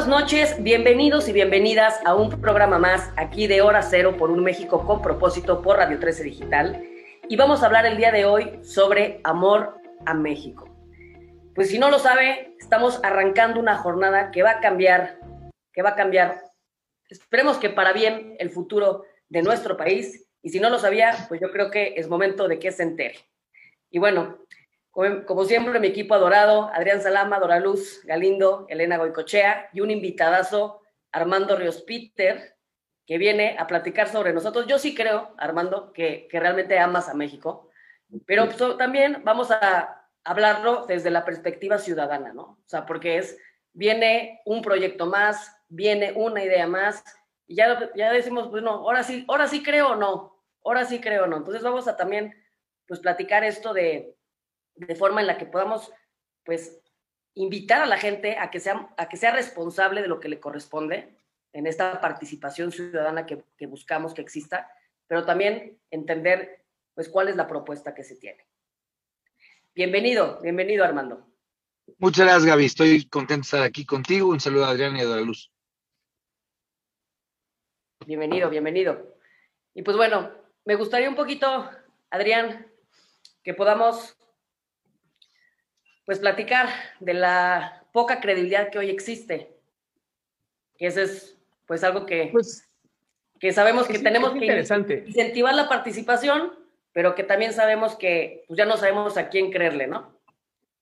buenas 0.00 0.22
noches, 0.22 0.62
bienvenidos 0.62 1.28
y 1.28 1.34
bienvenidas 1.34 2.00
a 2.06 2.14
un 2.14 2.40
programa 2.40 2.78
más 2.78 3.12
aquí 3.18 3.46
de 3.46 3.60
Hora 3.60 3.82
Cero 3.82 4.16
por 4.16 4.30
un 4.30 4.42
México 4.42 4.86
con 4.86 5.02
propósito 5.02 5.60
por 5.60 5.76
Radio 5.76 5.98
13 5.98 6.22
Digital. 6.24 6.82
Y 7.28 7.36
vamos 7.36 7.62
a 7.62 7.66
hablar 7.66 7.84
el 7.84 7.98
día 7.98 8.10
de 8.10 8.24
hoy 8.24 8.60
sobre 8.64 9.20
amor 9.24 9.78
a 10.06 10.14
México. 10.14 10.74
Pues 11.54 11.68
si 11.68 11.78
no 11.78 11.90
lo 11.90 11.98
sabe, 11.98 12.56
estamos 12.58 12.98
arrancando 13.02 13.60
una 13.60 13.76
jornada 13.76 14.30
que 14.30 14.42
va 14.42 14.52
a 14.52 14.60
cambiar, 14.60 15.20
que 15.70 15.82
va 15.82 15.90
a 15.90 15.96
cambiar, 15.96 16.44
esperemos 17.10 17.58
que 17.58 17.68
para 17.68 17.92
bien 17.92 18.36
el 18.38 18.48
futuro 18.48 19.04
de 19.28 19.42
nuestro 19.42 19.76
país. 19.76 20.26
Y 20.40 20.48
si 20.48 20.60
no 20.60 20.70
lo 20.70 20.78
sabía, 20.78 21.26
pues 21.28 21.42
yo 21.42 21.50
creo 21.52 21.70
que 21.70 21.92
es 21.98 22.08
momento 22.08 22.48
de 22.48 22.58
que 22.58 22.72
se 22.72 22.84
entere. 22.84 23.18
Y 23.90 23.98
bueno, 23.98 24.38
como, 24.90 25.44
siempre, 25.44 25.78
mi 25.78 25.86
equipo 25.86 26.14
adorado, 26.14 26.70
Adrián 26.74 27.00
Salama, 27.00 27.38
Dora 27.38 27.60
Luz, 27.60 28.00
Galindo, 28.04 28.66
Elena 28.68 28.98
Goicochea 28.98 29.70
y 29.72 29.80
un 29.80 29.90
invitadazo, 29.90 30.82
Armando 31.12 31.56
Ríos 31.56 31.82
Peter, 31.82 32.56
que 33.06 33.18
viene 33.18 33.56
a 33.58 33.66
platicar 33.66 34.08
sobre 34.08 34.32
nosotros. 34.32 34.66
Yo 34.66 34.78
sí 34.78 34.94
creo, 34.94 35.34
Armando, 35.38 35.92
que, 35.92 36.28
realmente 36.32 36.78
amas 36.78 37.08
a 37.08 37.14
México, 37.14 37.70
pero 38.26 38.48
también 38.76 39.22
vamos 39.24 39.52
a 39.52 40.08
hablarlo 40.24 40.86
desde 40.86 41.10
la 41.10 41.24
perspectiva 41.24 41.78
ciudadana, 41.78 42.32
¿no? 42.32 42.42
O 42.42 42.68
sea, 42.68 42.84
porque 42.84 43.18
es, 43.18 43.38
viene 43.72 44.40
un 44.44 44.60
proyecto 44.60 45.06
más, 45.06 45.56
viene 45.68 46.12
una 46.16 46.42
idea 46.42 46.66
más, 46.66 47.04
y 47.46 47.54
ya, 47.54 47.90
ya 47.94 48.12
decimos, 48.12 48.50
bueno, 48.50 48.70
ahora 48.70 49.04
sí, 49.04 49.24
ahora 49.28 49.46
sí 49.46 49.62
creo 49.62 49.90
o 49.90 49.96
no, 49.96 50.36
ahora 50.64 50.84
sí 50.84 51.00
creo 51.00 51.24
o 51.24 51.26
no. 51.26 51.36
Entonces 51.36 51.62
vamos 51.62 51.86
a 51.86 51.96
también, 51.96 52.34
pues, 52.86 53.00
platicar 53.00 53.44
esto 53.44 53.72
de, 53.72 54.16
de 54.86 54.94
forma 54.94 55.20
en 55.20 55.26
la 55.26 55.38
que 55.38 55.46
podamos, 55.46 55.92
pues, 56.44 56.80
invitar 57.34 57.82
a 57.82 57.86
la 57.86 57.98
gente 57.98 58.36
a 58.38 58.50
que 58.50 58.60
sea, 58.60 58.92
a 58.96 59.08
que 59.08 59.16
sea 59.16 59.32
responsable 59.32 60.02
de 60.02 60.08
lo 60.08 60.20
que 60.20 60.28
le 60.28 60.40
corresponde 60.40 61.16
en 61.52 61.66
esta 61.66 62.00
participación 62.00 62.72
ciudadana 62.72 63.26
que, 63.26 63.44
buscamos 63.66 64.14
que 64.14 64.22
exista, 64.22 64.70
pero 65.06 65.24
también 65.24 65.78
entender, 65.90 66.64
pues, 66.94 67.08
cuál 67.08 67.28
es 67.28 67.36
la 67.36 67.46
propuesta 67.46 67.94
que 67.94 68.04
se 68.04 68.16
tiene. 68.16 68.46
Bienvenido, 69.74 70.40
bienvenido 70.40 70.84
Armando. 70.84 71.26
Muchas 71.98 72.24
gracias, 72.24 72.44
Gaby. 72.46 72.64
Estoy 72.64 73.08
contento 73.08 73.42
de 73.42 73.46
estar 73.46 73.62
aquí 73.62 73.84
contigo. 73.84 74.28
Un 74.28 74.40
saludo 74.40 74.64
a 74.64 74.70
Adrián 74.70 74.96
y 74.96 75.00
a 75.00 75.16
Luz. 75.16 75.52
Bienvenido, 78.06 78.48
bienvenido. 78.48 79.16
Y 79.74 79.82
pues 79.82 79.96
bueno, 79.96 80.30
me 80.64 80.76
gustaría 80.76 81.08
un 81.08 81.16
poquito, 81.16 81.68
Adrián, 82.10 82.66
que 83.42 83.54
podamos 83.54 84.16
pues 86.10 86.18
platicar 86.18 86.68
de 86.98 87.14
la 87.14 87.84
poca 87.92 88.20
credibilidad 88.20 88.70
que 88.70 88.80
hoy 88.80 88.90
existe. 88.90 89.54
Que 90.76 90.88
eso 90.88 91.02
es 91.02 91.38
pues 91.66 91.84
algo 91.84 92.04
que, 92.04 92.30
pues, 92.32 92.68
que 93.38 93.52
sabemos 93.52 93.86
que 93.86 94.00
tenemos 94.00 94.32
que 94.32 95.04
incentivar 95.06 95.54
la 95.54 95.68
participación, 95.68 96.52
pero 96.92 97.14
que 97.14 97.22
también 97.22 97.52
sabemos 97.52 97.94
que 97.94 98.42
pues, 98.48 98.58
ya 98.58 98.64
no 98.64 98.76
sabemos 98.76 99.16
a 99.16 99.28
quién 99.28 99.52
creerle, 99.52 99.86
¿no? 99.86 100.12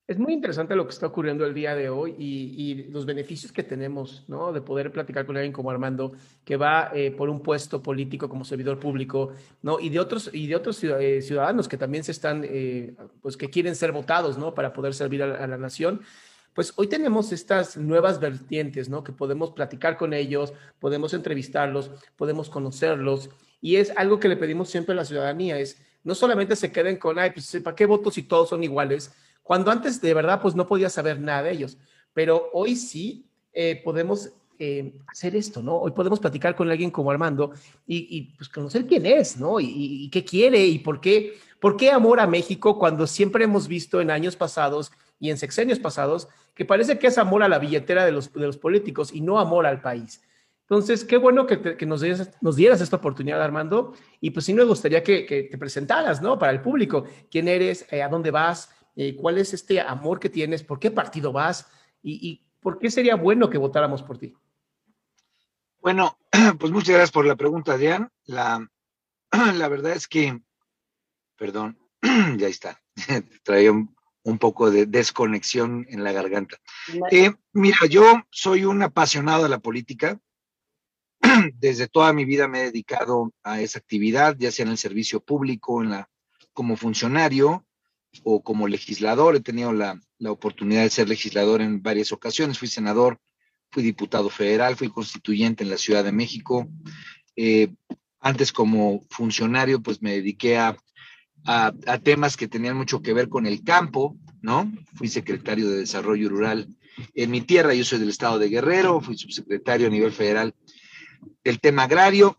Es 0.09 0.17
muy 0.17 0.33
interesante 0.33 0.75
lo 0.75 0.87
que 0.87 0.91
está 0.91 1.05
ocurriendo 1.05 1.45
el 1.45 1.53
día 1.53 1.75
de 1.75 1.87
hoy 1.87 2.15
y, 2.17 2.85
los 2.85 3.05
beneficios 3.05 3.51
que 3.51 3.61
tenemos, 3.61 4.23
¿no? 4.27 4.51
De 4.51 4.59
poder 4.59 4.91
platicar 4.91 5.23
con 5.23 5.37
alguien 5.37 5.53
como 5.53 5.69
Armando, 5.69 6.13
que 6.43 6.57
va 6.57 6.89
eh, 6.95 7.11
por 7.11 7.29
un 7.29 7.43
puesto 7.43 7.83
político 7.83 8.27
como 8.27 8.43
servidor 8.43 8.79
público, 8.79 9.33
¿no? 9.61 9.79
Y 9.79 9.89
de 9.89 9.99
otros, 9.99 10.31
y 10.33 10.47
de 10.47 10.55
otros 10.55 10.83
eh, 10.83 11.21
ciudadanos 11.21 11.67
que 11.67 11.77
también 11.77 12.03
se 12.03 12.11
están, 12.11 12.43
eh, 12.43 12.95
pues 13.21 13.37
que 13.37 13.51
quieren 13.51 13.75
ser 13.75 13.91
votados, 13.91 14.39
¿no? 14.39 14.55
Para 14.55 14.73
poder 14.73 14.95
servir 14.95 15.21
a, 15.21 15.45
la 15.45 15.57
nación. 15.59 16.01
Pues 16.55 16.73
hoy 16.77 16.87
tenemos 16.87 17.31
estas 17.31 17.77
nuevas 17.77 18.19
vertientes, 18.19 18.89
¿no? 18.89 19.03
Que 19.03 19.11
podemos 19.11 19.51
platicar 19.51 19.95
con 19.95 20.15
ellos, 20.15 20.53
podemos 20.79 21.13
entrevistarlos, 21.13 21.91
podemos 22.15 22.49
conocerlos. 22.49 23.29
Y 23.61 23.75
es 23.75 23.93
algo 23.95 24.19
que 24.19 24.27
le 24.27 24.37
pedimos 24.37 24.71
siempre 24.71 24.93
a 24.93 24.95
la 24.95 25.05
ciudadanía, 25.05 25.59
es 25.59 25.79
no 26.03 26.15
solamente 26.15 26.55
se 26.55 26.71
queden 26.71 26.97
con, 26.97 27.19
ay, 27.19 27.29
pues, 27.29 27.59
¿para 27.63 27.75
qué 27.75 27.85
votos 27.85 28.15
si 28.15 28.23
todos 28.23 28.49
son 28.49 28.63
iguales? 28.63 29.13
Cuando 29.49 29.71
antes 29.71 29.99
de 29.99 30.13
verdad 30.13 30.43
pues 30.43 30.53
no 30.53 30.67
podía 30.67 30.91
saber 30.91 31.19
nada 31.19 31.41
de 31.41 31.53
ellos, 31.53 31.75
pero 32.13 32.51
hoy 32.53 32.75
sí 32.75 33.25
eh, 33.51 33.81
podemos 33.83 34.29
eh, 34.59 34.93
hacer 35.07 35.35
esto, 35.35 35.63
¿no? 35.63 35.75
Hoy 35.75 35.89
podemos 35.89 36.19
platicar 36.19 36.55
con 36.55 36.69
alguien 36.69 36.91
como 36.91 37.09
Armando 37.09 37.53
y, 37.87 38.35
pues 38.37 38.47
conocer 38.47 38.85
quién 38.85 39.07
es, 39.07 39.37
¿no? 39.37 39.59
Y, 39.59 40.07
qué 40.11 40.23
quiere 40.23 40.67
y 40.67 40.77
por 40.77 41.01
qué, 41.01 41.33
por 41.59 41.77
qué 41.77 41.89
amor 41.89 42.19
a 42.19 42.27
México 42.27 42.77
cuando 42.77 43.07
siempre 43.07 43.45
hemos 43.45 43.67
visto 43.67 43.99
en 44.01 44.11
años 44.11 44.35
pasados 44.35 44.91
y 45.19 45.31
en 45.31 45.39
sexenios 45.39 45.79
pasados 45.79 46.27
que 46.53 46.63
parece 46.63 46.99
que 46.99 47.07
es 47.07 47.17
amor 47.17 47.41
a 47.41 47.49
la 47.49 47.57
billetera 47.57 48.05
de 48.05 48.11
los, 48.11 48.31
de 48.31 48.45
los 48.45 48.57
políticos 48.57 49.11
y 49.11 49.21
no 49.21 49.39
amor 49.39 49.65
al 49.65 49.81
país. 49.81 50.21
Entonces, 50.61 51.03
qué 51.03 51.17
bueno 51.17 51.47
que, 51.47 51.75
que 51.75 51.85
nos, 51.87 52.01
dieras, 52.01 52.29
nos, 52.39 52.55
dieras, 52.55 52.81
esta 52.81 52.97
oportunidad, 52.97 53.41
Armando, 53.41 53.95
y 54.21 54.29
pues 54.29 54.45
sí 54.45 54.53
me 54.53 54.63
gustaría 54.63 55.03
que, 55.03 55.25
que 55.25 55.45
te 55.45 55.57
presentaras, 55.57 56.21
¿no? 56.21 56.37
Para 56.37 56.51
el 56.51 56.61
público, 56.61 57.05
quién 57.31 57.47
eres, 57.47 57.87
eh, 57.89 58.03
a 58.03 58.09
dónde 58.09 58.29
vas, 58.29 58.69
eh, 59.01 59.15
cuál 59.15 59.37
es 59.37 59.53
este 59.53 59.79
amor 59.79 60.19
que 60.19 60.27
tienes, 60.27 60.61
por 60.61 60.77
qué 60.77 60.91
partido 60.91 61.31
vas 61.31 61.71
y, 62.03 62.43
por 62.59 62.79
qué 62.79 62.91
sería 62.91 63.15
bueno 63.15 63.49
que 63.49 63.57
votáramos 63.57 64.03
por 64.03 64.17
ti. 64.17 64.35
Bueno, 65.79 66.19
pues 66.59 66.73
muchas 66.73 66.89
gracias 66.95 67.11
por 67.11 67.25
la 67.25 67.37
pregunta, 67.37 67.77
Diane. 67.77 68.09
La, 68.25 68.69
la 69.55 69.67
verdad 69.69 69.93
es 69.93 70.05
que, 70.05 70.41
perdón, 71.37 71.79
ya 72.37 72.49
está, 72.49 72.81
traía 73.43 73.71
un, 73.71 73.95
poco 74.37 74.69
de 74.69 74.85
desconexión 74.85 75.85
en 75.89 76.03
la 76.03 76.11
garganta. 76.11 76.57
Eh, 77.09 77.31
mira, 77.53 77.77
yo 77.89 78.03
soy 78.29 78.65
un 78.65 78.83
apasionado 78.83 79.43
de 79.43 79.49
la 79.49 79.59
política. 79.59 80.19
Desde 81.55 81.87
toda 81.87 82.11
mi 82.11 82.25
vida 82.25 82.49
me 82.49 82.59
he 82.59 82.65
dedicado 82.65 83.31
a 83.43 83.61
esa 83.61 83.79
actividad, 83.79 84.35
ya 84.37 84.51
sea 84.51 84.65
en 84.65 84.71
el 84.71 84.77
servicio 84.77 85.21
público, 85.21 85.81
en 85.81 85.91
la, 85.91 86.09
como 86.51 86.75
funcionario, 86.75 87.65
o 88.23 88.41
como 88.41 88.67
legislador. 88.67 89.35
He 89.35 89.41
tenido 89.41 89.73
la, 89.73 89.99
oportunidad 90.25 90.83
de 90.83 90.89
ser 90.89 91.07
legislador 91.07 91.61
en 91.61 91.81
varias 91.81 92.11
ocasiones. 92.11 92.59
Fui 92.59 92.67
senador, 92.67 93.19
fui 93.71 93.83
diputado 93.83 94.29
federal, 94.29 94.75
fui 94.75 94.89
constituyente 94.89 95.63
en 95.63 95.69
la 95.69 95.77
Ciudad 95.77 96.03
de 96.03 96.11
México. 96.11 96.67
Eh, 97.35 97.73
antes 98.19 98.51
como 98.51 99.05
funcionario, 99.09 99.81
pues 99.81 100.01
me 100.01 100.11
dediqué 100.11 100.57
a, 100.57 100.77
a, 101.45 101.71
temas 102.03 102.35
que 102.35 102.47
tenían 102.47 102.75
mucho 102.75 103.01
que 103.01 103.13
ver 103.13 103.29
con 103.29 103.45
el 103.45 103.63
campo, 103.63 104.17
¿no? 104.41 104.71
Fui 104.95 105.07
secretario 105.07 105.69
de 105.69 105.77
Desarrollo 105.77 106.29
Rural 106.29 106.67
en 107.13 107.31
mi 107.31 107.41
tierra, 107.41 107.73
yo 107.73 107.85
soy 107.85 107.99
del 107.99 108.09
estado 108.09 108.39
de 108.39 108.49
Guerrero, 108.49 108.99
fui 109.01 109.17
subsecretario 109.17 109.87
a 109.87 109.89
nivel 109.89 110.11
federal 110.11 110.53
del 111.43 111.59
tema 111.59 111.83
agrario. 111.83 112.37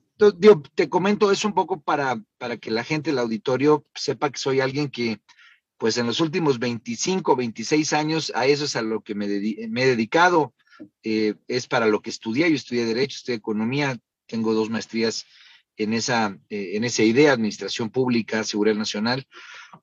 te 0.74 0.88
comento 0.88 1.32
eso 1.32 1.48
un 1.48 1.54
poco 1.54 1.80
para, 1.80 2.20
para 2.38 2.58
que 2.58 2.70
la 2.70 2.84
gente, 2.84 3.10
el 3.10 3.18
auditorio, 3.18 3.86
sepa 3.94 4.30
que 4.30 4.38
soy 4.38 4.60
alguien 4.60 4.90
que 4.90 5.20
pues 5.80 5.96
en 5.96 6.06
los 6.06 6.20
últimos 6.20 6.58
25, 6.58 7.34
26 7.34 7.94
años 7.94 8.30
a 8.34 8.44
eso 8.44 8.66
es 8.66 8.76
a 8.76 8.82
lo 8.82 9.00
que 9.00 9.14
me, 9.14 9.24
he 9.24 9.86
dedicado, 9.86 10.52
eh, 11.02 11.36
es 11.48 11.66
para 11.66 11.86
lo 11.86 12.02
que 12.02 12.10
estudié, 12.10 12.50
yo 12.50 12.54
estudié 12.54 12.84
Derecho, 12.84 13.16
estudié 13.16 13.38
Economía, 13.38 13.98
tengo 14.26 14.52
dos 14.52 14.68
maestrías 14.68 15.24
en 15.78 15.94
esa, 15.94 16.36
eh, 16.50 16.72
en 16.74 16.84
idea, 16.84 17.32
Administración 17.32 17.88
Pública, 17.88 18.44
Seguridad 18.44 18.76
Nacional. 18.76 19.26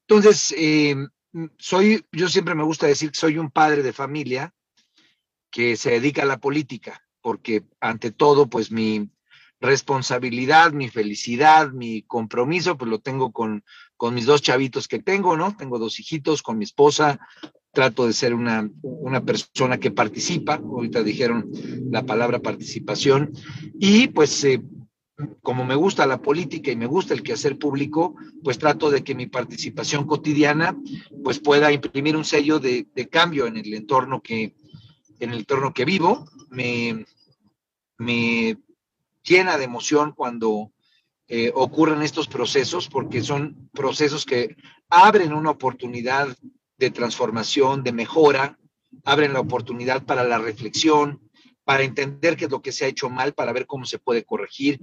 Entonces, 0.02 0.54
eh, 0.56 0.96
soy, 1.58 2.06
yo 2.12 2.30
siempre 2.30 2.54
me 2.54 2.64
gusta 2.64 2.86
decir 2.86 3.10
que 3.10 3.20
soy 3.20 3.40
un 3.40 3.50
padre 3.50 3.82
de 3.82 3.92
familia 3.92 4.54
que 5.50 5.78
se 5.78 5.90
dedica 5.90 6.22
a 6.22 6.26
la 6.26 6.38
política, 6.40 7.02
porque 7.22 7.64
ante 7.80 8.12
todo, 8.12 8.52
pues 8.52 8.72
mi, 8.72 9.10
responsabilidad, 9.60 10.72
mi 10.72 10.90
felicidad, 10.90 11.72
mi 11.72 12.04
compromiso, 12.04 12.78
pues 12.78 12.90
lo 12.90 13.00
tengo 13.00 13.32
con, 13.32 13.64
con 13.98 14.14
mis 14.14 14.26
dos 14.26 14.42
chavitos 14.42 14.88
que 14.88 15.00
tengo, 15.00 15.36
¿no? 15.36 15.58
Tengo 15.58 15.80
dos 15.80 16.00
hijitos 16.00 16.44
con 16.44 16.58
mi 16.58 16.64
esposa, 16.64 17.20
trato 17.72 18.08
de 18.08 18.14
ser 18.14 18.34
una, 18.34 18.70
una 18.82 19.24
persona 19.24 19.80
que 19.80 19.92
participa, 19.92 20.56
ahorita 20.56 21.04
dijeron 21.04 21.50
la 21.92 22.06
palabra 22.06 22.40
participación, 22.40 23.34
y 23.80 24.08
pues 24.08 24.44
eh, 24.44 24.62
como 25.42 25.66
me 25.66 25.76
gusta 25.76 26.06
la 26.06 26.22
política 26.22 26.72
y 26.72 26.76
me 26.76 26.86
gusta 26.86 27.14
el 27.14 27.24
quehacer 27.24 27.58
público, 27.58 28.16
pues 28.44 28.60
trato 28.60 28.92
de 28.92 29.04
que 29.04 29.16
mi 29.16 29.26
participación 29.26 30.06
cotidiana 30.06 30.78
pues 31.24 31.40
pueda 31.40 31.72
imprimir 31.72 32.16
un 32.16 32.26
sello 32.26 32.60
de, 32.60 32.88
de 32.94 33.10
cambio 33.10 33.48
en 33.48 33.58
el 33.58 33.74
entorno 33.74 34.22
que, 34.22 34.56
en 35.20 35.32
el 35.32 35.40
entorno 35.40 35.74
que 35.74 35.86
vivo. 35.86 36.26
Me, 36.50 37.06
me 37.98 38.58
llena 39.24 39.58
de 39.58 39.66
emoción 39.66 40.14
cuando 40.16 40.72
eh, 41.28 41.52
ocurren 41.54 42.02
estos 42.02 42.28
procesos, 42.28 42.88
porque 42.88 43.22
son 43.22 43.70
procesos 43.74 44.26
que 44.26 44.56
abren 44.90 45.34
una 45.34 45.52
oportunidad 45.52 46.36
de 46.78 46.92
transformación, 46.92 47.84
de 47.84 47.92
mejora, 47.92 48.58
abren 49.04 49.34
la 49.34 49.42
oportunidad 49.42 50.06
para 50.06 50.24
la 50.24 50.38
reflexión, 50.38 51.22
para 51.66 51.84
entender 51.84 52.38
qué 52.38 52.46
es 52.46 52.52
lo 52.52 52.62
que 52.62 52.72
se 52.72 52.86
ha 52.86 52.88
hecho 52.88 53.10
mal, 53.10 53.34
para 53.34 53.52
ver 53.52 53.66
cómo 53.66 53.86
se 53.86 54.00
puede 54.00 54.24
corregir, 54.24 54.80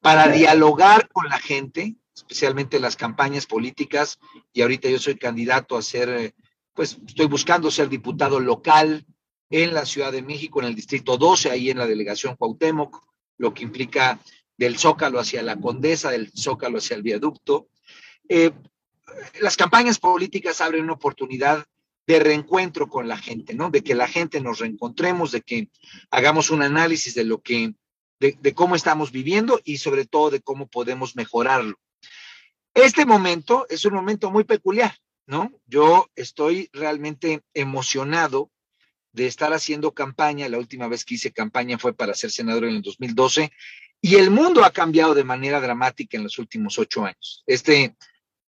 para 0.00 0.28
dialogar 0.28 1.08
con 1.08 1.28
la 1.28 1.40
gente, 1.40 1.96
especialmente 2.14 2.78
las 2.78 2.94
campañas 2.94 3.46
políticas. 3.46 4.20
Y 4.52 4.62
ahorita 4.62 4.88
yo 4.88 5.00
soy 5.00 5.16
candidato 5.16 5.76
a 5.76 5.82
ser, 5.82 6.08
eh, 6.10 6.34
pues 6.74 6.98
estoy 7.06 7.26
buscando 7.26 7.72
ser 7.72 7.88
diputado 7.88 8.38
local 8.38 9.04
en 9.50 9.74
la 9.74 9.84
Ciudad 9.84 10.12
de 10.12 10.22
México, 10.22 10.60
en 10.60 10.68
el 10.68 10.76
Distrito 10.76 11.16
12, 11.16 11.50
ahí 11.50 11.70
en 11.70 11.78
la 11.78 11.86
delegación 11.86 12.36
Cuauhtémoc, 12.36 13.02
lo 13.38 13.52
que 13.52 13.64
implica 13.64 14.20
del 14.58 14.76
Zócalo 14.76 15.20
hacia 15.20 15.42
la 15.42 15.56
Condesa, 15.56 16.10
del 16.10 16.30
Zócalo 16.36 16.78
hacia 16.78 16.96
el 16.96 17.02
viaducto. 17.02 17.68
Eh, 18.28 18.50
las 19.40 19.56
campañas 19.56 19.98
políticas 19.98 20.60
abren 20.60 20.84
una 20.84 20.92
oportunidad 20.94 21.64
de 22.06 22.18
reencuentro 22.18 22.88
con 22.88 23.06
la 23.06 23.16
gente, 23.16 23.54
¿no? 23.54 23.70
De 23.70 23.82
que 23.82 23.94
la 23.94 24.08
gente 24.08 24.40
nos 24.40 24.58
reencontremos, 24.58 25.30
de 25.30 25.42
que 25.42 25.68
hagamos 26.10 26.50
un 26.50 26.62
análisis 26.62 27.14
de 27.14 27.24
lo 27.24 27.40
que, 27.40 27.74
de, 28.18 28.36
de 28.40 28.54
cómo 28.54 28.74
estamos 28.76 29.12
viviendo 29.12 29.60
y 29.64 29.78
sobre 29.78 30.06
todo 30.06 30.30
de 30.30 30.40
cómo 30.40 30.66
podemos 30.68 31.16
mejorarlo. 31.16 31.78
Este 32.74 33.06
momento 33.06 33.66
es 33.68 33.84
un 33.84 33.94
momento 33.94 34.30
muy 34.30 34.44
peculiar, 34.44 34.96
¿no? 35.26 35.52
Yo 35.66 36.10
estoy 36.16 36.68
realmente 36.72 37.42
emocionado 37.54 38.50
de 39.12 39.26
estar 39.26 39.52
haciendo 39.52 39.92
campaña. 39.92 40.48
La 40.48 40.58
última 40.58 40.88
vez 40.88 41.04
que 41.04 41.14
hice 41.14 41.32
campaña 41.32 41.78
fue 41.78 41.92
para 41.92 42.14
ser 42.14 42.30
senador 42.30 42.64
en 42.64 42.76
el 42.76 42.82
2012 42.82 43.52
y 44.00 44.16
el 44.16 44.30
mundo 44.30 44.64
ha 44.64 44.70
cambiado 44.70 45.14
de 45.14 45.24
manera 45.24 45.60
dramática 45.60 46.16
en 46.16 46.24
los 46.24 46.38
últimos 46.38 46.78
ocho 46.78 47.04
años. 47.04 47.42
Este, 47.46 47.96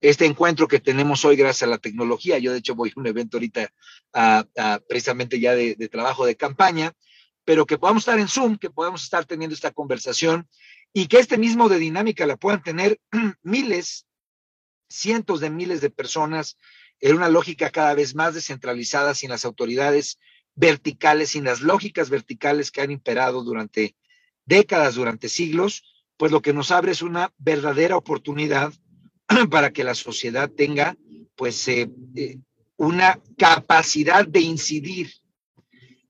este 0.01 0.25
encuentro 0.27 0.69
que 0.69 0.81
tenemos 0.81 1.25
hoy 1.25 1.37
gracias 1.37 1.65
a 1.65 1.71
la 1.71 1.79
tecnología, 1.79 2.39
yo 2.39 2.53
de 2.53 2.59
hecho 2.59 2.75
voy 2.75 2.91
a 2.91 3.01
un 3.01 3.07
evento 3.07 3.37
ahorita 3.37 3.73
precisamente 4.89 5.41
ya 5.41 5.55
de, 5.55 5.75
de, 5.75 5.89
trabajo 5.89 6.25
de 6.25 6.37
campaña, 6.37 6.93
pero 7.45 7.67
que 7.67 7.79
podamos 7.79 8.03
estar 8.03 8.19
en 8.19 8.29
Zoom, 8.29 8.57
que 8.57 8.71
podamos 8.71 9.03
estar 9.03 9.25
teniendo 9.25 9.55
esta 9.55 9.73
conversación 9.73 10.49
y 10.93 11.07
que 11.07 11.19
este 11.19 11.39
mismo 11.39 11.69
de 11.69 11.79
dinámica 11.79 12.27
la 12.27 12.37
puedan 12.37 12.63
tener 12.63 13.01
miles, 13.43 14.07
cientos 14.89 15.41
de 15.41 15.51
miles 15.51 15.81
de 15.81 15.91
personas 15.91 16.57
en 17.01 17.17
una 17.17 17.29
lógica 17.29 17.71
cada 17.71 17.95
vez 17.95 18.15
más 18.15 18.35
descentralizada 18.35 19.15
sin 19.15 19.31
las 19.31 19.45
autoridades 19.45 20.19
verticales, 20.55 21.31
sin 21.31 21.45
las 21.45 21.61
lógicas 21.61 22.11
verticales 22.11 22.71
que 22.71 22.83
han 22.83 22.91
imperado 22.91 23.43
durante 23.43 23.97
décadas, 24.51 24.97
durante 24.97 25.31
siglos, 25.31 25.85
pues 26.19 26.33
lo 26.33 26.43
que 26.43 26.53
nos 26.53 26.71
abre 26.71 26.93
es 26.93 27.01
una 27.01 27.33
verdadera 27.39 27.97
oportunidad 27.97 28.75
para 29.51 29.73
que 29.73 29.85
la 29.85 29.95
sociedad 29.95 30.51
tenga 30.51 30.97
pues 31.35 31.67
eh, 31.69 31.89
eh, 32.17 32.39
una 32.77 33.19
capacidad 33.39 34.27
de 34.27 34.41
incidir 34.41 35.11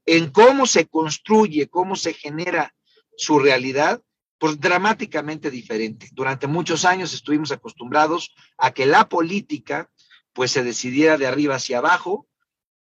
en 0.06 0.30
cómo 0.30 0.66
se 0.66 0.86
construye, 0.86 1.68
cómo 1.68 1.94
se 1.94 2.14
genera 2.14 2.74
su 3.16 3.38
realidad, 3.38 4.02
pues 4.38 4.58
dramáticamente 4.58 5.50
diferente. 5.50 6.08
Durante 6.12 6.46
muchos 6.46 6.84
años 6.84 7.12
estuvimos 7.12 7.52
acostumbrados 7.52 8.34
a 8.56 8.72
que 8.72 8.86
la 8.86 9.08
política 9.08 9.90
pues 10.32 10.50
se 10.50 10.64
decidiera 10.64 11.18
de 11.18 11.26
arriba 11.26 11.56
hacia 11.56 11.78
abajo, 11.78 12.26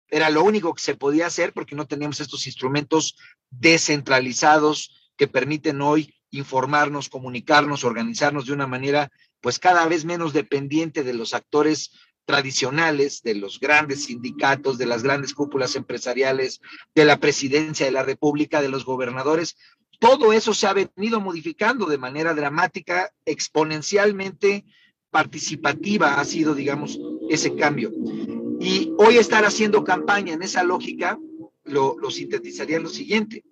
era 0.08 0.30
lo 0.30 0.44
único 0.44 0.74
que 0.74 0.82
se 0.82 0.96
podía 0.96 1.28
hacer 1.28 1.54
porque 1.54 1.76
no 1.76 1.88
teníamos 1.88 2.20
estos 2.20 2.46
instrumentos 2.48 3.16
descentralizados 3.50 4.99
que 5.20 5.28
permiten 5.28 5.82
hoy 5.82 6.16
informarnos, 6.32 7.10
comunicarnos, 7.10 7.84
organizarnos 7.84 8.46
de 8.46 8.54
una 8.54 8.68
manera 8.68 9.12
pues 9.42 9.60
cada 9.60 9.86
vez 9.86 10.06
menos 10.06 10.32
dependiente 10.32 11.04
de 11.04 11.14
los 11.14 11.34
actores 11.34 11.92
tradicionales, 12.24 13.22
de 13.22 13.36
los 13.36 13.60
grandes 13.60 14.06
sindicatos, 14.06 14.78
de 14.78 14.86
las 14.86 15.04
grandes 15.04 15.34
cúpulas 15.34 15.76
empresariales, 15.76 16.62
de 16.96 17.04
la 17.04 17.20
presidencia 17.20 17.86
de 17.86 17.92
la 17.92 18.04
República, 18.04 18.62
de 18.62 18.70
los 18.70 18.86
gobernadores. 18.86 19.58
Todo 20.00 20.32
eso 20.32 20.54
se 20.54 20.68
ha 20.68 20.74
venido 20.74 21.20
modificando 21.20 21.86
de 21.88 21.98
manera 21.98 22.34
dramática, 22.34 23.12
exponencialmente 23.26 24.64
participativa 25.10 26.20
ha 26.20 26.24
sido, 26.24 26.56
digamos, 26.56 26.98
ese 27.30 27.56
cambio. 27.56 27.92
Y 28.62 28.94
hoy 28.98 29.18
estar 29.18 29.44
haciendo 29.44 29.84
campaña 29.84 30.34
en 30.34 30.44
esa 30.44 30.64
lógica 30.64 31.20
lo, 31.66 31.98
sintetizaría 32.10 32.78
en 32.78 32.84
lo 32.84 32.90
siguiente 32.90 33.44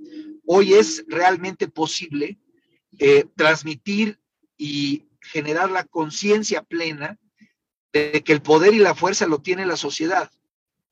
hoy 0.47 0.73
es 0.73 1.05
realmente 1.07 1.67
posible 1.67 2.39
eh, 2.97 3.25
transmitir 3.35 4.19
y 4.57 5.05
generar 5.21 5.69
la 5.69 5.83
conciencia 5.83 6.63
plena 6.63 7.19
de 7.93 8.23
que 8.23 8.33
el 8.33 8.41
poder 8.41 8.73
y 8.73 8.79
la 8.79 8.95
fuerza 8.95 9.27
lo 9.27 9.39
tiene 9.39 9.65
la 9.65 9.75
sociedad, 9.77 10.31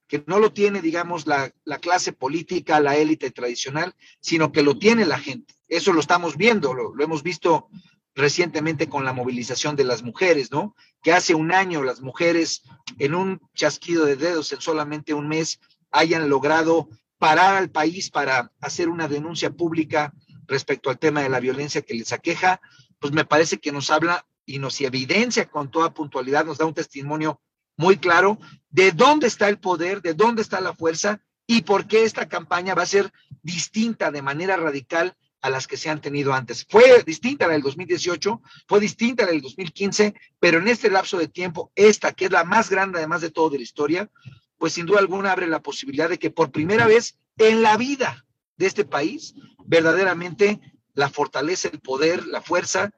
que 0.07 0.23
no 0.27 0.39
lo 0.39 0.51
tiene, 0.51 0.81
digamos, 0.81 1.25
la, 1.25 1.51
la 1.63 1.79
clase 1.79 2.11
política, 2.11 2.79
la 2.79 2.97
élite 2.97 3.31
tradicional, 3.31 3.95
sino 4.19 4.51
que 4.51 4.61
lo 4.61 4.77
tiene 4.77 5.05
la 5.05 5.19
gente. 5.19 5.55
Eso 5.67 5.93
lo 5.93 6.01
estamos 6.01 6.35
viendo, 6.35 6.73
lo, 6.73 6.93
lo 6.93 7.03
hemos 7.03 7.23
visto 7.23 7.69
recientemente 8.13 8.87
con 8.87 9.05
la 9.05 9.13
movilización 9.13 9.75
de 9.75 9.85
las 9.85 10.03
mujeres, 10.03 10.51
¿no? 10.51 10.75
Que 11.01 11.13
hace 11.13 11.33
un 11.33 11.51
año 11.53 11.83
las 11.83 12.01
mujeres 12.01 12.63
en 12.99 13.15
un 13.15 13.41
chasquido 13.53 14.05
de 14.05 14.15
dedos, 14.15 14.51
en 14.51 14.61
solamente 14.61 15.13
un 15.13 15.27
mes, 15.27 15.59
hayan 15.91 16.29
logrado 16.29 16.89
parar 17.17 17.55
al 17.55 17.69
país 17.69 18.09
para 18.09 18.51
hacer 18.61 18.89
una 18.89 19.07
denuncia 19.07 19.49
pública 19.49 20.13
respecto 20.47 20.89
al 20.89 20.99
tema 20.99 21.21
de 21.21 21.29
la 21.29 21.39
violencia 21.39 21.81
que 21.81 21.93
les 21.93 22.11
aqueja, 22.11 22.61
pues 22.99 23.13
me 23.13 23.25
parece 23.25 23.59
que 23.59 23.71
nos 23.71 23.89
habla 23.89 24.25
y 24.45 24.59
nos 24.59 24.79
evidencia 24.81 25.49
con 25.49 25.71
toda 25.71 25.93
puntualidad, 25.93 26.45
nos 26.45 26.57
da 26.57 26.65
un 26.65 26.73
testimonio 26.73 27.41
muy 27.77 27.97
claro 27.97 28.37
de 28.69 28.91
dónde 28.91 29.27
está 29.27 29.49
el 29.49 29.59
poder, 29.59 30.01
de 30.01 30.13
dónde 30.13 30.41
está 30.41 30.61
la 30.61 30.73
fuerza 30.73 31.21
y 31.47 31.61
por 31.61 31.87
qué 31.87 32.03
esta 32.03 32.27
campaña 32.27 32.75
va 32.75 32.83
a 32.83 32.87
ser 32.87 33.11
distinta 33.41 34.11
de 34.11 34.21
manera 34.21 34.57
radical 34.57 35.15
a 35.41 35.49
las 35.49 35.67
que 35.67 35.77
se 35.77 35.89
han 35.89 36.01
tenido 36.01 36.33
antes. 36.33 36.65
Fue 36.67 37.03
distinta 37.03 37.45
la 37.45 37.53
del 37.53 37.61
2018, 37.61 38.41
fue 38.67 38.79
distinta 38.79 39.25
la 39.25 39.31
del 39.31 39.41
2015, 39.41 40.15
pero 40.39 40.57
en 40.57 40.67
este 40.67 40.89
lapso 40.89 41.19
de 41.19 41.27
tiempo, 41.27 41.71
esta, 41.75 42.13
que 42.13 42.25
es 42.25 42.31
la 42.31 42.43
más 42.43 42.69
grande 42.69 42.97
además 42.97 43.21
de 43.21 43.29
todo 43.29 43.51
de 43.51 43.57
la 43.57 43.63
historia, 43.63 44.09
pues 44.57 44.73
sin 44.73 44.85
duda 44.85 44.99
alguna 44.99 45.31
abre 45.31 45.47
la 45.47 45.61
posibilidad 45.61 46.09
de 46.09 46.17
que 46.17 46.31
por 46.31 46.51
primera 46.51 46.87
vez 46.87 47.17
en 47.37 47.61
la 47.61 47.77
vida 47.77 48.25
de 48.57 48.65
este 48.67 48.85
país, 48.85 49.35
verdaderamente 49.65 50.59
la 50.93 51.09
fortaleza, 51.09 51.69
el 51.71 51.79
poder, 51.79 52.25
la 52.25 52.41
fuerza, 52.41 52.91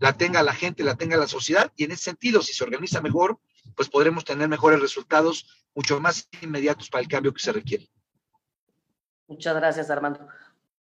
la 0.00 0.16
tenga 0.16 0.42
la 0.42 0.54
gente, 0.54 0.82
la 0.82 0.96
tenga 0.96 1.16
la 1.16 1.28
sociedad, 1.28 1.72
y 1.76 1.84
en 1.84 1.92
ese 1.92 2.04
sentido, 2.04 2.42
si 2.42 2.52
se 2.52 2.64
organiza 2.64 3.00
mejor, 3.00 3.38
pues 3.76 3.88
podremos 3.88 4.24
tener 4.24 4.48
mejores 4.48 4.80
resultados 4.80 5.64
mucho 5.74 6.00
más 6.00 6.28
inmediatos 6.40 6.90
para 6.90 7.02
el 7.02 7.08
cambio 7.08 7.32
que 7.32 7.42
se 7.42 7.52
requiere. 7.52 7.88
Muchas 9.26 9.54
gracias, 9.54 9.90
Armando. 9.90 10.26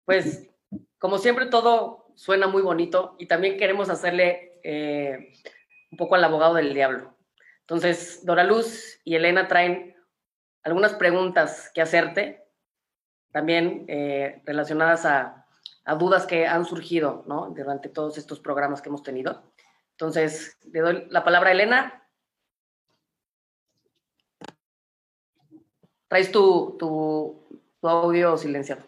Pues, 0.05 0.51
como 0.99 1.19
siempre, 1.19 1.47
todo 1.47 2.13
suena 2.15 2.47
muy 2.47 2.63
bonito 2.63 3.17
y 3.19 3.27
también 3.27 3.59
queremos 3.59 3.89
hacerle 3.91 4.61
eh, 4.63 5.33
un 5.91 5.99
poco 5.99 6.15
al 6.15 6.25
abogado 6.25 6.55
del 6.55 6.75
diablo. 6.75 7.17
Entonces, 7.61 8.25
Dora 8.25 8.45
Luz 8.45 9.01
y 9.05 9.15
Elena 9.15 9.49
traen 9.49 9.94
algunas 10.65 10.95
preguntas 10.95 11.71
que 11.75 11.83
hacerte, 11.83 12.45
también 13.31 13.85
eh, 13.89 14.43
relacionadas 14.47 15.05
a, 15.05 15.47
a, 15.85 15.95
dudas 15.95 16.27
que 16.27 16.47
han 16.47 16.65
surgido 16.65 17.25
¿no? 17.27 17.51
durante 17.51 17.89
todos 17.89 18.17
estos 18.17 18.41
programas 18.41 18.81
que 18.81 18.89
hemos 18.89 19.03
tenido. 19.03 19.43
Entonces, 19.93 20.57
le 20.73 20.81
doy 20.81 21.07
la 21.11 21.23
palabra 21.23 21.51
a 21.51 21.53
Elena. 21.53 22.09
Traes 26.09 26.33
tu, 26.33 26.77
tu, 26.79 27.61
tu 27.81 27.89
audio 27.89 28.37
silenciado. 28.37 28.83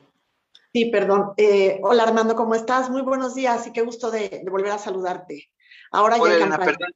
Sí, 0.72 0.86
perdón. 0.86 1.32
Eh, 1.36 1.80
hola 1.82 2.04
Armando, 2.04 2.34
¿cómo 2.34 2.54
estás? 2.54 2.90
Muy 2.90 3.02
buenos 3.02 3.34
días 3.34 3.66
y 3.66 3.72
qué 3.72 3.82
gusto 3.82 4.10
de, 4.10 4.28
de 4.28 4.50
volver 4.50 4.72
a 4.72 4.78
saludarte. 4.78 5.50
Ahora 5.90 6.16
Hola, 6.16 6.30
ya 6.30 6.36
Elena, 6.36 6.58
perdón, 6.58 6.90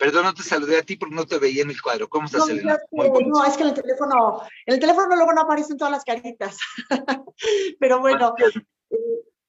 Perdón, 0.00 0.24
no 0.24 0.32
te 0.32 0.42
saludé 0.42 0.78
a 0.78 0.82
ti 0.82 0.96
porque 0.96 1.14
no 1.14 1.26
te 1.26 1.38
veía 1.38 1.60
en 1.60 1.68
el 1.68 1.82
cuadro. 1.82 2.08
¿Cómo 2.08 2.24
estás, 2.24 2.46
no, 2.46 2.52
Elena? 2.54 2.78
No, 2.90 3.44
es 3.44 3.54
que 3.54 3.64
en 3.64 3.68
el 3.68 3.74
teléfono, 3.74 4.40
en 4.64 4.74
el 4.74 4.80
teléfono 4.80 5.14
luego 5.14 5.34
no 5.34 5.42
aparecen 5.42 5.76
todas 5.76 5.92
las 5.92 6.04
caritas. 6.04 6.56
Pero 7.78 8.00
bueno, 8.00 8.34
eh, 8.38 8.96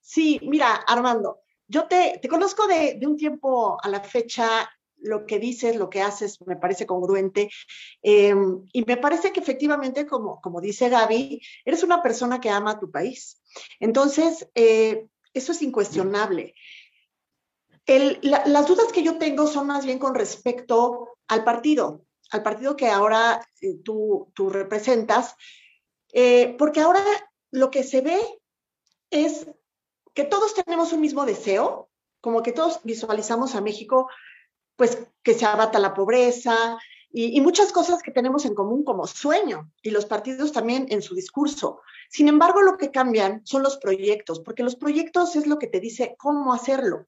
sí, 0.01 0.41
mira, 0.43 0.75
Armando, 0.75 1.39
yo 1.69 1.87
te, 1.87 2.19
te 2.21 2.27
conozco 2.27 2.67
de, 2.67 2.97
de, 2.99 3.07
un 3.07 3.15
tiempo 3.15 3.77
a 3.81 3.87
la 3.87 4.01
fecha, 4.01 4.69
lo 4.97 5.25
que 5.25 5.39
dices, 5.39 5.77
lo 5.77 5.89
que 5.89 6.01
haces, 6.01 6.37
me 6.45 6.57
parece 6.57 6.85
congruente. 6.85 7.49
Eh, 8.03 8.35
y 8.73 8.83
me 8.83 8.97
parece 8.97 9.31
que 9.31 9.39
efectivamente, 9.39 10.05
como, 10.05 10.41
como 10.41 10.59
dice 10.59 10.89
Gaby, 10.89 11.41
eres 11.63 11.81
una 11.83 12.03
persona 12.03 12.41
que 12.41 12.49
ama 12.49 12.71
a 12.71 12.79
tu 12.79 12.91
país. 12.91 13.41
Entonces, 13.79 14.49
eh, 14.55 15.07
eso 15.33 15.53
es 15.53 15.61
incuestionable. 15.61 16.55
El, 17.85 18.19
la, 18.21 18.45
las 18.45 18.67
dudas 18.67 18.91
que 18.91 19.03
yo 19.03 19.17
tengo 19.17 19.47
son 19.47 19.67
más 19.67 19.85
bien 19.85 19.99
con 19.99 20.15
respecto 20.15 21.17
al 21.27 21.43
partido, 21.43 22.05
al 22.31 22.43
partido 22.43 22.75
que 22.75 22.87
ahora 22.87 23.45
eh, 23.61 23.77
tú, 23.83 24.31
tú, 24.33 24.49
representas, 24.49 25.35
eh, 26.13 26.55
porque 26.57 26.81
ahora 26.81 27.03
lo 27.51 27.71
que 27.71 27.83
se 27.83 28.01
ve 28.01 28.19
es 29.09 29.47
que 30.13 30.23
todos 30.23 30.53
tenemos 30.53 30.93
un 30.93 31.01
mismo 31.01 31.25
deseo, 31.25 31.89
como 32.21 32.43
que 32.43 32.51
todos 32.51 32.81
visualizamos 32.83 33.55
a 33.55 33.61
México, 33.61 34.09
pues 34.75 34.97
que 35.23 35.33
se 35.33 35.45
abata 35.45 35.79
la 35.79 35.93
pobreza 35.93 36.77
y, 37.13 37.39
muchas 37.41 37.71
cosas 37.71 38.01
que 38.01 38.11
tenemos 38.11 38.45
en 38.45 38.55
común 38.55 38.83
como 38.83 39.07
sueño, 39.07 39.71
y 39.81 39.91
los 39.91 40.05
partidos 40.05 40.51
también 40.51 40.87
en 40.89 41.01
su 41.01 41.15
discurso. 41.15 41.81
Sin 42.09 42.27
embargo, 42.27 42.61
lo 42.61 42.77
que 42.77 42.91
cambian 42.91 43.41
son 43.45 43.63
los 43.63 43.77
proyectos, 43.77 44.39
porque 44.39 44.63
los 44.63 44.75
proyectos 44.75 45.35
es 45.35 45.47
lo 45.47 45.59
que 45.59 45.67
te 45.67 45.79
dice 45.79 46.15
cómo 46.17 46.53
hacerlo. 46.53 47.07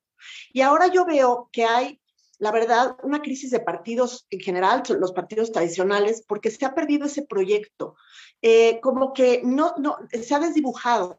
Y 0.51 0.61
ahora 0.61 0.87
yo 0.87 1.05
veo 1.05 1.49
que 1.51 1.65
hay 1.65 1.99
la 2.39 2.51
verdad, 2.51 2.97
una 3.03 3.21
crisis 3.21 3.51
de 3.51 3.61
partidos 3.61 4.27
en 4.29 4.41
general, 4.41 4.83
los 4.99 5.13
partidos 5.13 5.53
tradicionales, 5.53 6.25
porque 6.27 6.51
se 6.51 6.65
ha 6.65 6.75
perdido 6.75 7.05
ese 7.05 7.21
proyecto. 7.21 7.95
Eh, 8.41 8.81
como 8.81 9.13
que 9.13 9.41
no, 9.45 9.73
no, 9.77 9.97
se 10.11 10.35
ha 10.35 10.39
desdibujado 10.39 11.17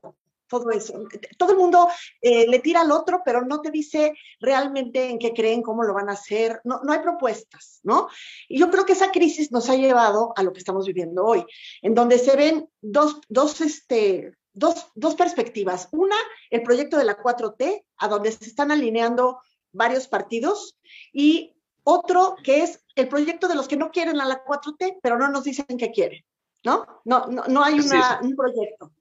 todo 0.49 0.71
eso. 0.71 0.95
Todo 1.39 1.53
el 1.53 1.59
mundo 1.59 1.89
eh, 2.21 2.47
le 2.49 2.59
tira 2.59 2.83
al 2.83 2.93
otro, 2.93 3.23
pero 3.25 3.45
no 3.45 3.61
te 3.61 3.71
dice 3.71 4.15
realmente 4.41 5.11
en 5.11 5.19
qué 5.19 5.33
creen, 5.33 5.63
cómo 5.63 5.83
lo 5.83 5.95
van 5.95 6.09
a 6.09 6.13
hacer. 6.13 6.61
No, 6.65 6.81
no 6.83 6.93
hay 6.93 7.01
propuestas, 7.01 7.81
¿no? 7.83 8.09
Y 8.49 8.59
yo 8.59 8.71
creo 8.71 8.85
que 8.85 8.93
esa 8.93 9.11
crisis 9.11 9.53
nos 9.53 9.69
ha 9.71 9.77
llevado 9.77 10.33
a 10.37 10.43
lo 10.43 10.53
que 10.53 10.59
estamos 10.59 10.87
viviendo 10.87 11.25
hoy, 11.25 11.45
en 11.83 11.95
donde 11.95 12.19
se 12.19 12.37
ven 12.37 12.69
dos, 12.81 13.21
dos, 13.29 13.61
este, 13.61 14.37
dos, 14.53 14.87
dos 14.95 15.15
perspectivas. 15.15 15.89
Una, 15.93 16.17
el 16.51 16.63
proyecto 16.63 16.97
de 16.97 17.05
la 17.05 17.17
4T, 17.17 17.85
a 17.99 18.09
donde 18.09 18.33
se 18.33 18.45
están 18.45 18.71
alineando 18.71 19.41
varios 19.73 20.09
partidos, 20.09 20.79
y 21.13 21.55
otro 21.83 22.37
que 22.43 22.63
es 22.63 22.85
el 22.95 23.09
proyecto 23.09 23.49
de 23.49 23.55
los 23.55 23.69
que 23.69 23.77
no 23.77 23.91
quieren 23.91 24.21
a 24.21 24.25
la 24.25 24.45
4T, 24.45 24.99
pero 25.03 25.19
no 25.19 25.29
nos 25.29 25.45
dicen 25.45 25.67
qué 25.79 25.91
quieren, 25.91 26.25
¿no? 26.65 26.87
No, 27.05 27.27
no, 27.27 27.45
no 27.47 27.63
hay 27.63 27.79
una, 27.79 28.21
un 28.23 28.35
proyecto. 28.35 28.93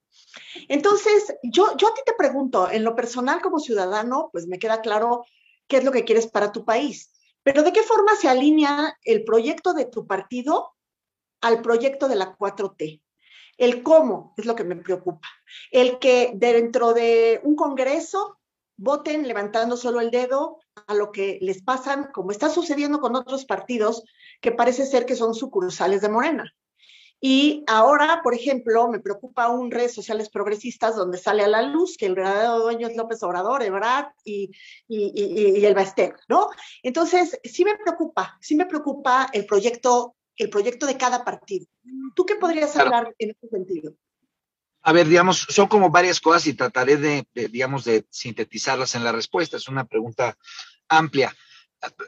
Entonces, 0.67 1.35
yo, 1.43 1.75
yo 1.77 1.87
a 1.87 1.93
ti 1.93 2.01
te 2.05 2.13
pregunto, 2.13 2.69
en 2.69 2.83
lo 2.83 2.95
personal 2.95 3.41
como 3.41 3.59
ciudadano, 3.59 4.29
pues 4.31 4.47
me 4.47 4.59
queda 4.59 4.81
claro 4.81 5.25
qué 5.67 5.77
es 5.77 5.83
lo 5.83 5.91
que 5.91 6.03
quieres 6.03 6.27
para 6.27 6.51
tu 6.51 6.65
país, 6.65 7.11
pero 7.43 7.63
¿de 7.63 7.73
qué 7.73 7.83
forma 7.83 8.15
se 8.15 8.29
alinea 8.29 8.97
el 9.03 9.23
proyecto 9.23 9.73
de 9.73 9.85
tu 9.85 10.07
partido 10.07 10.73
al 11.41 11.61
proyecto 11.61 12.07
de 12.07 12.15
la 12.15 12.37
4T? 12.37 13.01
El 13.57 13.83
cómo 13.83 14.33
es 14.37 14.45
lo 14.45 14.55
que 14.55 14.63
me 14.63 14.75
preocupa. 14.77 15.27
El 15.69 15.99
que 15.99 16.31
dentro 16.35 16.93
de 16.93 17.41
un 17.43 17.55
congreso 17.55 18.39
voten 18.77 19.27
levantando 19.27 19.77
solo 19.77 19.99
el 19.99 20.09
dedo 20.09 20.59
a 20.87 20.95
lo 20.95 21.11
que 21.11 21.37
les 21.41 21.61
pasan, 21.61 22.09
como 22.11 22.31
está 22.31 22.49
sucediendo 22.49 22.99
con 22.99 23.15
otros 23.15 23.45
partidos 23.45 24.03
que 24.41 24.51
parece 24.51 24.85
ser 24.85 25.05
que 25.05 25.15
son 25.15 25.35
sucursales 25.35 26.01
de 26.01 26.09
Morena. 26.09 26.51
Y 27.25 27.63
ahora, 27.67 28.19
por 28.21 28.33
ejemplo, 28.33 28.89
me 28.89 28.99
preocupa 28.99 29.47
un 29.47 29.71
redes 29.71 29.93
sociales 29.93 30.29
progresistas 30.29 30.97
donde 30.97 31.17
sale 31.17 31.41
a 31.41 31.47
la 31.47 31.61
luz 31.61 31.95
que 31.95 32.05
el 32.05 32.15
verdadero 32.15 32.59
dueño 32.59 32.85
es 32.85 32.97
López 32.97 33.23
Obrador, 33.23 33.63
Ebrard 33.63 34.07
y, 34.25 34.51
y, 34.89 35.13
y, 35.15 35.65
el 35.65 35.73
Baster, 35.73 36.15
¿no? 36.27 36.49
Entonces, 36.81 37.39
sí 37.45 37.63
me 37.63 37.77
preocupa, 37.77 38.37
sí 38.41 38.55
me 38.55 38.65
preocupa 38.65 39.29
el 39.31 39.45
proyecto, 39.45 40.17
el 40.35 40.49
proyecto 40.49 40.85
de 40.85 40.97
cada 40.97 41.23
partido. 41.23 41.65
¿Tú 42.13 42.25
qué 42.25 42.35
podrías 42.35 42.75
hablar 42.75 43.15
en 43.17 43.29
este 43.29 43.47
sentido? 43.47 43.93
A 44.81 44.91
ver, 44.91 45.07
digamos, 45.07 45.47
son 45.47 45.67
como 45.67 45.89
varias 45.89 46.19
cosas 46.19 46.45
y 46.47 46.55
trataré 46.55 46.97
de, 46.97 47.25
digamos, 47.33 47.85
de 47.85 48.05
sintetizarlas 48.09 48.95
en 48.95 49.05
la 49.05 49.13
respuesta. 49.13 49.55
Es 49.55 49.69
una 49.69 49.85
pregunta 49.85 50.37
amplia. 50.89 51.33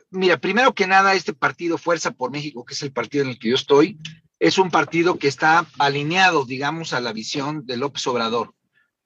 Mira, 0.09 0.37
primero 0.41 0.75
que 0.75 0.87
nada, 0.87 1.13
este 1.13 1.33
partido 1.33 1.77
Fuerza 1.77 2.11
por 2.11 2.31
México, 2.31 2.65
que 2.65 2.73
es 2.73 2.81
el 2.81 2.91
partido 2.91 3.23
en 3.23 3.29
el 3.29 3.39
que 3.39 3.49
yo 3.51 3.55
estoy, 3.55 3.97
es 4.39 4.57
un 4.57 4.69
partido 4.69 5.17
que 5.17 5.27
está 5.27 5.65
alineado, 5.79 6.45
digamos, 6.45 6.93
a 6.93 6.99
la 6.99 7.13
visión 7.13 7.65
de 7.65 7.77
López 7.77 8.05
Obrador. 8.07 8.53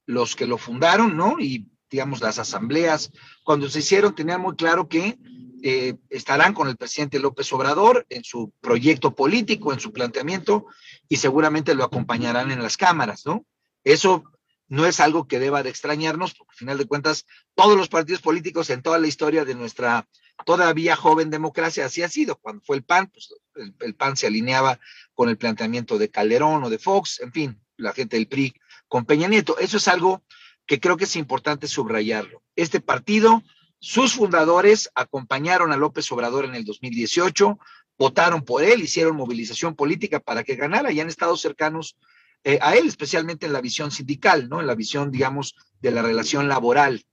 Los 0.06 0.36
que 0.36 0.48
lo 0.48 0.58
fundaron, 0.58 1.16
¿no? 1.16 1.40
Y, 1.40 1.68
digamos, 1.90 2.22
las 2.22 2.40
asambleas, 2.40 3.12
cuando 3.44 3.70
se 3.70 3.80
hicieron, 3.80 4.16
tenían 4.16 4.42
muy 4.42 4.56
claro 4.56 4.88
que 4.88 5.20
eh, 5.62 5.96
estarán 6.10 6.54
con 6.54 6.68
el 6.68 6.78
presidente 6.78 7.20
López 7.20 7.52
Obrador 7.54 8.06
en 8.10 8.24
su 8.24 8.54
proyecto 8.62 9.14
político, 9.14 9.74
en 9.74 9.80
su 9.80 9.92
planteamiento, 9.92 10.66
y 11.08 11.18
seguramente 11.18 11.76
lo 11.76 11.84
acompañarán 11.84 12.52
en 12.52 12.64
las 12.64 12.78
cámaras, 12.78 13.26
¿no? 13.26 13.46
Eso 13.84 14.24
no 14.68 14.86
es 14.86 15.00
algo 15.00 15.28
que 15.28 15.40
deba 15.40 15.64
de 15.64 15.70
extrañarnos, 15.70 16.34
porque 16.34 16.52
al 16.52 16.58
final 16.58 16.78
de 16.78 16.86
cuentas, 16.86 17.26
todos 17.56 17.76
los 17.76 17.90
partidos 17.90 18.22
políticos 18.22 18.70
en 18.70 18.82
toda 18.82 19.00
la 19.00 19.08
historia 19.08 19.44
de 19.44 19.56
nuestra 19.56 20.08
todavía 20.46 20.96
joven 20.96 21.30
democracia 21.30 21.86
así 21.86 22.02
ha 22.04 22.10
sido. 22.10 22.38
Cuando 22.38 22.62
fue 22.64 22.78
el 22.78 22.84
PAN, 22.84 23.08
pues 23.08 23.34
el, 23.80 23.96
PAN 23.96 24.18
se 24.18 24.28
alineaba 24.28 24.80
con 25.14 25.30
el 25.30 25.38
planteamiento 25.38 25.98
de 25.98 26.10
Calderón 26.10 26.64
o 26.64 26.70
de 26.70 26.80
Fox, 26.80 27.20
en 27.22 27.32
fin, 27.32 27.62
la 27.78 27.94
gente 27.94 28.18
del 28.18 28.28
PRI 28.28 28.54
con 28.88 29.06
Peña 29.06 29.28
Nieto. 29.28 29.58
Eso 29.60 29.78
es 29.78 29.88
algo 29.88 30.24
que 30.66 30.80
creo 30.80 30.98
que 30.98 31.06
es 31.06 31.16
importante 31.16 31.68
subrayarlo. 31.68 32.44
Este 32.56 32.80
partido, 32.80 33.44
sus 33.80 34.14
fundadores 34.14 34.90
acompañaron 34.96 35.72
a 35.72 35.78
López 35.78 36.12
Obrador 36.12 36.46
en 36.46 36.56
el 36.56 36.66
2018, 36.66 37.60
votaron 37.98 38.44
por 38.44 38.64
él, 38.64 38.82
hicieron 38.82 39.16
movilización 39.16 39.76
política 39.76 40.20
para 40.20 40.44
que 40.44 40.56
ganara 40.56 40.92
y 40.92 41.00
han 41.00 41.08
estado 41.08 41.36
cercanos 41.38 41.98
eh, 42.44 42.60
a 42.62 42.76
él, 42.76 42.88
especialmente 42.88 43.46
en 43.46 43.54
la 43.54 43.62
visión 43.62 43.92
sindical, 43.92 44.48
¿no? 44.48 44.62
En 44.62 44.68
la 44.68 44.76
visión, 44.76 45.12
digamos, 45.12 45.56
de 45.82 45.92
la 45.92 46.02
relación 46.02 46.48
laboral, 46.48 47.04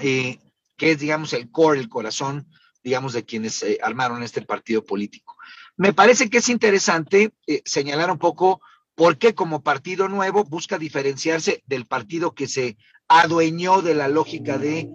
eh, 0.00 0.38
que 0.76 0.92
es, 0.92 0.98
digamos, 0.98 1.32
el 1.32 1.50
core, 1.50 1.80
el 1.80 1.88
corazón, 1.88 2.48
digamos, 2.82 3.12
de 3.12 3.24
quienes 3.24 3.62
eh, 3.62 3.78
armaron 3.82 4.22
este 4.22 4.42
partido 4.42 4.84
político. 4.84 5.36
Me 5.76 5.92
parece 5.92 6.30
que 6.30 6.38
es 6.38 6.48
interesante 6.48 7.32
señalar 7.64 8.10
un 8.10 8.18
poco 8.18 8.60
por 8.94 9.18
qué 9.18 9.34
como 9.34 9.62
partido 9.62 10.08
nuevo 10.08 10.44
busca 10.44 10.78
diferenciarse 10.78 11.62
del 11.66 11.86
partido 11.86 12.32
que 12.32 12.46
se 12.46 12.76
adueñó 13.08 13.82
de 13.82 13.94
la 13.94 14.06
lógica 14.06 14.56
de 14.56 14.88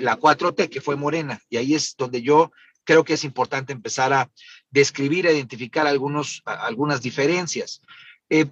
la 0.00 0.18
4T, 0.18 0.68
que 0.68 0.80
fue 0.80 0.96
Morena. 0.96 1.40
Y 1.48 1.58
ahí 1.58 1.74
es 1.74 1.94
donde 1.96 2.22
yo 2.22 2.50
creo 2.84 3.04
que 3.04 3.14
es 3.14 3.24
importante 3.24 3.72
empezar 3.72 4.12
a 4.12 4.30
describir, 4.70 5.26
a 5.26 5.32
identificar 5.32 5.86
algunos, 5.86 6.42
algunas 6.44 7.02
diferencias. 7.02 7.80
Eh, 8.28 8.46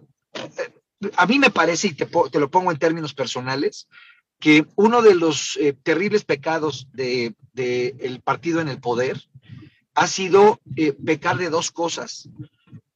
a 1.16 1.26
mí 1.26 1.38
me 1.38 1.50
parece, 1.50 1.88
y 1.88 1.94
te, 1.94 2.38
lo 2.38 2.50
pongo 2.50 2.70
en 2.70 2.78
términos 2.78 3.14
personales, 3.14 3.88
que 4.42 4.66
uno 4.74 5.02
de 5.02 5.14
los 5.14 5.56
eh, 5.56 5.72
terribles 5.72 6.24
pecados 6.24 6.88
del 6.92 7.36
de, 7.52 8.20
partido 8.24 8.60
en 8.60 8.68
el 8.68 8.80
poder 8.80 9.22
ha 9.94 10.08
sido 10.08 10.60
eh, 10.74 10.92
pecar 10.92 11.38
de 11.38 11.48
dos 11.48 11.70
cosas. 11.70 12.28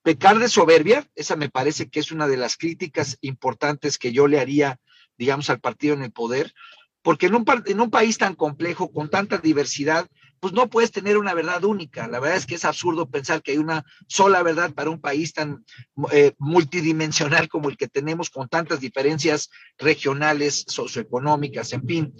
Pecar 0.02 0.40
de 0.40 0.48
soberbia, 0.48 1.08
esa 1.14 1.36
me 1.36 1.48
parece 1.48 1.88
que 1.88 2.00
es 2.00 2.10
una 2.10 2.26
de 2.26 2.36
las 2.36 2.56
críticas 2.56 3.16
importantes 3.20 3.96
que 3.96 4.10
yo 4.10 4.26
le 4.26 4.40
haría, 4.40 4.80
digamos, 5.18 5.48
al 5.48 5.60
partido 5.60 5.94
en 5.94 6.02
el 6.02 6.10
poder, 6.10 6.52
porque 7.00 7.26
en 7.26 7.36
un, 7.36 7.44
en 7.66 7.80
un 7.80 7.90
país 7.90 8.18
tan 8.18 8.34
complejo, 8.34 8.90
con 8.90 9.08
tanta 9.08 9.38
diversidad, 9.38 10.08
pues 10.40 10.52
no 10.52 10.68
puedes 10.68 10.90
tener 10.90 11.18
una 11.18 11.34
verdad 11.34 11.64
única. 11.64 12.06
La 12.08 12.20
verdad 12.20 12.36
es 12.36 12.46
que 12.46 12.56
es 12.56 12.64
absurdo 12.64 13.08
pensar 13.08 13.42
que 13.42 13.52
hay 13.52 13.58
una 13.58 13.84
sola 14.06 14.42
verdad 14.42 14.72
para 14.72 14.90
un 14.90 15.00
país 15.00 15.32
tan 15.32 15.64
eh, 16.12 16.32
multidimensional 16.38 17.48
como 17.48 17.68
el 17.68 17.76
que 17.76 17.88
tenemos, 17.88 18.30
con 18.30 18.48
tantas 18.48 18.80
diferencias 18.80 19.50
regionales, 19.78 20.64
socioeconómicas, 20.68 21.72
en 21.72 21.86
fin. 21.86 22.14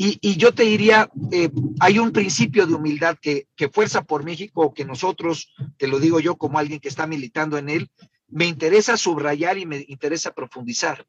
Y, 0.00 0.36
yo 0.36 0.54
te 0.54 0.62
diría, 0.62 1.10
eh, 1.32 1.50
hay 1.80 1.98
un 1.98 2.12
principio 2.12 2.68
de 2.68 2.74
humildad 2.74 3.18
que, 3.20 3.48
que 3.56 3.68
Fuerza 3.68 4.02
por 4.02 4.24
México, 4.24 4.72
que 4.72 4.84
nosotros, 4.84 5.52
te 5.76 5.88
lo 5.88 5.98
digo 5.98 6.20
yo 6.20 6.36
como 6.36 6.60
alguien 6.60 6.78
que 6.78 6.88
está 6.88 7.08
militando 7.08 7.58
en 7.58 7.68
él, 7.68 7.90
me 8.28 8.46
interesa 8.46 8.96
subrayar 8.96 9.58
y 9.58 9.66
me 9.66 9.84
interesa 9.88 10.32
profundizar. 10.32 11.04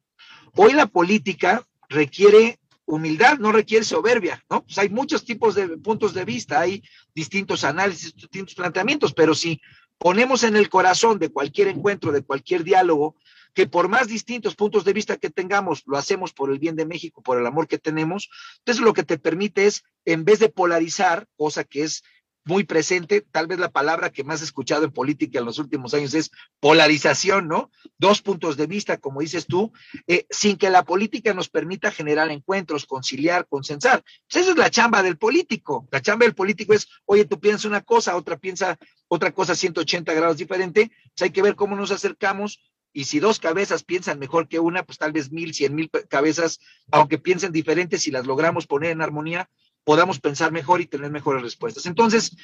Hoy 0.55 0.73
la 0.73 0.87
política 0.87 1.67
requiere 1.87 2.58
humildad 2.89 3.37
no 3.37 3.51
requiere 3.51 3.85
soberbia, 3.85 4.43
¿no? 4.49 4.63
Pues 4.63 4.77
hay 4.79 4.89
muchos 4.89 5.23
tipos 5.23 5.53
de 5.53 5.77
puntos 5.77 6.13
de 6.13 6.25
vista, 6.25 6.59
hay 6.59 6.83
distintos 7.13 7.63
análisis, 7.63 8.15
distintos 8.15 8.55
planteamientos, 8.55 9.13
pero 9.13 9.35
si 9.35 9.61
ponemos 9.99 10.43
en 10.43 10.55
el 10.55 10.69
corazón 10.69 11.19
de 11.19 11.29
cualquier 11.29 11.67
encuentro, 11.67 12.11
de 12.11 12.23
cualquier 12.23 12.63
diálogo, 12.63 13.15
que 13.53 13.67
por 13.67 13.89
más 13.89 14.07
distintos 14.07 14.55
puntos 14.55 14.85
de 14.85 14.93
vista 14.93 15.17
que 15.17 15.29
tengamos, 15.29 15.83
lo 15.85 15.97
hacemos 15.97 16.33
por 16.33 16.51
el 16.51 16.57
bien 16.57 16.75
de 16.75 16.85
México, 16.85 17.21
por 17.21 17.37
el 17.39 17.45
amor 17.45 17.67
que 17.67 17.77
tenemos, 17.77 18.29
entonces 18.59 18.83
lo 18.83 18.93
que 18.93 19.03
te 19.03 19.19
permite 19.19 19.67
es, 19.67 19.83
en 20.05 20.25
vez 20.25 20.39
de 20.39 20.49
polarizar, 20.49 21.27
cosa 21.35 21.63
que 21.63 21.83
es 21.83 22.03
muy 22.49 22.63
presente, 22.63 23.21
tal 23.21 23.45
vez 23.45 23.59
la 23.59 23.69
palabra 23.69 24.09
que 24.09 24.23
más 24.23 24.41
he 24.41 24.43
escuchado 24.43 24.83
en 24.83 24.91
política 24.91 25.37
en 25.37 25.45
los 25.45 25.59
últimos 25.59 25.93
años 25.93 26.15
es 26.15 26.31
polarización, 26.59 27.47
¿no? 27.47 27.69
Dos 27.99 28.23
puntos 28.23 28.57
de 28.57 28.65
vista, 28.65 28.97
como 28.97 29.21
dices 29.21 29.45
tú, 29.45 29.71
eh, 30.07 30.25
sin 30.31 30.57
que 30.57 30.71
la 30.71 30.83
política 30.83 31.33
nos 31.35 31.47
permita 31.47 31.91
generar 31.91 32.31
encuentros, 32.31 32.87
conciliar, 32.87 33.47
consensar. 33.47 34.03
Pues 34.27 34.43
esa 34.43 34.51
es 34.51 34.57
la 34.57 34.71
chamba 34.71 35.03
del 35.03 35.19
político. 35.19 35.87
La 35.91 36.01
chamba 36.01 36.25
del 36.25 36.33
político 36.33 36.73
es, 36.73 36.87
oye, 37.05 37.25
tú 37.25 37.39
piensas 37.39 37.65
una 37.65 37.81
cosa, 37.81 38.15
otra 38.15 38.37
piensa 38.37 38.79
otra 39.07 39.31
cosa 39.31 39.55
180 39.55 40.13
grados 40.13 40.37
diferente, 40.37 40.91
pues 41.15 41.21
hay 41.21 41.31
que 41.31 41.41
ver 41.41 41.55
cómo 41.55 41.75
nos 41.75 41.91
acercamos, 41.91 42.61
y 42.93 43.05
si 43.05 43.19
dos 43.19 43.39
cabezas 43.39 43.83
piensan 43.83 44.19
mejor 44.19 44.47
que 44.47 44.59
una, 44.59 44.83
pues 44.83 44.97
tal 44.97 45.11
vez 45.11 45.31
mil, 45.31 45.53
cien 45.53 45.75
mil 45.75 45.89
cabezas, 46.09 46.59
aunque 46.91 47.19
piensen 47.19 47.51
diferentes, 47.51 48.01
si 48.01 48.11
las 48.11 48.25
logramos 48.25 48.65
poner 48.65 48.91
en 48.91 49.01
armonía, 49.01 49.49
podamos 49.83 50.19
pensar 50.19 50.51
mejor 50.51 50.81
y 50.81 50.85
tener 50.85 51.11
mejores 51.11 51.41
respuestas. 51.41 51.85
Entonces, 51.85 52.35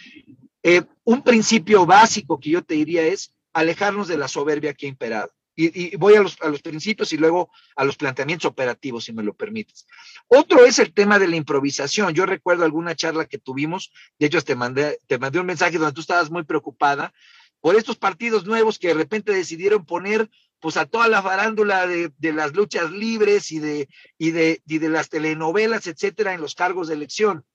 eh, 0.63 0.83
un 1.03 1.21
principio 1.21 1.85
básico 1.85 2.39
que 2.39 2.49
yo 2.49 2.63
te 2.63 2.75
diría 2.75 3.03
es 3.03 3.33
alejarnos 3.53 4.07
de 4.07 4.17
la 4.17 4.27
soberbia 4.27 4.73
que 4.73 4.85
ha 4.85 4.89
imperado. 4.89 5.31
Y, 5.57 5.95
voy 5.95 6.15
a 6.15 6.21
los, 6.21 6.35
principios 6.61 7.13
y 7.13 7.17
luego 7.17 7.49
a 7.77 7.85
los 7.85 7.95
planteamientos 7.95 8.51
operativos, 8.51 9.05
si 9.05 9.13
me 9.13 9.23
lo 9.23 9.33
permites. 9.33 9.87
Otro 10.27 10.65
es 10.65 10.79
el 10.79 10.93
tema 10.93 11.17
de 11.17 11.29
la 11.29 11.37
improvisación. 11.37 12.13
Yo 12.13 12.25
recuerdo 12.25 12.65
alguna 12.65 12.93
charla 12.93 13.23
que 13.23 13.37
tuvimos, 13.37 13.93
de 14.19 14.25
hecho 14.25 14.41
te 14.41 14.55
mandé, 14.55 14.99
te 15.07 15.17
mandé 15.17 15.39
un 15.39 15.45
mensaje 15.45 15.77
donde 15.77 15.93
tú 15.93 16.01
estabas 16.01 16.29
muy 16.29 16.43
preocupada 16.43 17.13
por 17.61 17.75
estos 17.77 17.95
partidos 17.95 18.45
nuevos 18.45 18.77
que 18.77 18.89
de 18.89 18.95
repente 18.95 19.31
decidieron 19.31 19.85
poner 19.85 20.29
pues 20.65 20.77
a 20.77 20.87
toda 20.87 21.07
la 21.07 21.21
farándula 21.21 21.85
de, 21.85 22.11
las 22.33 22.55
luchas 22.55 22.89
libres 22.89 23.51
y 23.51 23.59
de, 23.59 23.87
y, 24.17 24.31
de, 24.31 24.63
y 24.65 24.79
de 24.79 24.89
las 24.89 25.09
telenovelas, 25.09 25.85
etcétera, 25.85 26.33
en 26.33 26.41
los 26.41 26.55
cargos 26.55 26.87
de 26.87 26.95
elección. 26.95 27.45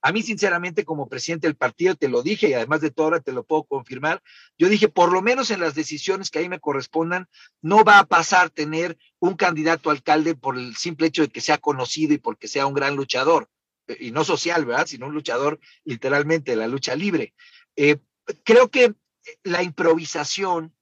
A 0.00 0.12
mí, 0.12 0.22
sinceramente, 0.22 0.86
como 0.86 1.10
presidente 1.10 1.46
del 1.46 1.56
partido, 1.56 1.94
te 1.94 2.08
lo 2.08 2.22
dije 2.22 2.48
y 2.48 2.54
además 2.54 2.80
de 2.80 2.90
todo 2.90 3.08
ahora 3.08 3.20
te 3.20 3.32
lo 3.32 3.44
puedo 3.44 3.64
confirmar, 3.64 4.22
yo 4.56 4.70
dije, 4.70 4.88
por 4.88 5.12
lo 5.12 5.20
menos 5.20 5.50
en 5.50 5.60
las 5.60 5.74
decisiones 5.74 6.30
que 6.30 6.38
ahí 6.38 6.48
me 6.48 6.58
correspondan, 6.58 7.28
no 7.60 7.84
va 7.84 7.98
a 7.98 8.06
pasar 8.06 8.48
tener 8.48 8.96
un 9.18 9.34
candidato 9.34 9.90
alcalde 9.90 10.34
por 10.34 10.56
el 10.56 10.74
simple 10.74 11.08
hecho 11.08 11.20
de 11.20 11.28
que 11.28 11.42
sea 11.42 11.58
conocido 11.58 12.14
y 12.14 12.18
porque 12.18 12.48
sea 12.48 12.64
un 12.64 12.72
gran 12.72 12.96
luchador, 12.96 13.50
eh, 13.88 13.98
y 14.00 14.10
no 14.10 14.24
social, 14.24 14.64
¿verdad? 14.64 14.86
Sino 14.86 15.04
un 15.04 15.12
luchador 15.12 15.60
literalmente 15.84 16.52
de 16.52 16.56
la 16.56 16.66
lucha 16.66 16.96
libre. 16.96 17.34
Eh, 17.76 17.98
creo 18.42 18.70
que 18.70 18.94
la 19.42 19.62
improvisación 19.62 20.72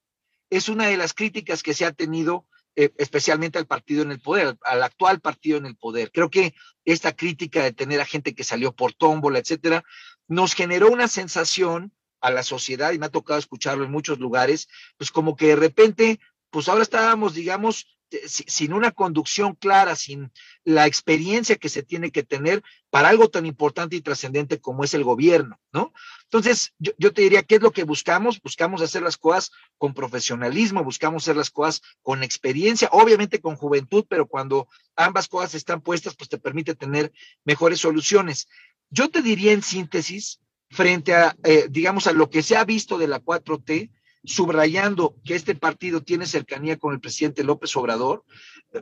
es 0.56 0.68
una 0.68 0.86
de 0.86 0.96
las 0.96 1.14
críticas 1.14 1.62
que 1.62 1.74
se 1.74 1.84
ha 1.84 1.92
tenido 1.92 2.46
eh, 2.76 2.92
especialmente 2.98 3.58
al 3.58 3.66
partido 3.66 4.02
en 4.02 4.10
el 4.10 4.20
poder, 4.20 4.56
al 4.62 4.82
actual 4.82 5.20
partido 5.20 5.58
en 5.58 5.66
el 5.66 5.76
poder. 5.76 6.10
Creo 6.12 6.30
que 6.30 6.54
esta 6.84 7.14
crítica 7.14 7.62
de 7.62 7.72
tener 7.72 8.00
a 8.00 8.04
gente 8.04 8.34
que 8.34 8.44
salió 8.44 8.72
por 8.72 8.92
tómbola, 8.92 9.38
etcétera, 9.38 9.84
nos 10.26 10.54
generó 10.54 10.90
una 10.90 11.08
sensación 11.08 11.92
a 12.20 12.30
la 12.30 12.42
sociedad, 12.42 12.92
y 12.92 12.98
me 12.98 13.06
ha 13.06 13.10
tocado 13.10 13.38
escucharlo 13.38 13.84
en 13.84 13.90
muchos 13.90 14.18
lugares, 14.18 14.68
pues 14.96 15.10
como 15.10 15.36
que 15.36 15.48
de 15.48 15.56
repente, 15.56 16.20
pues 16.50 16.68
ahora 16.68 16.82
estábamos, 16.82 17.34
digamos, 17.34 17.93
sin 18.26 18.72
una 18.72 18.90
conducción 18.90 19.54
clara, 19.54 19.96
sin 19.96 20.32
la 20.64 20.86
experiencia 20.86 21.56
que 21.56 21.68
se 21.68 21.82
tiene 21.82 22.10
que 22.10 22.22
tener 22.22 22.62
para 22.90 23.08
algo 23.08 23.28
tan 23.28 23.46
importante 23.46 23.96
y 23.96 24.00
trascendente 24.00 24.60
como 24.60 24.84
es 24.84 24.94
el 24.94 25.04
gobierno, 25.04 25.58
¿no? 25.72 25.92
Entonces, 26.24 26.72
yo, 26.78 26.92
yo, 26.98 27.12
te 27.12 27.22
diría, 27.22 27.42
¿qué 27.42 27.56
es 27.56 27.62
lo 27.62 27.72
que 27.72 27.84
buscamos? 27.84 28.40
Buscamos 28.42 28.82
hacer 28.82 29.02
las 29.02 29.16
cosas 29.16 29.50
con 29.78 29.94
profesionalismo, 29.94 30.84
buscamos 30.84 31.24
hacer 31.24 31.36
las 31.36 31.50
cosas 31.50 31.82
con 32.02 32.22
experiencia, 32.22 32.88
obviamente 32.92 33.40
con 33.40 33.56
juventud, 33.56 34.04
pero 34.08 34.26
cuando 34.26 34.68
ambas 34.96 35.28
cosas 35.28 35.54
están 35.54 35.80
puestas, 35.80 36.16
pues 36.16 36.28
te 36.28 36.38
permite 36.38 36.74
tener 36.74 37.12
mejores 37.44 37.80
soluciones. 37.80 38.48
Yo 38.90 39.10
te 39.10 39.22
diría 39.22 39.52
en 39.52 39.62
síntesis, 39.62 40.40
frente 40.70 41.14
a, 41.14 41.36
eh, 41.44 41.66
digamos, 41.70 42.06
a 42.06 42.12
lo 42.12 42.28
que 42.28 42.42
se 42.42 42.56
ha 42.56 42.64
visto 42.64 42.98
de 42.98 43.08
la 43.08 43.20
4T, 43.20 43.90
subrayando 44.24 45.14
que 45.24 45.34
este 45.34 45.54
partido 45.54 46.02
tiene 46.02 46.26
cercanía 46.26 46.78
con 46.78 46.94
el 46.94 47.00
presidente 47.00 47.44
López 47.44 47.76
Obrador, 47.76 48.24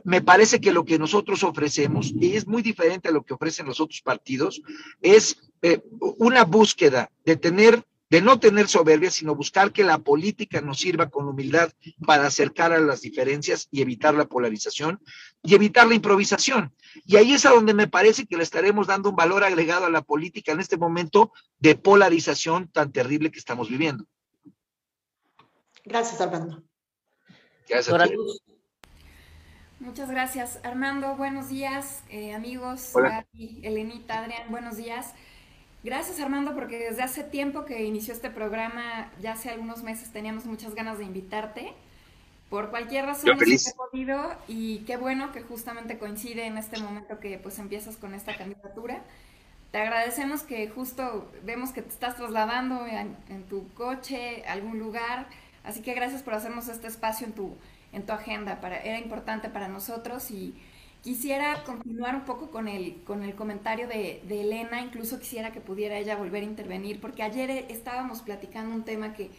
me 0.03 0.21
parece 0.21 0.59
que 0.59 0.71
lo 0.71 0.85
que 0.85 0.97
nosotros 0.97 1.43
ofrecemos, 1.43 2.13
y 2.19 2.35
es 2.35 2.47
muy 2.47 2.61
diferente 2.61 3.09
a 3.09 3.11
lo 3.11 3.23
que 3.23 3.33
ofrecen 3.33 3.65
los 3.65 3.79
otros 3.79 4.01
partidos, 4.01 4.61
es 5.01 5.37
eh, 5.61 5.81
una 6.17 6.45
búsqueda 6.45 7.11
de 7.25 7.35
tener 7.35 7.83
de 8.13 8.21
no 8.21 8.39
tener 8.39 8.67
soberbia, 8.67 9.09
sino 9.09 9.33
buscar 9.33 9.71
que 9.71 9.83
la 9.83 9.97
política 9.97 10.61
nos 10.61 10.77
sirva 10.77 11.09
con 11.09 11.27
humildad 11.27 11.71
para 12.05 12.27
acercar 12.27 12.71
a 12.71 12.79
las 12.79 13.01
diferencias 13.01 13.67
y 13.71 13.81
evitar 13.81 14.13
la 14.13 14.25
polarización 14.25 14.99
y 15.41 15.55
evitar 15.55 15.87
la 15.87 15.95
improvisación. 15.95 16.75
Y 17.07 17.15
ahí 17.15 17.33
es 17.33 17.47
a 17.47 17.49
donde 17.49 17.73
me 17.73 17.87
parece 17.87 18.27
que 18.27 18.37
le 18.37 18.43
estaremos 18.43 18.85
dando 18.85 19.09
un 19.09 19.15
valor 19.15 19.43
agregado 19.43 19.87
a 19.87 19.89
la 19.89 20.03
política 20.03 20.51
en 20.51 20.59
este 20.59 20.77
momento 20.77 21.31
de 21.57 21.73
polarización 21.73 22.67
tan 22.67 22.91
terrible 22.91 23.31
que 23.31 23.39
estamos 23.39 23.67
viviendo. 23.67 24.05
Gracias, 25.85 26.21
Armando. 26.21 26.63
Gracias. 27.67 28.11
Muchas 29.79 30.09
gracias. 30.09 30.59
Armando, 30.63 31.15
buenos 31.17 31.49
días, 31.49 32.03
eh, 32.09 32.33
amigos. 32.33 32.91
Hola. 32.93 33.25
Elenita, 33.33 34.19
Adrián, 34.19 34.43
buenos 34.49 34.77
días. 34.77 35.13
Gracias, 35.83 36.21
Armando, 36.21 36.55
porque 36.55 36.79
desde 36.79 37.03
hace 37.03 37.23
tiempo 37.25 37.65
que 37.65 37.83
inició 37.83 38.13
este 38.13 38.29
programa, 38.29 39.11
ya 39.21 39.33
hace 39.33 39.49
algunos 39.49 39.83
meses 39.83 40.13
teníamos 40.13 40.45
muchas 40.45 40.73
ganas 40.73 40.99
de 40.99 41.03
invitarte. 41.03 41.73
Por 42.49 42.69
cualquier 42.69 43.05
razón 43.05 43.37
no 43.37 43.57
se 43.57 43.73
podido 43.73 44.37
y 44.47 44.79
qué 44.85 44.95
bueno 44.95 45.33
que 45.33 45.41
justamente 45.41 45.97
coincide 45.97 46.45
en 46.45 46.57
este 46.57 46.79
momento 46.79 47.19
que 47.19 47.37
pues 47.39 47.59
empiezas 47.59 47.97
con 47.97 48.13
esta 48.13 48.37
candidatura. 48.37 49.01
Te 49.71 49.79
agradecemos 49.79 50.43
que 50.43 50.69
justo 50.69 51.29
vemos 51.43 51.71
que 51.71 51.81
te 51.81 51.89
estás 51.89 52.15
trasladando 52.15 52.85
en, 52.85 53.17
en 53.27 53.43
tu 53.43 53.67
coche 53.73 54.45
a 54.47 54.53
algún 54.53 54.79
lugar 54.79 55.27
Así 55.63 55.81
que 55.81 55.93
gracias 55.93 56.23
por 56.23 56.33
hacernos 56.33 56.67
este 56.67 56.87
espacio 56.87 57.25
en 57.25 57.33
tu, 57.33 57.55
en 57.91 58.05
tu 58.05 58.13
agenda. 58.13 58.59
Para, 58.59 58.77
era 58.79 58.99
importante 58.99 59.49
para 59.49 59.67
nosotros 59.67 60.29
y 60.31 60.53
quisiera 61.01 61.63
continuar 61.63 62.15
un 62.15 62.25
poco 62.25 62.49
con 62.49 62.67
el, 62.67 63.01
con 63.03 63.23
el 63.23 63.35
comentario 63.35 63.87
de, 63.87 64.21
Elena. 64.29 64.81
Incluso 64.81 65.19
quisiera 65.19 65.51
que 65.51 65.61
pudiera 65.61 65.97
ella 65.97 66.15
volver 66.15 66.43
a 66.43 66.45
intervenir, 66.45 66.99
porque 66.99 67.23
ayer 67.23 67.65
estábamos 67.69 68.21
platicando 68.21 68.75
un 68.75 68.83
tema 68.83 69.13
que, 69.13 69.29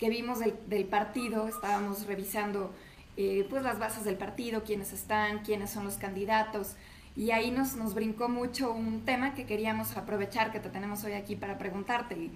vimos 0.00 0.40
del, 0.40 0.84
partido, 0.86 1.46
estábamos 1.46 2.06
revisando 2.06 2.72
eh, 3.16 3.46
pues 3.50 3.62
las 3.62 3.78
bases 3.78 4.04
del 4.04 4.16
partido, 4.16 4.64
quiénes 4.64 4.92
están, 4.92 5.40
quiénes 5.40 5.70
son 5.70 5.84
los 5.84 5.96
candidatos. 5.96 6.76
Y 7.16 7.32
ahí 7.32 7.50
nos, 7.50 7.76
nos 7.76 7.94
brincó 7.94 8.28
mucho 8.28 8.72
un 8.72 9.04
tema 9.04 9.34
que 9.34 9.44
queríamos 9.44 9.96
aprovechar 9.96 10.52
que 10.52 10.60
te 10.60 10.70
tenemos 10.70 11.04
hoy 11.04 11.12
aquí 11.12 11.36
para 11.36 11.58
preguntarte. 11.58 12.30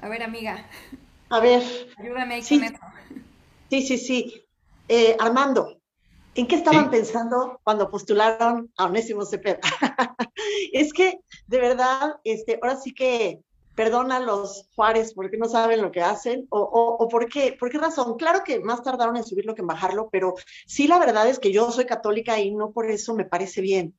A 0.00 0.08
ver, 0.08 0.22
amiga, 0.22 0.66
a 1.30 1.40
ver. 1.40 1.62
Ayúdame 1.98 2.42
sí, 2.42 2.60
con 2.60 2.78
Sí, 3.70 3.82
sí, 3.82 3.98
sí. 3.98 4.44
Eh, 4.88 5.16
Armando, 5.18 5.80
¿en 6.34 6.46
qué 6.46 6.54
estaban 6.56 6.90
pensando 6.90 7.60
cuando 7.64 7.90
postularon 7.90 8.72
a 8.76 8.84
Onésimo 8.84 9.24
Cepeda? 9.24 9.58
es 10.72 10.92
que, 10.92 11.20
de 11.46 11.60
verdad, 11.60 12.16
este, 12.24 12.58
ahora 12.62 12.76
sí 12.76 12.94
que 12.94 13.40
perdona 13.74 14.16
a 14.16 14.20
los 14.20 14.68
Juárez 14.74 15.12
porque 15.14 15.36
no 15.36 15.48
saben 15.48 15.82
lo 15.82 15.92
que 15.92 16.00
hacen, 16.00 16.46
o, 16.48 16.60
o, 16.60 17.08
por, 17.08 17.28
qué, 17.28 17.56
por 17.58 17.70
qué 17.70 17.78
razón. 17.78 18.16
Claro 18.16 18.42
que 18.44 18.60
más 18.60 18.82
tardaron 18.82 19.16
en 19.16 19.24
subirlo 19.24 19.54
que 19.54 19.60
en 19.60 19.66
bajarlo, 19.66 20.08
pero 20.10 20.34
sí 20.66 20.88
la 20.88 20.98
verdad 20.98 21.28
es 21.28 21.38
que 21.38 21.52
yo 21.52 21.70
soy 21.70 21.84
católica 21.84 22.40
y 22.40 22.54
no 22.54 22.72
por 22.72 22.90
eso 22.90 23.14
me 23.14 23.26
parece 23.26 23.60
bien. 23.60 23.94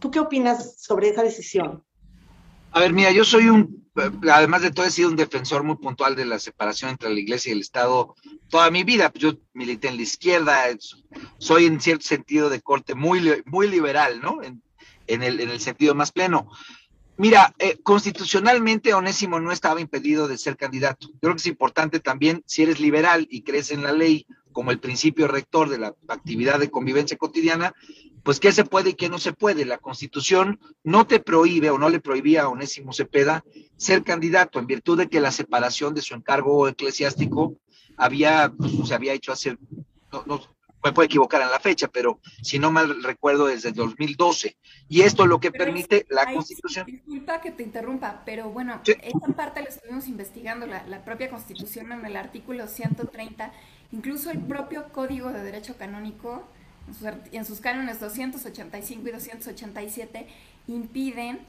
¿Tú 0.00 0.10
qué 0.10 0.20
opinas 0.20 0.80
sobre 0.82 1.08
esa 1.08 1.22
decisión? 1.22 1.82
A 2.72 2.80
ver, 2.80 2.92
mira, 2.92 3.10
yo 3.10 3.24
soy 3.24 3.48
un, 3.48 3.86
además 4.30 4.62
de 4.62 4.70
todo, 4.70 4.86
he 4.86 4.90
sido 4.90 5.10
un 5.10 5.16
defensor 5.16 5.62
muy 5.62 5.76
puntual 5.76 6.16
de 6.16 6.24
la 6.24 6.38
separación 6.38 6.90
entre 6.90 7.10
la 7.10 7.20
iglesia 7.20 7.50
y 7.50 7.52
el 7.52 7.60
Estado 7.60 8.14
toda 8.48 8.70
mi 8.70 8.82
vida. 8.82 9.12
Yo 9.14 9.34
milité 9.52 9.88
en 9.88 9.96
la 9.96 10.02
izquierda, 10.02 10.64
soy 11.38 11.66
en 11.66 11.80
cierto 11.80 12.04
sentido 12.04 12.48
de 12.48 12.62
corte 12.62 12.94
muy, 12.94 13.42
muy 13.44 13.68
liberal, 13.68 14.20
¿no? 14.22 14.40
En, 14.42 14.62
el, 15.22 15.40
en 15.40 15.50
el 15.50 15.60
sentido 15.60 15.94
más 15.94 16.12
pleno. 16.12 16.48
Mira, 17.18 17.54
eh, 17.58 17.78
constitucionalmente 17.82 18.94
Onésimo 18.94 19.38
no 19.38 19.52
estaba 19.52 19.80
impedido 19.82 20.26
de 20.26 20.38
ser 20.38 20.56
candidato. 20.56 21.08
Yo 21.08 21.18
creo 21.20 21.34
que 21.34 21.40
es 21.40 21.46
importante 21.46 22.00
también, 22.00 22.42
si 22.46 22.62
eres 22.62 22.80
liberal 22.80 23.26
y 23.30 23.42
crees 23.42 23.70
en 23.70 23.82
la 23.82 23.92
ley 23.92 24.26
como 24.52 24.70
el 24.70 24.80
principio 24.80 25.28
rector 25.28 25.68
de 25.68 25.78
la 25.78 25.94
actividad 26.08 26.58
de 26.58 26.70
convivencia 26.70 27.18
cotidiana, 27.18 27.74
pues 28.22 28.38
qué 28.40 28.52
se 28.52 28.64
puede 28.64 28.90
y 28.90 28.94
qué 28.94 29.08
no 29.08 29.18
se 29.18 29.32
puede. 29.32 29.64
La 29.64 29.78
Constitución 29.78 30.60
no 30.84 31.06
te 31.06 31.20
prohíbe 31.20 31.70
o 31.70 31.78
no 31.78 31.88
le 31.88 32.00
prohibía 32.00 32.42
a 32.42 32.48
Onésimo 32.48 32.92
Cepeda 32.92 33.44
ser 33.76 34.04
candidato 34.04 34.58
en 34.58 34.66
virtud 34.66 34.98
de 34.98 35.08
que 35.08 35.20
la 35.20 35.32
separación 35.32 35.94
de 35.94 36.02
su 36.02 36.14
encargo 36.14 36.68
eclesiástico 36.68 37.56
había, 37.96 38.52
pues, 38.56 38.72
se 38.86 38.94
había 38.94 39.12
hecho 39.12 39.32
hace, 39.32 39.56
no, 40.26 40.40
me 40.84 40.92
puedo 40.92 41.06
equivocar 41.06 41.42
en 41.42 41.50
la 41.50 41.60
fecha, 41.60 41.88
pero 41.88 42.20
si 42.42 42.58
no 42.58 42.72
mal 42.72 43.02
recuerdo 43.02 43.46
desde 43.46 43.68
el 43.68 43.74
2012. 43.74 44.56
Y 44.88 45.02
esto 45.02 45.22
es 45.22 45.28
lo 45.28 45.38
que 45.38 45.52
permite 45.52 46.06
la 46.08 46.32
Constitución. 46.32 46.86
Disculpa 46.86 47.40
que 47.40 47.52
te 47.52 47.62
interrumpa, 47.62 48.22
pero 48.24 48.50
bueno, 48.50 48.80
esta 48.84 49.28
parte 49.34 49.62
la 49.62 49.68
estuvimos 49.68 50.08
investigando, 50.08 50.66
la, 50.66 50.86
la 50.86 51.04
propia 51.04 51.30
Constitución 51.30 51.92
en 51.92 52.04
el 52.04 52.16
artículo 52.16 52.66
130, 52.66 53.52
incluso 53.92 54.30
el 54.30 54.40
propio 54.40 54.92
Código 54.92 55.30
de 55.30 55.42
Derecho 55.42 55.76
Canónico 55.76 56.48
en 57.32 57.44
sus 57.44 57.60
cánones 57.60 58.00
285 58.00 59.08
y 59.08 59.12
287 59.12 60.26
impiden 60.68 61.40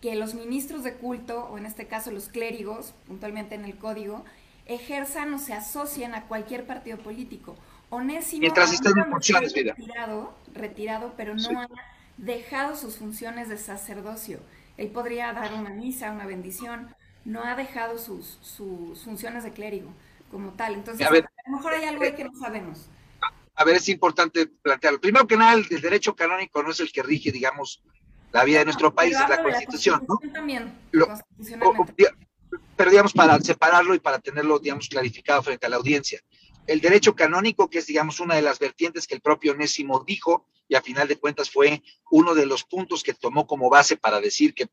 que 0.00 0.14
los 0.16 0.34
ministros 0.34 0.82
de 0.82 0.94
culto, 0.94 1.44
o 1.44 1.58
en 1.58 1.66
este 1.66 1.86
caso 1.86 2.10
los 2.10 2.28
clérigos, 2.28 2.92
puntualmente 3.06 3.54
en 3.54 3.64
el 3.64 3.76
código, 3.76 4.24
ejerzan 4.66 5.32
o 5.34 5.38
se 5.38 5.54
asocien 5.54 6.14
a 6.14 6.24
cualquier 6.24 6.66
partido 6.66 6.98
político. 6.98 7.56
Onésimo 7.90 8.40
Mientras 8.40 8.72
en 8.84 9.10
funciones, 9.10 9.52
retirado, 9.54 10.34
retirado, 10.54 11.14
pero 11.16 11.34
no 11.34 11.60
ha 11.60 11.68
dejado 12.16 12.74
sus 12.74 12.96
funciones 12.96 13.48
de 13.48 13.58
sacerdocio. 13.58 14.40
Él 14.76 14.88
podría 14.88 15.32
dar 15.32 15.54
una 15.54 15.70
misa, 15.70 16.10
una 16.10 16.26
bendición, 16.26 16.94
no 17.24 17.44
ha 17.44 17.54
dejado 17.54 17.98
sus, 17.98 18.38
sus 18.40 19.02
funciones 19.02 19.44
de 19.44 19.52
clérigo 19.52 19.90
como 20.30 20.50
tal. 20.52 20.74
Entonces, 20.74 21.06
a, 21.06 21.10
a 21.10 21.12
lo 21.12 21.56
mejor 21.56 21.74
hay 21.74 21.84
algo 21.84 22.02
ahí 22.02 22.14
que 22.14 22.24
no 22.24 22.34
sabemos 22.34 22.88
a 23.54 23.64
ver, 23.64 23.76
es 23.76 23.88
importante 23.88 24.46
plantearlo. 24.46 25.00
Primero 25.00 25.26
que 25.26 25.36
nada, 25.36 25.54
el, 25.54 25.66
derecho 25.68 26.14
canónico 26.16 26.62
no 26.62 26.70
es 26.70 26.80
el 26.80 26.90
que 26.90 27.02
rige, 27.02 27.30
digamos, 27.30 27.82
la 28.32 28.44
vida 28.44 28.60
de 28.60 28.64
nuestro 28.66 28.94
país, 28.94 29.16
es 29.20 29.28
la 29.28 29.42
Constitución, 29.42 30.06
¿no? 30.08 30.18
También, 30.32 30.72
pero 32.76 32.90
digamos, 32.90 33.12
para 33.12 33.38
separarlo 33.40 33.94
y 33.94 34.00
para 34.00 34.18
tenerlo, 34.18 34.58
digamos, 34.58 34.88
clarificado 34.88 35.42
frente 35.42 35.66
a 35.66 35.68
la 35.68 35.76
audiencia. 35.76 36.20
El 36.66 36.80
derecho 36.80 37.14
canónico, 37.14 37.68
que 37.68 37.78
es, 37.78 37.86
digamos, 37.86 38.20
una 38.20 38.34
de 38.34 38.42
las 38.42 38.58
vertientes 38.58 39.06
que 39.06 39.14
el 39.14 39.20
propio 39.20 39.52
Onésimo 39.52 40.04
dijo, 40.06 40.46
y 40.68 40.74
a 40.74 40.82
final 40.82 41.08
de 41.08 41.16
cuentas 41.18 41.50
fue 41.50 41.82
uno 42.10 42.34
de 42.34 42.46
los 42.46 42.64
puntos 42.64 43.02
que 43.02 43.14
tomó 43.14 43.46
como 43.46 43.68
base 43.68 43.96
para 43.96 44.20
decir 44.20 44.54
que 44.54 44.68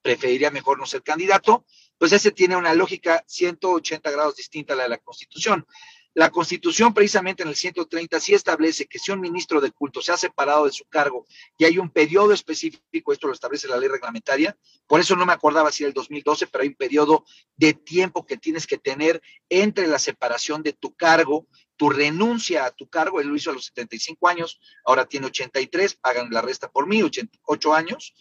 preferiría 0.00 0.50
mejor 0.50 0.78
no 0.78 0.86
ser 0.86 1.02
candidato, 1.02 1.64
pues 1.98 2.12
ese 2.12 2.32
tiene 2.32 2.56
una 2.56 2.74
lógica 2.74 3.22
180 3.26 4.10
grados 4.10 4.36
distinta 4.36 4.72
a 4.72 4.76
la 4.76 4.82
de 4.84 4.88
la 4.88 4.98
Constitución. 4.98 5.66
La 6.14 6.30
Constitución 6.30 6.92
precisamente 6.92 7.42
en 7.42 7.48
el 7.48 7.56
130 7.56 8.20
sí 8.20 8.34
establece 8.34 8.86
que 8.86 8.98
si 8.98 9.12
un 9.12 9.20
ministro 9.20 9.60
de 9.60 9.70
culto 9.70 10.02
se 10.02 10.12
ha 10.12 10.16
separado 10.16 10.66
de 10.66 10.72
su 10.72 10.84
cargo 10.84 11.26
y 11.56 11.64
hay 11.64 11.78
un 11.78 11.88
periodo 11.88 12.32
específico, 12.32 13.12
esto 13.12 13.28
lo 13.28 13.32
establece 13.32 13.66
la 13.66 13.78
ley 13.78 13.88
reglamentaria, 13.88 14.56
por 14.86 15.00
eso 15.00 15.16
no 15.16 15.24
me 15.24 15.32
acordaba 15.32 15.72
si 15.72 15.84
era 15.84 15.88
el 15.88 15.94
2012, 15.94 16.48
pero 16.48 16.62
hay 16.62 16.68
un 16.68 16.74
periodo 16.74 17.24
de 17.56 17.72
tiempo 17.72 18.26
que 18.26 18.36
tienes 18.36 18.66
que 18.66 18.76
tener 18.76 19.22
entre 19.48 19.86
la 19.86 19.98
separación 19.98 20.62
de 20.62 20.74
tu 20.74 20.94
cargo, 20.94 21.46
tu 21.76 21.88
renuncia 21.88 22.66
a 22.66 22.70
tu 22.70 22.88
cargo, 22.88 23.20
él 23.20 23.28
lo 23.28 23.36
hizo 23.36 23.50
a 23.50 23.54
los 23.54 23.64
75 23.66 24.28
años, 24.28 24.60
ahora 24.84 25.06
tiene 25.06 25.26
83, 25.26 25.94
pagan 25.94 26.28
la 26.30 26.42
resta 26.42 26.70
por 26.70 26.86
mí, 26.86 27.02
88 27.02 27.74
años. 27.74 28.14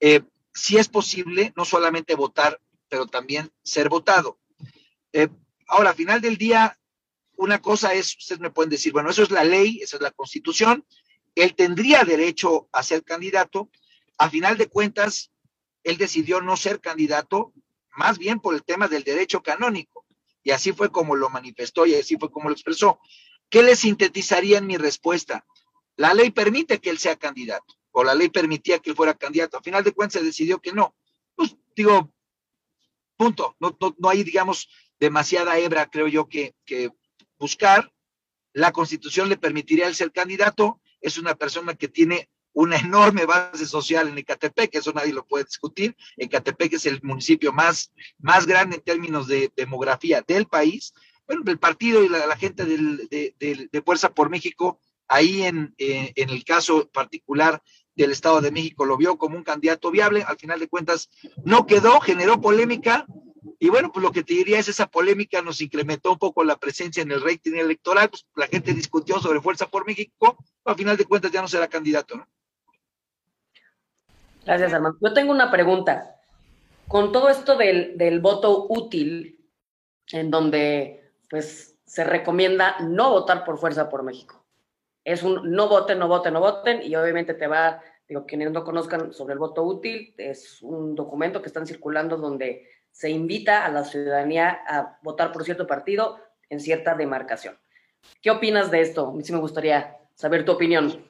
Eh, 0.00 0.22
si 0.54 0.78
es 0.78 0.88
posible, 0.88 1.52
no 1.56 1.64
solamente 1.64 2.14
votar, 2.14 2.58
pero 2.88 3.06
también 3.06 3.52
ser 3.62 3.88
votado. 3.88 4.38
Eh, 5.12 5.28
ahora, 5.68 5.90
al 5.90 5.96
final 5.96 6.20
del 6.20 6.38
día, 6.38 6.78
una 7.36 7.60
cosa 7.60 7.94
es, 7.94 8.16
ustedes 8.16 8.40
me 8.40 8.50
pueden 8.50 8.70
decir, 8.70 8.92
bueno, 8.92 9.10
eso 9.10 9.22
es 9.22 9.30
la 9.30 9.44
ley, 9.44 9.80
esa 9.82 9.96
es 9.96 10.02
la 10.02 10.10
constitución, 10.10 10.84
él 11.34 11.54
tendría 11.54 12.04
derecho 12.04 12.68
a 12.72 12.82
ser 12.82 13.02
candidato, 13.04 13.70
a 14.18 14.30
final 14.30 14.56
de 14.56 14.68
cuentas, 14.68 15.32
él 15.82 15.96
decidió 15.96 16.40
no 16.40 16.56
ser 16.56 16.80
candidato, 16.80 17.52
más 17.96 18.18
bien 18.18 18.40
por 18.40 18.54
el 18.54 18.64
tema 18.64 18.88
del 18.88 19.04
derecho 19.04 19.42
canónico, 19.42 20.06
y 20.42 20.50
así 20.50 20.72
fue 20.72 20.90
como 20.90 21.16
lo 21.16 21.30
manifestó 21.30 21.86
y 21.86 21.94
así 21.94 22.16
fue 22.16 22.30
como 22.30 22.48
lo 22.48 22.54
expresó. 22.54 23.00
¿Qué 23.48 23.62
le 23.62 23.76
sintetizaría 23.76 24.58
en 24.58 24.66
mi 24.66 24.76
respuesta? 24.76 25.44
La 25.96 26.12
ley 26.14 26.30
permite 26.30 26.80
que 26.80 26.90
él 26.90 26.98
sea 26.98 27.16
candidato, 27.16 27.74
o 27.92 28.04
la 28.04 28.14
ley 28.14 28.28
permitía 28.28 28.78
que 28.78 28.90
él 28.90 28.96
fuera 28.96 29.14
candidato, 29.14 29.58
a 29.58 29.62
final 29.62 29.82
de 29.82 29.92
cuentas 29.92 30.20
se 30.20 30.26
decidió 30.26 30.60
que 30.60 30.72
no. 30.72 30.94
Pues 31.34 31.56
digo, 31.74 32.12
punto, 33.16 33.56
no, 33.58 33.76
no, 33.98 34.08
hay, 34.08 34.22
digamos, 34.22 34.68
demasiada 34.98 35.58
hebra, 35.58 35.90
creo 35.90 36.08
yo, 36.08 36.28
que 36.28 36.54
buscar. 37.38 37.92
La 38.52 38.72
constitución 38.72 39.28
le 39.28 39.36
permitiría 39.36 39.86
el 39.86 39.94
ser 39.94 40.12
candidato. 40.12 40.80
Es 41.00 41.18
una 41.18 41.34
persona 41.34 41.74
que 41.74 41.88
tiene 41.88 42.28
una 42.54 42.76
enorme 42.76 43.26
base 43.26 43.66
social 43.66 44.08
en 44.08 44.16
Ecatepec, 44.16 44.74
eso 44.76 44.92
nadie 44.92 45.12
lo 45.12 45.26
puede 45.26 45.44
discutir. 45.44 45.96
Ecatepec 46.16 46.72
es 46.74 46.86
el 46.86 47.02
municipio 47.02 47.52
más, 47.52 47.92
más 48.18 48.46
grande 48.46 48.76
en 48.76 48.82
términos 48.82 49.26
de 49.26 49.52
demografía 49.56 50.22
del 50.26 50.46
país. 50.46 50.94
Bueno, 51.26 51.42
el 51.46 51.58
partido 51.58 52.04
y 52.04 52.08
la, 52.08 52.36
gente 52.36 52.64
de, 52.64 53.82
Fuerza 53.84 54.14
por 54.14 54.30
México, 54.30 54.80
ahí 55.08 55.42
en, 55.42 55.74
eh, 55.78 56.12
en 56.14 56.30
el 56.30 56.44
caso 56.44 56.88
particular 56.90 57.60
del 57.96 58.12
Estado 58.12 58.40
de 58.40 58.52
México, 58.52 58.84
lo 58.84 58.96
vio 58.96 59.18
como 59.18 59.36
un 59.36 59.44
candidato 59.44 59.90
viable. 59.90 60.22
Al 60.22 60.38
final 60.38 60.60
de 60.60 60.68
cuentas, 60.68 61.10
no 61.44 61.66
quedó, 61.66 62.00
generó 62.00 62.40
polémica, 62.40 63.06
y 63.58 63.68
bueno, 63.68 63.90
pues 63.92 64.02
lo 64.02 64.12
que 64.12 64.22
te 64.22 64.34
diría 64.34 64.58
es 64.58 64.68
esa 64.68 64.86
polémica 64.86 65.42
nos 65.42 65.60
incrementó 65.60 66.12
un 66.12 66.18
poco 66.18 66.44
la 66.44 66.56
presencia 66.56 67.02
en 67.02 67.12
el 67.12 67.22
rating 67.22 67.54
electoral, 67.54 68.08
pues 68.08 68.26
la 68.36 68.46
gente 68.46 68.72
discutió 68.72 69.18
sobre 69.18 69.40
Fuerza 69.40 69.68
por 69.68 69.86
México, 69.86 70.36
a 70.64 70.74
final 70.74 70.96
de 70.96 71.04
cuentas 71.04 71.30
ya 71.30 71.42
no 71.42 71.48
será 71.48 71.68
candidato, 71.68 72.16
¿no? 72.16 72.26
Gracias, 74.44 74.72
Armando. 74.74 74.98
Yo 75.00 75.14
tengo 75.14 75.32
una 75.32 75.50
pregunta. 75.50 76.20
Con 76.86 77.12
todo 77.12 77.30
esto 77.30 77.56
del, 77.56 77.96
del 77.96 78.20
voto 78.20 78.66
útil, 78.68 79.38
en 80.12 80.30
donde 80.30 81.12
pues 81.30 81.76
se 81.84 82.04
recomienda 82.04 82.76
no 82.80 83.10
votar 83.10 83.44
por 83.44 83.58
Fuerza 83.58 83.88
por 83.88 84.02
México. 84.02 84.44
Es 85.02 85.22
un 85.22 85.50
no 85.50 85.68
voten, 85.68 85.98
no 85.98 86.08
voten, 86.08 86.34
no 86.34 86.40
voten, 86.40 86.82
y 86.82 86.94
obviamente 86.96 87.34
te 87.34 87.46
va, 87.46 87.82
digo, 88.08 88.26
quienes 88.26 88.50
no 88.52 88.64
conozcan 88.64 89.12
sobre 89.12 89.34
el 89.34 89.38
voto 89.38 89.62
útil, 89.62 90.14
es 90.18 90.62
un 90.62 90.94
documento 90.94 91.40
que 91.40 91.48
están 91.48 91.66
circulando 91.66 92.16
donde 92.16 92.68
se 92.94 93.10
invita 93.10 93.66
a 93.66 93.70
la 93.70 93.84
ciudadanía 93.84 94.62
a 94.68 94.98
votar 95.02 95.32
por 95.32 95.44
cierto 95.44 95.66
partido 95.66 96.16
en 96.48 96.60
cierta 96.60 96.94
demarcación. 96.94 97.58
¿Qué 98.22 98.30
opinas 98.30 98.70
de 98.70 98.82
esto? 98.82 99.08
A 99.08 99.12
mí 99.12 99.24
sí 99.24 99.32
me 99.32 99.40
gustaría 99.40 99.96
saber 100.14 100.44
tu 100.44 100.52
opinión. 100.52 101.04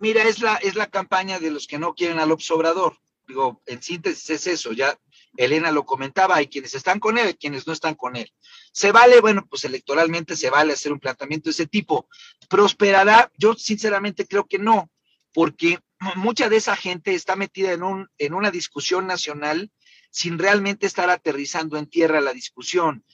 Mira, 0.00 0.24
es 0.24 0.40
la, 0.40 0.56
es 0.56 0.74
la 0.74 0.88
campaña 0.88 1.38
de 1.38 1.52
los 1.52 1.68
que 1.68 1.78
no 1.78 1.94
quieren 1.94 2.18
al 2.18 2.32
Obrador. 2.32 2.96
Digo, 3.28 3.62
en 3.66 3.80
síntesis 3.80 4.28
es 4.30 4.46
eso, 4.48 4.72
ya 4.72 4.98
Elena 5.36 5.70
lo 5.70 5.84
comentaba, 5.84 6.36
hay 6.36 6.48
quienes 6.48 6.74
están 6.74 6.98
con 6.98 7.16
él, 7.16 7.30
y 7.30 7.34
quienes 7.34 7.66
no 7.66 7.72
están 7.72 7.94
con 7.94 8.16
él. 8.16 8.32
¿Se 8.72 8.90
vale? 8.90 9.20
Bueno, 9.20 9.46
pues 9.48 9.64
electoralmente 9.64 10.34
se 10.34 10.50
vale 10.50 10.72
hacer 10.72 10.92
un 10.92 10.98
planteamiento 10.98 11.44
de 11.44 11.52
ese 11.52 11.66
tipo. 11.66 12.08
¿Prosperará? 12.48 13.30
Yo 13.36 13.54
sinceramente 13.54 14.26
creo 14.26 14.46
que 14.46 14.58
no, 14.58 14.90
porque 15.32 15.78
mucha 16.16 16.48
de 16.48 16.56
esa 16.56 16.74
gente 16.74 17.14
está 17.14 17.36
metida 17.36 17.72
en, 17.72 17.82
un, 17.82 18.08
en 18.18 18.34
una 18.34 18.50
discusión 18.50 19.06
nacional 19.06 19.70
sin 20.10 20.38
realmente 20.38 20.86
estar 20.86 21.10
aterrizando 21.10 21.76
en 21.76 21.86
tierra 21.86 22.20
la 22.20 22.32
discusión. 22.32 23.04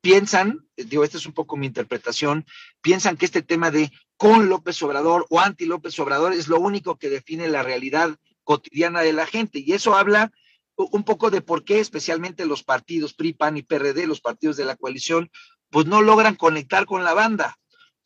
Piensan, 0.00 0.66
digo, 0.76 1.04
esta 1.04 1.18
es 1.18 1.26
un 1.26 1.32
poco 1.32 1.56
mi 1.56 1.66
interpretación, 1.66 2.46
piensan 2.80 3.16
que 3.16 3.26
este 3.26 3.42
tema 3.42 3.70
de 3.70 3.90
con 4.16 4.48
López 4.48 4.82
Obrador 4.82 5.26
o 5.30 5.40
anti 5.40 5.66
López 5.66 5.98
Obrador 5.98 6.32
es 6.32 6.48
lo 6.48 6.58
único 6.58 6.96
que 6.96 7.10
define 7.10 7.48
la 7.48 7.62
realidad 7.62 8.16
cotidiana 8.44 9.00
de 9.02 9.12
la 9.12 9.26
gente. 9.26 9.60
Y 9.60 9.72
eso 9.72 9.96
habla 9.96 10.32
un 10.76 11.02
poco 11.02 11.30
de 11.30 11.40
por 11.40 11.64
qué 11.64 11.80
especialmente 11.80 12.46
los 12.46 12.62
partidos 12.62 13.14
PRI, 13.14 13.32
PAN 13.32 13.56
y 13.56 13.62
PRD, 13.62 14.06
los 14.06 14.20
partidos 14.20 14.56
de 14.56 14.64
la 14.64 14.76
coalición, 14.76 15.30
pues 15.70 15.86
no 15.86 16.02
logran 16.02 16.36
conectar 16.36 16.86
con 16.86 17.04
la 17.04 17.14
banda 17.14 17.58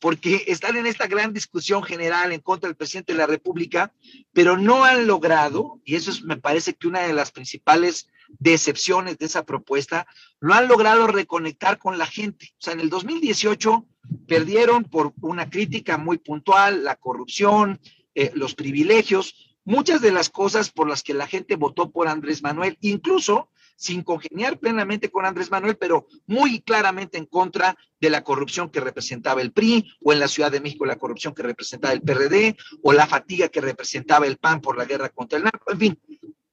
porque 0.03 0.43
están 0.47 0.75
en 0.75 0.85
esta 0.85 1.07
gran 1.07 1.31
discusión 1.31 1.81
general 1.81 2.33
en 2.33 2.41
contra 2.41 2.67
del 2.67 2.75
presidente 2.75 3.13
de 3.13 3.19
la 3.19 3.25
República, 3.25 3.93
pero 4.33 4.57
no 4.57 4.83
han 4.83 5.07
logrado, 5.07 5.79
y 5.85 5.95
eso 5.95 6.11
es, 6.11 6.23
me 6.23 6.35
parece 6.35 6.73
que 6.73 6.89
una 6.89 7.03
de 7.03 7.13
las 7.13 7.31
principales 7.31 8.09
decepciones 8.37 9.17
de 9.17 9.27
esa 9.27 9.45
propuesta, 9.45 10.05
no 10.41 10.55
han 10.55 10.67
logrado 10.67 11.07
reconectar 11.07 11.77
con 11.77 11.97
la 11.97 12.05
gente. 12.05 12.49
O 12.51 12.61
sea, 12.61 12.73
en 12.73 12.81
el 12.81 12.89
2018 12.89 13.85
perdieron 14.27 14.83
por 14.83 15.13
una 15.21 15.49
crítica 15.49 15.97
muy 15.97 16.17
puntual, 16.17 16.83
la 16.83 16.97
corrupción, 16.97 17.79
eh, 18.13 18.29
los 18.35 18.55
privilegios, 18.55 19.55
muchas 19.63 20.01
de 20.01 20.11
las 20.11 20.29
cosas 20.29 20.69
por 20.69 20.89
las 20.89 21.01
que 21.01 21.13
la 21.13 21.27
gente 21.27 21.55
votó 21.55 21.91
por 21.91 22.09
Andrés 22.09 22.43
Manuel, 22.43 22.77
incluso 22.81 23.47
sin 23.83 24.01
congeniar 24.01 24.59
plenamente 24.59 25.11
con 25.11 25.25
Andrés 25.25 25.51
Manuel, 25.51 25.75
pero 25.75 26.07
muy 26.25 26.61
claramente 26.61 27.17
en 27.17 27.25
contra 27.25 27.75
de 27.99 28.09
la 28.09 28.23
corrupción 28.23 28.69
que 28.69 28.79
representaba 28.79 29.41
el 29.41 29.51
PRI, 29.51 29.91
o 30.01 30.13
en 30.13 30.21
la 30.21 30.29
Ciudad 30.29 30.49
de 30.49 30.61
México 30.61 30.85
la 30.85 30.95
corrupción 30.95 31.33
que 31.33 31.43
representaba 31.43 31.93
el 31.93 32.01
PRD, 32.01 32.55
o 32.81 32.93
la 32.93 33.07
fatiga 33.07 33.49
que 33.49 33.59
representaba 33.59 34.25
el 34.25 34.37
PAN 34.37 34.61
por 34.61 34.77
la 34.77 34.85
guerra 34.85 35.09
contra 35.09 35.37
el 35.37 35.43
narco. 35.43 35.69
En 35.69 35.79
fin, 35.79 35.99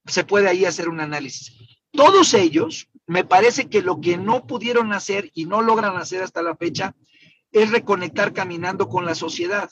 se 0.06 0.24
puede 0.24 0.48
ahí 0.48 0.64
hacer 0.64 0.88
un 0.88 0.98
análisis. 0.98 1.56
Todos 1.92 2.34
ellos, 2.34 2.88
me 3.06 3.22
parece 3.22 3.68
que 3.68 3.80
lo 3.80 4.00
que 4.00 4.16
no 4.16 4.44
pudieron 4.48 4.92
hacer 4.92 5.30
y 5.32 5.44
no 5.44 5.62
logran 5.62 5.96
hacer 5.96 6.24
hasta 6.24 6.42
la 6.42 6.56
fecha 6.56 6.96
es 7.52 7.70
reconectar 7.70 8.32
caminando 8.32 8.88
con 8.88 9.04
la 9.04 9.14
sociedad. 9.14 9.70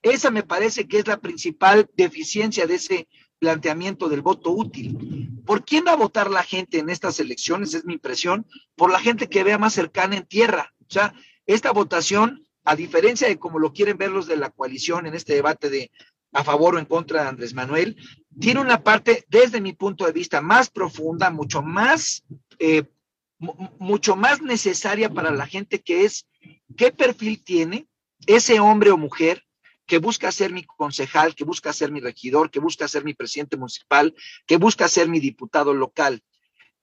Esa 0.00 0.30
me 0.30 0.42
parece 0.42 0.88
que 0.88 1.00
es 1.00 1.06
la 1.06 1.18
principal 1.18 1.90
deficiencia 1.94 2.66
de 2.66 2.76
ese 2.76 3.08
planteamiento 3.38 4.08
del 4.08 4.22
voto 4.22 4.50
útil. 4.50 5.40
¿Por 5.44 5.64
quién 5.64 5.84
va 5.86 5.92
a 5.92 5.96
votar 5.96 6.30
la 6.30 6.42
gente 6.42 6.78
en 6.78 6.90
estas 6.90 7.20
elecciones? 7.20 7.74
Es 7.74 7.84
mi 7.84 7.94
impresión, 7.94 8.46
por 8.76 8.90
la 8.90 9.00
gente 9.00 9.28
que 9.28 9.44
vea 9.44 9.58
más 9.58 9.72
cercana 9.72 10.16
en 10.16 10.26
tierra. 10.26 10.74
O 10.80 10.90
sea, 10.90 11.14
esta 11.46 11.72
votación, 11.72 12.46
a 12.64 12.76
diferencia 12.76 13.28
de 13.28 13.38
como 13.38 13.58
lo 13.58 13.72
quieren 13.72 13.96
ver 13.96 14.10
los 14.10 14.26
de 14.26 14.36
la 14.36 14.50
coalición 14.50 15.06
en 15.06 15.14
este 15.14 15.34
debate 15.34 15.70
de 15.70 15.90
a 16.32 16.44
favor 16.44 16.74
o 16.74 16.78
en 16.78 16.84
contra 16.84 17.22
de 17.22 17.28
Andrés 17.28 17.54
Manuel, 17.54 17.96
tiene 18.38 18.60
una 18.60 18.82
parte, 18.82 19.24
desde 19.28 19.60
mi 19.60 19.72
punto 19.72 20.04
de 20.04 20.12
vista, 20.12 20.42
más 20.42 20.68
profunda, 20.68 21.30
mucho 21.30 21.62
más, 21.62 22.24
eh, 22.58 22.84
mucho 23.78 24.14
más 24.14 24.42
necesaria 24.42 25.08
para 25.08 25.30
la 25.30 25.46
gente, 25.46 25.80
que 25.80 26.04
es 26.04 26.26
qué 26.76 26.92
perfil 26.92 27.42
tiene 27.42 27.88
ese 28.26 28.60
hombre 28.60 28.90
o 28.90 28.98
mujer 28.98 29.47
que 29.88 29.98
busca 29.98 30.30
ser 30.30 30.52
mi 30.52 30.64
concejal, 30.64 31.34
que 31.34 31.44
busca 31.44 31.72
ser 31.72 31.90
mi 31.90 32.00
regidor, 32.00 32.50
que 32.50 32.60
busca 32.60 32.86
ser 32.86 33.02
mi 33.04 33.14
presidente 33.14 33.56
municipal, 33.56 34.14
que 34.46 34.58
busca 34.58 34.86
ser 34.86 35.08
mi 35.08 35.18
diputado 35.18 35.72
local. 35.72 36.22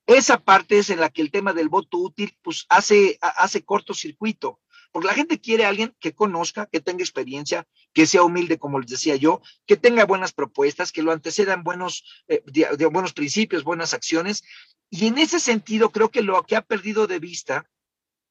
Esa 0.08 0.44
parte 0.44 0.80
es 0.80 0.90
en 0.90 1.00
la 1.00 1.10
que 1.10 1.22
el 1.22 1.32
tema 1.32 1.54
del 1.54 1.70
voto 1.70 2.00
útil 2.00 2.36
pues 2.42 2.66
hace, 2.68 3.18
hace 3.22 3.64
cortocircuito, 3.64 4.60
porque 4.92 5.08
la 5.08 5.14
gente 5.14 5.40
quiere 5.40 5.66
a 5.66 5.70
alguien 5.70 5.96
que 6.00 6.14
conozca, 6.14 6.66
que 6.66 6.82
tenga 6.82 7.04
experiencia, 7.04 7.68
que 7.94 8.08
sea 8.08 8.24
humilde, 8.24 8.58
como 8.58 8.80
les 8.80 8.90
decía 8.90 9.16
yo, 9.16 9.42
que 9.68 9.78
tenga 9.78 10.06
buenas 10.06 10.34
propuestas, 10.34 10.92
que 10.92 11.04
lo 11.04 11.12
antecedan 11.12 11.64
buenos, 11.64 12.24
eh, 12.28 12.42
de 12.48 12.86
buenos 12.88 13.14
principios, 13.14 13.64
buenas 13.64 13.94
acciones. 13.94 14.44
Y 14.90 15.06
en 15.06 15.20
ese 15.20 15.40
sentido, 15.40 15.92
creo 15.92 16.10
que 16.10 16.24
lo 16.24 16.42
que 16.44 16.56
ha 16.56 16.62
perdido 16.62 17.06
de 17.06 17.20
vista, 17.20 17.70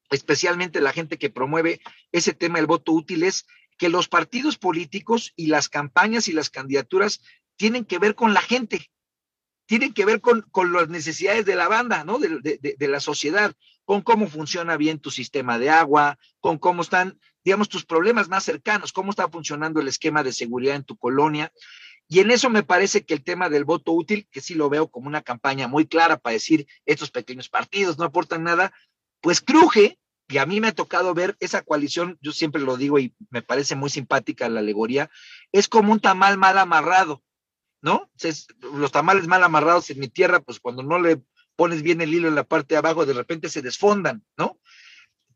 especialmente 0.09 0.81
la 0.81 0.91
gente 0.91 1.17
que 1.17 1.29
promueve 1.29 1.79
ese 2.11 2.33
tema 2.33 2.57
del 2.57 2.67
voto 2.67 2.91
útil, 2.91 3.23
es 3.23 3.45
que 3.77 3.89
los 3.89 4.07
partidos 4.07 4.57
políticos 4.57 5.33
y 5.35 5.47
las 5.47 5.69
campañas 5.69 6.27
y 6.27 6.33
las 6.33 6.49
candidaturas 6.49 7.21
tienen 7.57 7.85
que 7.85 7.99
ver 7.99 8.15
con 8.15 8.33
la 8.33 8.41
gente, 8.41 8.89
tienen 9.65 9.93
que 9.93 10.05
ver 10.05 10.21
con, 10.21 10.45
las 10.73 10.89
necesidades 10.89 11.45
de 11.45 11.55
la 11.55 11.67
banda, 11.67 12.03
¿no? 12.03 12.19
De, 12.19 12.59
de, 12.77 12.87
la 12.87 12.99
sociedad, 12.99 13.53
con 13.83 14.01
cómo 14.01 14.27
funciona 14.27 14.77
bien 14.77 14.99
tu 14.99 15.11
sistema 15.11 15.57
de 15.57 15.69
agua, 15.69 16.17
con 16.39 16.57
cómo 16.57 16.83
están, 16.83 17.19
digamos, 17.43 17.69
tus 17.69 17.85
problemas 17.85 18.29
más 18.29 18.43
cercanos, 18.43 18.93
cómo 18.93 19.09
está 19.09 19.27
funcionando 19.27 19.79
el 19.79 19.87
esquema 19.87 20.23
de 20.23 20.33
seguridad 20.33 20.75
en 20.75 20.83
tu 20.83 20.97
colonia. 20.97 21.51
Y 22.07 22.19
en 22.19 22.29
eso 22.29 22.51
me 22.51 22.61
parece 22.61 23.05
que 23.05 23.15
el 23.15 23.23
tema 23.23 23.49
del 23.49 23.65
voto 23.65 23.91
útil, 23.91 24.27
que 24.29 24.41
sí 24.41 24.53
lo 24.53 24.69
veo 24.69 24.89
como 24.89 25.07
una 25.07 25.23
campaña 25.23 25.67
muy 25.67 25.87
clara 25.87 26.17
para 26.17 26.33
decir 26.33 26.67
estos 26.85 27.09
pequeños 27.09 27.49
partidos 27.49 27.97
no 27.97 28.05
aportan 28.05 28.43
nada, 28.43 28.71
pues 29.21 29.41
cruje 29.41 29.97
y 30.27 30.37
a 30.37 30.45
mí 30.45 30.59
me 30.59 30.69
ha 30.69 30.71
tocado 30.73 31.13
ver 31.13 31.35
esa 31.39 31.61
coalición, 31.61 32.17
yo 32.21 32.31
siempre 32.31 32.61
lo 32.61 32.77
digo 32.77 32.99
y 32.99 33.15
me 33.29 33.41
parece 33.41 33.75
muy 33.75 33.89
simpática 33.89 34.49
la 34.49 34.59
alegoría, 34.59 35.09
es 35.51 35.67
como 35.67 35.91
un 35.91 35.99
tamal 35.99 36.37
mal 36.37 36.57
amarrado, 36.57 37.23
¿no? 37.81 38.09
los 38.73 38.91
tamales 38.91 39.27
mal 39.27 39.43
amarrados 39.43 39.89
en 39.89 39.99
mi 39.99 40.07
tierra, 40.07 40.39
pues 40.39 40.59
cuando 40.59 40.81
no 40.81 40.99
le 40.99 41.21
pones 41.55 41.83
bien 41.83 42.01
el 42.01 42.13
hilo 42.13 42.27
en 42.27 42.35
la 42.35 42.43
parte 42.43 42.73
de 42.73 42.79
abajo, 42.79 43.05
de 43.05 43.13
repente 43.13 43.49
se 43.49 43.61
desfondan, 43.61 44.23
¿no? 44.37 44.59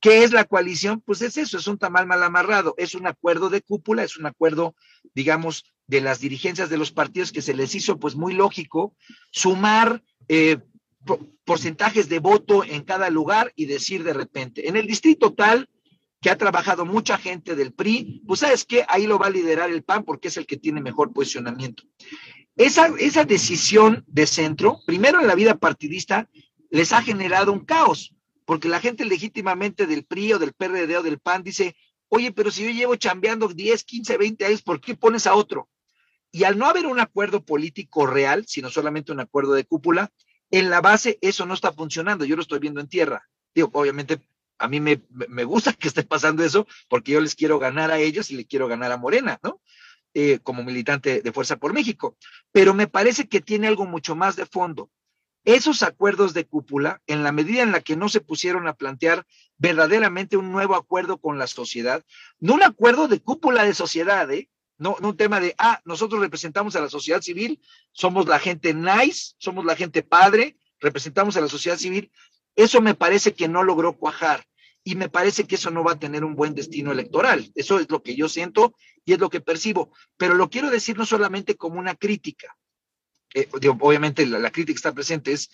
¿Qué 0.01 0.23
es 0.23 0.31
la 0.31 0.45
coalición? 0.45 1.01
Pues 1.01 1.21
es 1.21 1.37
eso, 1.37 1.57
es 1.57 1.67
un 1.67 1.77
tamal 1.77 2.07
mal 2.07 2.23
amarrado, 2.23 2.73
es 2.77 2.95
un 2.95 3.05
acuerdo 3.05 3.49
de 3.49 3.61
cúpula, 3.61 4.03
es 4.03 4.17
un 4.17 4.25
acuerdo, 4.25 4.75
digamos, 5.13 5.65
de 5.87 6.01
las 6.01 6.19
dirigencias 6.19 6.69
de 6.69 6.77
los 6.77 6.91
partidos 6.91 7.31
que 7.31 7.41
se 7.41 7.53
les 7.53 7.75
hizo 7.75 7.99
pues 7.99 8.15
muy 8.15 8.33
lógico 8.33 8.95
sumar 9.31 10.01
eh, 10.29 10.59
porcentajes 11.45 12.09
de 12.09 12.19
voto 12.19 12.63
en 12.63 12.83
cada 12.83 13.09
lugar 13.09 13.51
y 13.55 13.65
decir 13.65 14.03
de 14.03 14.13
repente, 14.13 14.67
en 14.67 14.75
el 14.75 14.85
distrito 14.85 15.33
tal, 15.33 15.69
que 16.21 16.29
ha 16.29 16.37
trabajado 16.37 16.85
mucha 16.85 17.17
gente 17.17 17.55
del 17.55 17.71
PRI, 17.71 18.23
pues 18.27 18.41
sabes 18.41 18.65
que 18.65 18.85
ahí 18.89 19.07
lo 19.07 19.17
va 19.17 19.27
a 19.27 19.31
liderar 19.31 19.69
el 19.69 19.83
PAN 19.83 20.03
porque 20.03 20.27
es 20.27 20.37
el 20.37 20.45
que 20.45 20.57
tiene 20.57 20.81
mejor 20.81 21.13
posicionamiento. 21.13 21.83
Esa, 22.57 22.91
esa 22.99 23.23
decisión 23.23 24.03
de 24.07 24.27
centro, 24.27 24.81
primero 24.85 25.21
en 25.21 25.27
la 25.27 25.35
vida 25.35 25.55
partidista, 25.55 26.29
les 26.69 26.91
ha 26.91 27.01
generado 27.01 27.53
un 27.53 27.63
caos, 27.63 28.13
porque 28.45 28.67
la 28.67 28.81
gente 28.81 29.05
legítimamente 29.05 29.87
del 29.87 30.03
PRI 30.03 30.33
o 30.33 30.39
del 30.39 30.53
PRD 30.53 30.97
o 30.97 31.03
del 31.03 31.19
PAN 31.19 31.43
dice, 31.43 31.75
oye, 32.09 32.33
pero 32.33 32.51
si 32.51 32.65
yo 32.65 32.71
llevo 32.71 32.95
chambeando 32.95 33.47
10, 33.47 33.83
15, 33.85 34.17
20 34.17 34.45
años, 34.45 34.61
¿por 34.61 34.81
qué 34.81 34.95
pones 34.95 35.25
a 35.25 35.35
otro? 35.35 35.69
Y 36.31 36.43
al 36.43 36.57
no 36.57 36.65
haber 36.65 36.85
un 36.85 36.99
acuerdo 36.99 37.43
político 37.43 38.05
real, 38.05 38.45
sino 38.45 38.69
solamente 38.69 39.11
un 39.11 39.19
acuerdo 39.19 39.53
de 39.53 39.63
cúpula, 39.63 40.11
en 40.51 40.69
la 40.69 40.81
base 40.81 41.17
eso 41.21 41.45
no 41.45 41.53
está 41.53 41.71
funcionando, 41.71 42.25
yo 42.25 42.35
lo 42.35 42.41
estoy 42.41 42.59
viendo 42.59 42.79
en 42.79 42.87
tierra. 42.87 43.27
Digo, 43.53 43.69
obviamente 43.73 44.21
a 44.57 44.67
mí 44.67 44.79
me, 44.79 45.01
me 45.09 45.43
gusta 45.43 45.73
que 45.73 45.87
esté 45.87 46.03
pasando 46.03 46.43
eso 46.43 46.67
porque 46.87 47.13
yo 47.13 47.21
les 47.21 47.35
quiero 47.35 47.59
ganar 47.59 47.91
a 47.91 47.99
ellos 47.99 48.29
y 48.31 48.35
le 48.35 48.45
quiero 48.45 48.67
ganar 48.67 48.91
a 48.91 48.97
Morena, 48.97 49.39
¿no? 49.43 49.61
Eh, 50.13 50.39
como 50.41 50.63
militante 50.63 51.21
de 51.21 51.31
Fuerza 51.31 51.57
por 51.57 51.73
México. 51.73 52.17
Pero 52.51 52.73
me 52.73 52.87
parece 52.87 53.27
que 53.27 53.41
tiene 53.41 53.67
algo 53.67 53.85
mucho 53.85 54.15
más 54.15 54.35
de 54.35 54.45
fondo 54.45 54.89
esos 55.45 55.83
acuerdos 55.83 56.33
de 56.33 56.45
cúpula, 56.45 57.01
en 57.07 57.23
la 57.23 57.31
medida 57.31 57.63
en 57.63 57.71
la 57.71 57.81
que 57.81 57.95
no 57.95 58.09
se 58.09 58.21
pusieron 58.21 58.67
a 58.67 58.73
plantear 58.73 59.25
verdaderamente 59.57 60.37
un 60.37 60.51
nuevo 60.51 60.75
acuerdo 60.75 61.17
con 61.17 61.39
la 61.39 61.47
sociedad, 61.47 62.03
no 62.39 62.55
un 62.55 62.63
acuerdo 62.63 63.07
de 63.07 63.19
cúpula 63.19 63.63
de 63.63 63.73
sociedad, 63.73 64.29
¿eh? 64.31 64.49
No, 64.79 64.95
un 65.01 65.17
tema 65.17 65.41
de, 65.41 65.53
ah, 65.57 65.81
nosotros 65.83 66.21
representamos 66.21 66.75
a 66.75 66.81
la 66.81 66.89
sociedad 66.89 67.21
civil, 67.21 67.61
somos 67.91 68.27
la 68.27 68.39
gente 68.39 68.73
nice, 68.73 69.35
somos 69.37 69.65
la 69.65 69.75
gente 69.75 70.03
padre, 70.03 70.57
representamos 70.79 71.35
a 71.35 71.41
la 71.41 71.49
sociedad 71.49 71.77
civil. 71.77 72.11
Eso 72.55 72.81
me 72.81 72.95
parece 72.95 73.33
que 73.33 73.49
no 73.49 73.63
logró 73.63 73.97
cuajar 73.97 74.45
y 74.85 74.95
me 74.95 75.09
parece 75.09 75.45
que 75.45 75.55
eso 75.55 75.69
no 75.69 75.83
va 75.83 75.91
a 75.91 75.99
tener 75.99 76.23
un 76.23 76.33
buen 76.33 76.55
destino 76.55 76.93
electoral. 76.93 77.51
Eso 77.55 77.79
es 77.79 77.89
lo 77.89 78.01
que 78.01 78.15
yo 78.15 78.29
siento 78.29 78.73
y 79.03 79.13
es 79.13 79.19
lo 79.19 79.29
que 79.29 79.41
percibo. 79.41 79.91
Pero 80.15 80.33
lo 80.33 80.49
quiero 80.49 80.69
decir 80.69 80.97
no 80.97 81.05
solamente 81.05 81.55
como 81.55 81.77
una 81.77 81.95
crítica, 81.95 82.55
eh, 83.33 83.49
obviamente 83.51 84.25
la, 84.25 84.49
crítica 84.49 84.77
está 84.77 84.93
presente, 84.93 85.33
es 85.33 85.51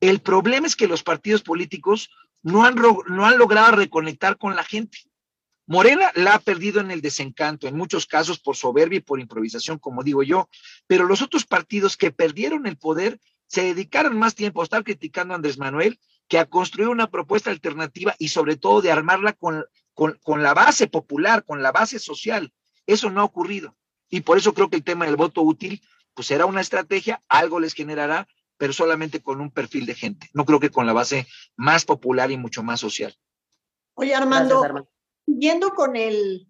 el 0.00 0.20
problema 0.20 0.66
es 0.66 0.76
que 0.76 0.86
los 0.86 1.02
partidos 1.02 1.42
políticos 1.42 2.10
no 2.42 2.64
han, 2.64 2.74
no 2.74 3.24
han 3.24 3.38
logrado 3.38 3.76
reconectar 3.76 4.36
con 4.36 4.54
la 4.54 4.62
gente. 4.62 4.98
Morena 5.66 6.12
la 6.14 6.34
ha 6.34 6.38
perdido 6.38 6.80
en 6.80 6.90
el 6.90 7.00
desencanto, 7.00 7.66
en 7.66 7.76
muchos 7.76 8.06
casos 8.06 8.38
por 8.38 8.56
soberbia 8.56 8.98
y 8.98 9.02
por 9.02 9.20
improvisación, 9.20 9.78
como 9.78 10.04
digo 10.04 10.22
yo, 10.22 10.48
pero 10.86 11.04
los 11.04 11.22
otros 11.22 11.44
partidos 11.44 11.96
que 11.96 12.12
perdieron 12.12 12.66
el 12.66 12.76
poder 12.76 13.20
se 13.48 13.62
dedicaron 13.62 14.18
más 14.18 14.34
tiempo 14.34 14.60
a 14.60 14.64
estar 14.64 14.84
criticando 14.84 15.34
a 15.34 15.36
Andrés 15.36 15.58
Manuel 15.58 15.98
que 16.28 16.38
a 16.38 16.46
construir 16.46 16.88
una 16.88 17.10
propuesta 17.10 17.50
alternativa 17.50 18.14
y 18.18 18.28
sobre 18.28 18.56
todo 18.56 18.80
de 18.80 18.92
armarla 18.92 19.32
con, 19.32 19.64
con, 19.94 20.18
con 20.22 20.42
la 20.42 20.54
base 20.54 20.86
popular, 20.86 21.44
con 21.44 21.62
la 21.62 21.72
base 21.72 21.98
social. 21.98 22.52
Eso 22.86 23.10
no 23.10 23.20
ha 23.20 23.24
ocurrido. 23.24 23.76
Y 24.08 24.20
por 24.20 24.38
eso 24.38 24.54
creo 24.54 24.70
que 24.70 24.76
el 24.76 24.84
tema 24.84 25.06
del 25.06 25.16
voto 25.16 25.42
útil 25.42 25.82
pues 26.14 26.28
será 26.28 26.46
una 26.46 26.62
estrategia, 26.62 27.22
algo 27.28 27.60
les 27.60 27.74
generará, 27.74 28.26
pero 28.56 28.72
solamente 28.72 29.20
con 29.20 29.40
un 29.40 29.50
perfil 29.50 29.84
de 29.84 29.94
gente. 29.94 30.30
No 30.32 30.44
creo 30.44 30.60
que 30.60 30.70
con 30.70 30.86
la 30.86 30.92
base 30.92 31.26
más 31.56 31.84
popular 31.84 32.30
y 32.30 32.38
mucho 32.38 32.62
más 32.62 32.80
social. 32.80 33.14
Oye, 33.94 34.14
Armando, 34.14 34.88
yendo 35.26 35.70
con 35.74 35.96
el 35.96 36.46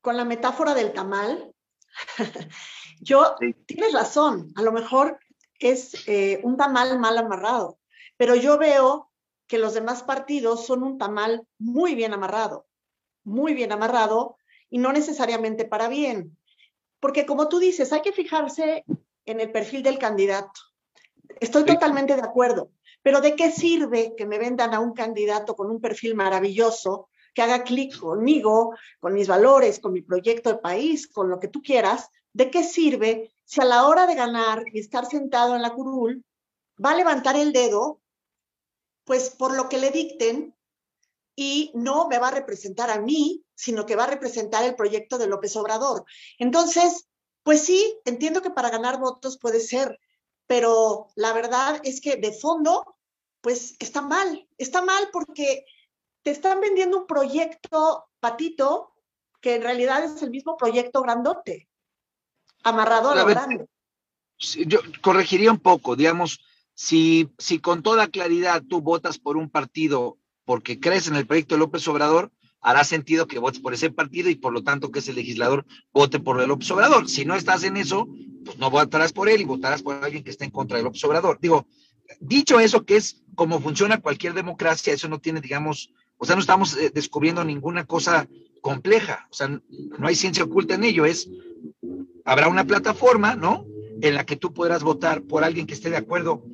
con 0.00 0.16
la 0.16 0.24
metáfora 0.24 0.74
del 0.74 0.92
tamal, 0.92 1.54
yo 3.00 3.34
tienes 3.66 3.92
razón, 3.92 4.52
a 4.56 4.62
lo 4.62 4.72
mejor 4.72 5.18
es 5.58 6.06
eh, 6.06 6.40
un 6.44 6.56
tamal 6.56 6.98
mal 6.98 7.18
amarrado, 7.18 7.78
pero 8.16 8.34
yo 8.34 8.58
veo 8.58 9.10
que 9.48 9.58
los 9.58 9.74
demás 9.74 10.02
partidos 10.02 10.66
son 10.66 10.82
un 10.82 10.98
tamal 10.98 11.46
muy 11.58 11.94
bien 11.94 12.12
amarrado, 12.12 12.66
muy 13.24 13.54
bien 13.54 13.72
amarrado 13.72 14.36
y 14.70 14.78
no 14.78 14.92
necesariamente 14.92 15.64
para 15.64 15.88
bien. 15.88 16.36
Porque 17.00 17.26
como 17.26 17.48
tú 17.48 17.58
dices, 17.58 17.92
hay 17.92 18.02
que 18.02 18.12
fijarse 18.12 18.84
en 19.24 19.40
el 19.40 19.50
perfil 19.50 19.82
del 19.82 19.98
candidato. 19.98 20.60
Estoy 21.40 21.64
totalmente 21.64 22.14
de 22.14 22.22
acuerdo, 22.22 22.70
pero 23.02 23.20
¿de 23.20 23.36
qué 23.36 23.50
sirve 23.50 24.14
que 24.16 24.26
me 24.26 24.38
vendan 24.38 24.74
a 24.74 24.80
un 24.80 24.92
candidato 24.92 25.54
con 25.54 25.70
un 25.70 25.80
perfil 25.80 26.14
maravilloso, 26.14 27.08
que 27.34 27.42
haga 27.42 27.64
clic 27.64 27.98
conmigo, 27.98 28.74
con 29.00 29.14
mis 29.14 29.28
valores, 29.28 29.80
con 29.80 29.92
mi 29.92 30.02
proyecto 30.02 30.50
de 30.50 30.58
país, 30.58 31.06
con 31.06 31.28
lo 31.28 31.38
que 31.38 31.48
tú 31.48 31.62
quieras? 31.62 32.10
¿De 32.32 32.50
qué 32.50 32.62
sirve 32.62 33.32
si 33.44 33.60
a 33.60 33.64
la 33.64 33.86
hora 33.86 34.06
de 34.06 34.14
ganar 34.14 34.62
y 34.72 34.78
estar 34.78 35.06
sentado 35.06 35.56
en 35.56 35.62
la 35.62 35.74
curul 35.74 36.24
va 36.84 36.90
a 36.90 36.96
levantar 36.96 37.36
el 37.36 37.52
dedo, 37.52 38.00
pues 39.04 39.30
por 39.30 39.56
lo 39.56 39.68
que 39.68 39.78
le 39.78 39.90
dicten 39.90 40.54
y 41.34 41.70
no 41.74 42.08
me 42.08 42.18
va 42.18 42.28
a 42.28 42.32
representar 42.32 42.90
a 42.90 43.00
mí, 43.00 43.44
sino 43.54 43.86
que 43.86 43.96
va 43.96 44.04
a 44.04 44.08
representar 44.08 44.64
el 44.64 44.74
proyecto 44.74 45.18
de 45.18 45.28
López 45.28 45.56
Obrador. 45.56 46.04
Entonces, 46.38 47.08
pues 47.42 47.64
sí, 47.64 47.98
entiendo 48.04 48.42
que 48.42 48.50
para 48.50 48.70
ganar 48.70 48.98
votos 48.98 49.38
puede 49.38 49.60
ser, 49.60 49.98
pero 50.46 51.08
la 51.14 51.32
verdad 51.32 51.80
es 51.84 52.00
que 52.00 52.16
de 52.16 52.32
fondo, 52.32 52.96
pues 53.40 53.76
está 53.78 54.02
mal, 54.02 54.48
está 54.58 54.82
mal 54.82 55.08
porque 55.12 55.64
te 56.22 56.30
están 56.30 56.60
vendiendo 56.60 56.98
un 56.98 57.06
proyecto 57.06 58.08
patito 58.20 58.92
que 59.40 59.56
en 59.56 59.62
realidad 59.62 60.04
es 60.04 60.22
el 60.22 60.30
mismo 60.30 60.56
proyecto 60.56 61.02
grandote, 61.02 61.68
amarrado 62.64 63.10
a 63.10 63.14
lo 63.14 63.26
grande. 63.26 63.66
Yo 64.38 64.80
corregiría 65.00 65.50
un 65.50 65.58
poco, 65.58 65.96
digamos, 65.96 66.40
si, 66.74 67.28
si 67.38 67.58
con 67.58 67.82
toda 67.82 68.08
claridad 68.08 68.62
tú 68.68 68.80
votas 68.80 69.18
por 69.18 69.36
un 69.36 69.50
partido 69.50 70.18
porque 70.44 70.80
crees 70.80 71.08
en 71.08 71.16
el 71.16 71.26
proyecto 71.26 71.54
de 71.54 71.60
López 71.60 71.86
Obrador, 71.88 72.32
hará 72.60 72.84
sentido 72.84 73.26
que 73.26 73.38
votes 73.38 73.60
por 73.60 73.74
ese 73.74 73.90
partido 73.90 74.30
y 74.30 74.34
por 74.34 74.52
lo 74.52 74.62
tanto 74.62 74.90
que 74.90 75.00
ese 75.00 75.12
legislador 75.12 75.66
vote 75.92 76.20
por 76.20 76.40
el 76.40 76.48
López 76.48 76.70
Obrador. 76.70 77.08
Si 77.08 77.24
no 77.24 77.34
estás 77.34 77.64
en 77.64 77.76
eso, 77.76 78.08
pues 78.44 78.58
no 78.58 78.70
votarás 78.70 79.12
por 79.12 79.28
él 79.28 79.40
y 79.40 79.44
votarás 79.44 79.82
por 79.82 80.02
alguien 80.02 80.24
que 80.24 80.30
esté 80.30 80.44
en 80.44 80.50
contra 80.50 80.76
del 80.76 80.84
López 80.84 81.02
Obrador. 81.04 81.38
Digo, 81.40 81.66
dicho 82.20 82.60
eso, 82.60 82.84
que 82.84 82.96
es 82.96 83.22
como 83.34 83.60
funciona 83.60 84.00
cualquier 84.00 84.34
democracia, 84.34 84.92
eso 84.92 85.08
no 85.08 85.20
tiene, 85.20 85.40
digamos, 85.40 85.92
o 86.18 86.26
sea, 86.26 86.34
no 86.34 86.40
estamos 86.40 86.76
eh, 86.76 86.90
descubriendo 86.92 87.44
ninguna 87.44 87.84
cosa 87.84 88.28
compleja, 88.60 89.26
o 89.30 89.34
sea, 89.34 89.48
no 89.48 90.06
hay 90.06 90.16
ciencia 90.16 90.44
oculta 90.44 90.74
en 90.74 90.84
ello, 90.84 91.06
es, 91.06 91.28
habrá 92.24 92.48
una 92.48 92.64
plataforma, 92.64 93.36
¿no? 93.36 93.64
En 94.00 94.14
la 94.14 94.26
que 94.26 94.36
tú 94.36 94.52
podrás 94.52 94.82
votar 94.82 95.22
por 95.22 95.44
alguien 95.44 95.66
que 95.66 95.74
esté 95.74 95.90
de 95.90 95.96
acuerdo 95.96 96.44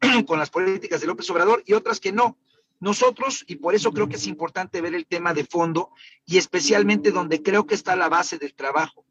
con 0.26 0.38
las 0.38 0.50
políticas 0.50 1.00
de 1.00 1.06
López 1.06 1.28
Obrador 1.30 1.62
y 1.66 1.74
otras 1.74 2.00
que 2.00 2.12
no. 2.12 2.38
Nosotros, 2.80 3.44
y 3.46 3.56
por 3.56 3.74
eso 3.74 3.92
creo 3.92 4.08
que 4.08 4.16
es 4.16 4.26
importante 4.26 4.80
ver 4.80 4.94
el 4.94 5.06
tema 5.06 5.34
de 5.34 5.44
fondo 5.44 5.90
y 6.24 6.38
especialmente 6.38 7.10
donde 7.10 7.42
creo 7.42 7.66
que 7.66 7.74
está 7.74 7.94
la 7.94 8.08
base 8.08 8.38
del 8.38 8.54
trabajo, 8.54 9.04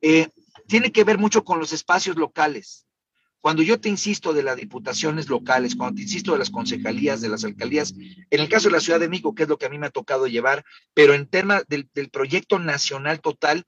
eh, 0.00 0.28
tiene 0.66 0.90
que 0.90 1.04
ver 1.04 1.16
mucho 1.16 1.44
con 1.44 1.60
los 1.60 1.72
espacios 1.72 2.16
locales. 2.16 2.85
Cuando 3.46 3.62
yo 3.62 3.78
te 3.78 3.88
insisto 3.88 4.32
de 4.32 4.42
las 4.42 4.56
diputaciones 4.56 5.28
locales, 5.28 5.76
cuando 5.76 5.94
te 5.94 6.02
insisto 6.02 6.32
de 6.32 6.40
las 6.40 6.50
concejalías, 6.50 7.20
de 7.20 7.28
las 7.28 7.44
alcaldías, 7.44 7.94
en 7.96 8.40
el 8.40 8.48
caso 8.48 8.66
de 8.66 8.72
la 8.72 8.80
Ciudad 8.80 8.98
de 8.98 9.08
México, 9.08 9.36
que 9.36 9.44
es 9.44 9.48
lo 9.48 9.56
que 9.56 9.66
a 9.66 9.68
mí 9.68 9.78
me 9.78 9.86
ha 9.86 9.90
tocado 9.90 10.26
llevar, 10.26 10.64
pero 10.94 11.14
en 11.14 11.28
tema 11.28 11.62
del, 11.68 11.88
del 11.94 12.10
proyecto 12.10 12.58
nacional 12.58 13.20
total, 13.20 13.64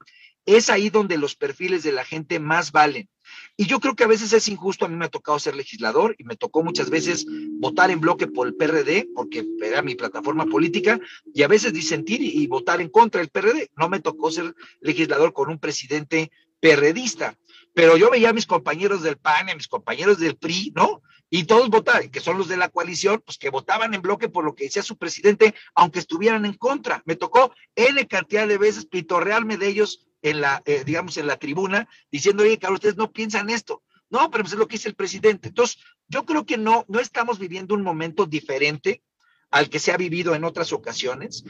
es 0.47 0.69
ahí 0.69 0.91
donde 0.91 1.17
los 1.17 1.37
perfiles 1.37 1.85
de 1.85 1.93
la 1.93 2.05
gente 2.05 2.41
más 2.41 2.73
valen. 2.73 3.09
Y 3.57 3.67
yo 3.67 3.79
creo 3.79 3.95
que 3.95 4.03
a 4.03 4.09
veces 4.09 4.33
es 4.33 4.49
injusto, 4.49 4.85
a 4.85 4.89
mí 4.89 4.97
me 4.97 5.05
ha 5.05 5.11
tocado 5.11 5.39
ser 5.39 5.55
legislador 5.55 6.17
y 6.19 6.25
me 6.25 6.37
tocó 6.37 6.65
muchas 6.65 6.91
veces 6.91 7.27
votar 7.61 7.93
en 7.93 8.01
bloque 8.01 8.27
por 8.27 8.49
el 8.49 8.57
PRD, 8.57 9.09
porque 9.15 9.47
era 9.63 9.83
mi 9.83 9.95
plataforma 9.95 10.47
política, 10.47 10.99
y 11.33 11.43
a 11.43 11.49
veces 11.49 11.73
disentir 11.73 12.21
y, 12.21 12.47
votar 12.47 12.81
en 12.81 12.89
contra 12.89 13.21
del 13.21 13.31
PRD. 13.31 13.71
No 13.77 13.89
me 13.89 14.01
tocó 14.01 14.31
ser 14.31 14.55
legislador 14.81 15.33
con 15.33 15.51
un 15.51 15.59
presidente 15.59 16.33
perredista, 16.61 17.37
pero 17.75 17.97
yo 17.97 18.11
veía 18.11 18.31
a 18.31 18.33
mis 18.33 18.47
compañeros 18.47 19.03
del 19.03 19.19
PAN, 19.19 19.51
a 19.51 19.55
mis 19.55 19.69
compañeros 19.69 20.19
del 20.19 20.37
PRI, 20.37 20.73
¿no? 20.75 21.03
Y 21.31 21.45
todos 21.45 21.69
votaban, 21.69 22.11
que 22.11 22.21
son 22.21 22.39
los 22.39 22.49
de 22.49 22.57
la 22.57 22.71
coalición, 22.71 23.23
pues 23.25 23.39
que 23.39 23.51
votaban 23.51 23.95
en 23.95 24.03
bloque 24.03 24.29
por 24.29 24.45
lo 24.45 24.55
que 24.55 24.65
decía 24.65 24.83
su 24.83 24.97
presidente, 24.97 25.55
aunque 25.75 25.99
estuvieran 25.99 26.47
en 26.47 26.55
contra. 26.55 27.03
Me 27.05 27.17
tocó 27.17 27.53
N 27.77 28.07
cantidad 28.09 28.49
de 28.49 28.59
veces 28.59 28.87
pitorrearme 28.87 29.59
de 29.59 29.69
ellos 29.69 30.07
en 30.23 30.41
la, 30.41 30.63
eh, 30.65 30.83
digamos, 30.85 31.17
en 31.19 31.27
la 31.27 31.37
tribuna, 31.37 31.89
diciendo, 32.11 32.43
oye, 32.43 32.59
Carlos, 32.59 32.79
ustedes 32.79 32.97
no 32.97 33.13
piensan 33.13 33.51
esto. 33.51 33.83
No, 34.11 34.31
pero 34.31 34.43
pues 34.43 34.55
es 34.55 34.59
lo 34.59 34.67
que 34.67 34.77
dice 34.77 34.89
el 34.89 34.95
presidente. 34.95 35.49
Entonces, 35.49 35.79
yo 36.09 36.25
creo 36.25 36.47
que 36.47 36.57
no, 36.57 36.87
no 36.89 36.99
estamos 36.99 37.39
viviendo 37.39 37.75
un 37.75 37.83
momento 37.83 38.25
diferente 38.25 39.03
al 39.51 39.71
que 39.71 39.79
se 39.79 39.93
ha 39.93 39.97
vivido 39.97 40.35
en 40.35 40.45
otras 40.45 40.73
ocasiones. 40.73 41.45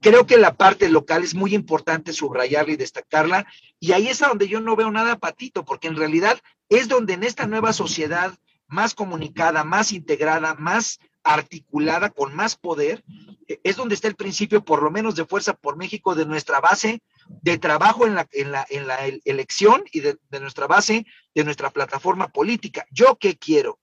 Creo 0.00 0.26
que 0.26 0.38
la 0.38 0.54
parte 0.54 0.88
local 0.88 1.22
es 1.22 1.34
muy 1.34 1.54
importante 1.54 2.12
subrayarla 2.12 2.72
y 2.72 2.76
destacarla, 2.76 3.46
y 3.78 3.92
ahí 3.92 4.08
es 4.08 4.18
donde 4.18 4.48
yo 4.48 4.60
no 4.60 4.76
veo 4.76 4.90
nada 4.90 5.18
patito, 5.18 5.64
porque 5.64 5.88
en 5.88 5.96
realidad 5.96 6.40
es 6.68 6.88
donde 6.88 7.14
en 7.14 7.24
esta 7.24 7.46
nueva 7.46 7.72
sociedad 7.72 8.34
más 8.66 8.94
comunicada, 8.94 9.64
más 9.64 9.92
integrada, 9.92 10.54
más 10.54 10.98
articulada, 11.24 12.10
con 12.10 12.34
más 12.34 12.56
poder, 12.56 13.04
eh, 13.46 13.60
es 13.62 13.76
donde 13.76 13.94
está 13.94 14.08
el 14.08 14.16
principio, 14.16 14.64
por 14.64 14.82
lo 14.82 14.90
menos 14.90 15.14
de 15.14 15.26
Fuerza 15.26 15.52
por 15.52 15.76
México, 15.76 16.14
de 16.14 16.26
nuestra 16.26 16.60
base 16.60 17.00
de 17.42 17.58
trabajo 17.58 18.06
en 18.06 18.14
la, 18.14 18.26
en 18.32 18.50
la, 18.50 18.66
en 18.68 18.86
la 18.86 18.98
elección 19.24 19.84
y 19.92 20.00
de, 20.00 20.16
de 20.30 20.40
nuestra 20.40 20.66
base, 20.66 21.06
de 21.34 21.44
nuestra 21.44 21.70
plataforma 21.70 22.28
política. 22.28 22.86
¿Yo 22.90 23.16
qué 23.20 23.36
quiero? 23.36 23.78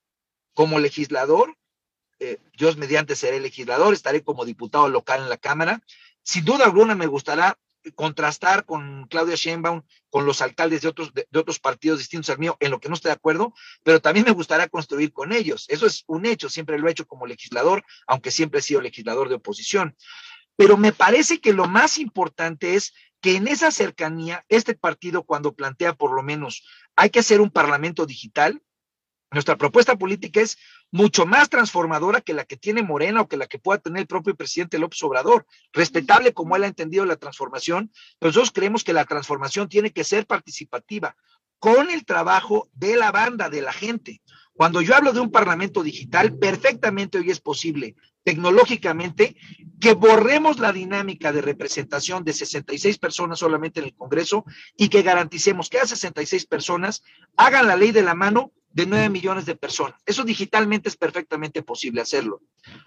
Como 0.54 0.80
legislador, 0.80 1.56
eh, 2.20 2.38
Dios 2.58 2.78
mediante 2.78 3.16
seré 3.16 3.40
legislador, 3.40 3.94
estaré 3.94 4.24
como 4.24 4.46
diputado 4.46 4.90
local 4.90 5.22
en 5.22 5.30
la 5.30 5.38
Cámara. 5.38 5.82
Sin 6.22 6.46
duda 6.46 6.66
alguna 6.66 6.96
me 6.96 7.08
gustará 7.08 7.58
contrastar 7.96 8.66
con 8.66 9.08
Claudia 9.08 9.36
Sheinbaum, 9.36 9.84
con 10.10 10.26
los 10.26 10.42
alcaldes 10.42 10.82
de 10.82 10.90
otros, 10.90 11.14
de, 11.14 11.28
otros 11.34 11.60
partidos 11.60 12.00
distintos 12.00 12.30
al 12.30 12.40
mío, 12.40 12.58
en 12.60 12.72
lo 12.72 12.80
que 12.80 12.90
no 12.90 12.96
estoy 12.96 13.10
de 13.10 13.14
acuerdo, 13.16 13.54
pero 13.84 14.02
también 14.02 14.26
me 14.26 14.32
gustará 14.32 14.68
construir 14.68 15.14
con 15.14 15.32
ellos. 15.32 15.66
Eso 15.70 15.86
es 15.86 16.04
un 16.08 16.26
hecho, 16.26 16.50
siempre 16.50 16.78
lo 16.78 16.88
he 16.88 16.92
hecho 16.92 17.08
como 17.08 17.26
legislador, 17.26 17.84
aunque 18.08 18.32
siempre 18.32 18.60
he 18.60 18.64
sido 18.64 18.82
legislador 18.82 19.30
de 19.30 19.36
oposición. 19.36 19.96
Pero 20.56 20.76
me 20.76 20.92
parece 20.92 21.40
que 21.40 21.54
lo 21.54 21.68
más 21.68 21.98
importante 21.98 22.76
es 22.76 22.94
que 23.22 23.38
en 23.38 23.48
esa 23.48 23.72
cercanía, 23.72 24.46
este 24.50 24.76
partido 24.76 25.24
cuando 25.24 25.54
plantea 25.54 25.94
por 25.94 26.12
lo 26.14 26.22
menos 26.22 26.64
hay 26.96 27.10
que 27.10 27.20
hacer 27.20 27.40
un 27.40 27.50
parlamento 27.50 28.06
digital, 28.06 28.62
nuestra 29.32 29.58
propuesta 29.58 29.96
política 29.96 30.42
es 30.42 30.58
mucho 30.92 31.26
más 31.26 31.50
transformadora 31.50 32.22
que 32.22 32.34
la 32.34 32.46
que 32.46 32.58
tiene 32.58 32.84
Morena 32.84 33.22
o 33.22 33.28
que 33.28 33.38
la 33.38 33.48
que 33.48 33.60
pueda 33.60 33.80
tener 33.80 34.02
el 34.02 34.08
propio 34.08 34.36
presidente 34.36 34.80
López 34.80 35.02
Obrador. 35.04 35.46
Respetable 35.74 36.34
como 36.34 36.56
él 36.56 36.64
ha 36.64 36.68
entendido 36.68 37.06
la 37.06 37.18
transformación, 37.18 37.92
pero 38.18 38.30
nosotros 38.30 38.52
creemos 38.52 38.84
que 38.84 38.94
la 38.94 39.06
transformación 39.06 39.70
tiene 39.70 39.92
que 39.92 40.04
ser 40.04 40.26
participativa 40.26 41.16
con 41.60 41.90
el 41.92 42.06
trabajo 42.06 42.70
de 42.74 42.96
la 42.96 43.12
banda, 43.12 43.50
de 43.50 43.62
la 43.62 43.74
gente. 43.74 44.22
Cuando 44.54 44.82
yo 44.82 44.96
hablo 44.96 45.14
de 45.14 45.20
un 45.20 45.32
parlamento 45.32 45.84
digital, 45.84 46.38
perfectamente 46.38 47.18
hoy 47.18 47.30
es 47.32 47.40
posible 47.40 47.96
tecnológicamente 48.24 49.36
que 49.80 49.94
borremos 49.94 50.60
la 50.60 50.74
dinámica 50.74 51.32
de 51.32 51.42
representación 51.42 52.24
de 52.24 52.34
66 52.34 52.98
personas 52.98 53.40
solamente 53.40 53.80
en 53.80 53.88
el 53.88 53.96
Congreso 53.96 54.44
y 54.76 54.90
que 54.90 55.02
garanticemos 55.02 55.70
que 55.70 55.80
a 55.80 55.88
66 55.88 56.46
personas 56.46 57.02
hagan 57.38 57.68
la 57.68 57.78
ley 57.78 57.92
de 57.92 58.02
la 58.02 58.16
mano 58.16 58.52
de 58.72 58.86
9 58.86 59.10
millones 59.10 59.46
de 59.46 59.56
personas. 59.56 60.00
Eso 60.06 60.24
digitalmente 60.24 60.90
es 60.90 60.96
perfectamente 60.96 61.64
posible 61.64 62.02
hacerlo. 62.02 62.42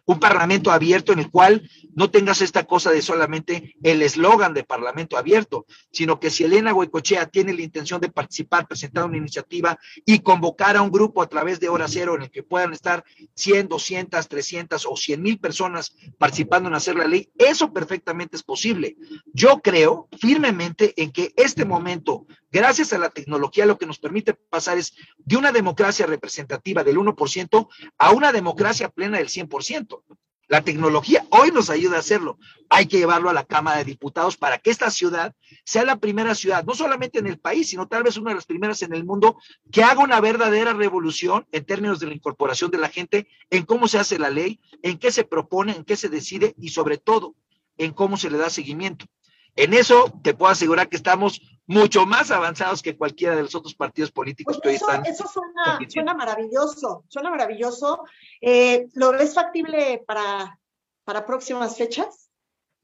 Un 0.05 0.21
parlamento 0.21 0.71
abierto 0.71 1.13
en 1.13 1.19
el 1.19 1.31
cual 1.31 1.69
no 1.95 2.11
tengas 2.11 2.41
esta 2.41 2.65
cosa 2.65 2.91
de 2.91 3.03
solamente 3.03 3.75
el 3.83 4.03
eslogan 4.03 4.55
de 4.55 4.65
parlamento 4.65 5.17
abierto, 5.17 5.67
sino 5.91 6.21
que 6.21 6.31
si 6.31 6.45
Elena 6.45 6.73
Goicochea 6.73 7.27
tiene 7.27 7.53
la 7.53 7.63
intención 7.63 8.01
de 8.01 8.11
participar, 8.11 8.69
presentar 8.69 9.05
una 9.05 9.17
iniciativa 9.17 9.79
y 10.07 10.21
convocar 10.21 10.77
a 10.77 10.83
un 10.83 10.91
grupo 10.91 11.21
a 11.21 11.29
través 11.29 11.59
de 11.59 11.69
Hora 11.69 11.89
Cero 11.89 12.15
en 12.15 12.23
el 12.23 12.31
que 12.31 12.43
puedan 12.43 12.73
estar 12.73 13.05
100, 13.35 13.69
200, 13.69 14.29
300 14.29 14.87
o 14.87 14.97
100 14.97 15.23
mil 15.23 15.39
personas 15.39 15.97
participando 16.17 16.69
en 16.69 16.75
hacer 16.75 16.97
la 16.97 17.07
ley, 17.07 17.31
eso 17.37 17.73
perfectamente 17.73 18.37
es 18.37 18.43
posible. 18.43 18.97
Yo 19.33 19.61
creo 19.63 20.09
firmemente 20.19 20.95
en 21.03 21.11
que 21.11 21.33
este 21.37 21.65
momento, 21.65 22.27
gracias 22.51 22.93
a 22.93 22.99
la 22.99 23.11
tecnología, 23.11 23.67
lo 23.67 23.79
que 23.79 23.87
nos 23.87 23.99
permite 23.99 24.35
pasar 24.35 24.79
es 24.79 24.95
de 25.19 25.37
una 25.37 25.51
democracia 25.51 25.73
democracia 25.83 26.07
representativa 26.07 26.85
del 26.85 26.97
1% 26.97 27.69
a 27.99 28.13
una 28.13 28.31
democracia 28.31 28.89
plena 28.89 29.19
del 29.19 29.27
100%. 29.27 30.03
La 30.47 30.63
tecnología 30.63 31.27
hoy 31.31 31.51
nos 31.51 31.71
ayuda 31.71 31.97
a 31.97 32.01
hacerlo. 32.01 32.39
Hay 32.69 32.87
que 32.87 32.99
llevarlo 32.99 33.31
a 33.31 33.33
la 33.33 33.45
Cámara 33.45 33.79
de 33.79 33.85
Diputados 33.85 34.37
para 34.37 34.59
que 34.59 34.71
esta 34.71 34.91
ciudad 34.91 35.35
sea 35.65 35.85
la 35.85 35.97
primera 35.97 36.37
ciudad, 36.37 36.65
no 36.65 36.75
solamente 36.75 37.19
en 37.19 37.27
el 37.27 37.39
país, 37.39 37.71
sino 37.71 37.89
tal 37.89 38.05
vez 38.05 38.17
una 38.17 38.31
de 38.31 38.37
las 38.37 38.47
primeras 38.47 38.83
en 38.83 38.95
el 38.95 39.05
mundo, 39.05 39.39
que 39.73 39.83
haga 39.83 40.05
una 40.05 40.21
verdadera 40.21 40.73
revolución 40.73 41.47
en 41.51 41.65
términos 41.65 41.99
de 41.99 42.07
la 42.07 42.15
incorporación 42.15 42.71
de 42.71 42.79
la 42.79 42.89
gente, 42.89 43.27
en 43.51 43.65
cómo 43.65 43.89
se 43.89 43.99
hace 43.99 44.21
la 44.21 44.31
ley, 44.31 44.61
en 44.83 44.99
qué 44.99 45.11
se 45.11 45.25
propone, 45.25 45.75
en 45.75 45.85
qué 45.85 45.97
se 45.97 46.09
decide 46.09 46.55
y 46.59 46.69
sobre 46.69 46.99
todo 46.99 47.35
en 47.77 47.93
cómo 47.93 48.17
se 48.17 48.31
le 48.31 48.39
da 48.39 48.51
seguimiento. 48.51 49.07
En 49.57 49.75
eso 49.75 50.13
te 50.23 50.33
puedo 50.33 50.53
asegurar 50.53 50.89
que 50.89 50.97
estamos 50.97 51.41
mucho 51.73 52.07
más 52.07 52.31
avanzados 52.31 52.83
que 52.83 52.97
cualquiera 52.97 53.35
de 53.35 53.43
los 53.43 53.55
otros 53.55 53.75
partidos 53.75 54.13
políticos 54.13 54.57
pues 54.57 54.63
que 54.63 54.69
hoy 54.69 54.75
están. 54.75 55.07
Eso 55.07 55.27
suena, 55.27 55.79
suena 55.89 56.15
maravilloso, 56.15 57.05
suena 57.09 57.31
maravilloso. 57.31 58.05
Eh, 58.41 58.87
¿Lo 58.95 59.13
ves 59.13 59.35
factible 59.35 60.03
para, 60.07 60.59
para 61.05 61.27
próximas 61.27 61.77
fechas? 61.77 62.31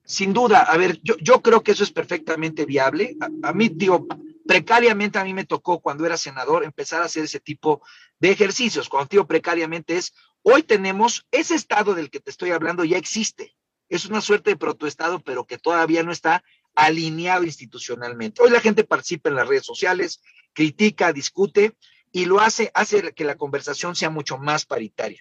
Sin 0.04 0.32
duda, 0.32 0.60
a 0.60 0.76
ver, 0.78 0.98
yo, 1.02 1.16
yo 1.18 1.42
creo 1.42 1.62
que 1.62 1.72
eso 1.72 1.84
es 1.84 1.92
perfectamente 1.92 2.64
viable. 2.64 3.16
A, 3.20 3.50
a, 3.50 3.52
mí, 3.52 3.68
digo, 3.68 4.06
precariamente 4.46 5.18
a 5.18 5.24
mí 5.24 5.34
me 5.34 5.44
tocó 5.44 5.80
cuando 5.80 6.06
era 6.06 6.16
senador 6.16 6.64
empezar 6.64 7.02
a 7.02 7.04
hacer 7.04 7.24
ese 7.24 7.40
tipo 7.40 7.82
de 8.18 8.30
ejercicios. 8.30 8.88
Cuando 8.88 9.08
digo 9.10 9.26
precariamente 9.26 9.98
es, 9.98 10.14
hoy 10.42 10.62
tenemos 10.62 11.26
ese 11.30 11.54
estado 11.54 11.94
del 11.94 12.10
que 12.10 12.20
te 12.20 12.30
estoy 12.30 12.52
hablando 12.52 12.84
ya 12.84 12.96
existe. 12.96 13.54
Es 13.90 14.06
una 14.06 14.22
suerte 14.22 14.50
de 14.50 14.56
protoestado, 14.56 15.20
pero 15.20 15.46
que 15.46 15.58
todavía 15.58 16.02
no 16.02 16.12
está 16.12 16.42
alineado 16.78 17.42
institucionalmente. 17.42 18.40
Hoy 18.40 18.50
la 18.50 18.60
gente 18.60 18.84
participa 18.84 19.28
en 19.28 19.34
las 19.34 19.48
redes 19.48 19.66
sociales, 19.66 20.22
critica, 20.52 21.12
discute 21.12 21.74
y 22.12 22.26
lo 22.26 22.38
hace, 22.38 22.70
hace 22.72 23.12
que 23.12 23.24
la 23.24 23.36
conversación 23.36 23.96
sea 23.96 24.10
mucho 24.10 24.38
más 24.38 24.64
paritaria. 24.64 25.20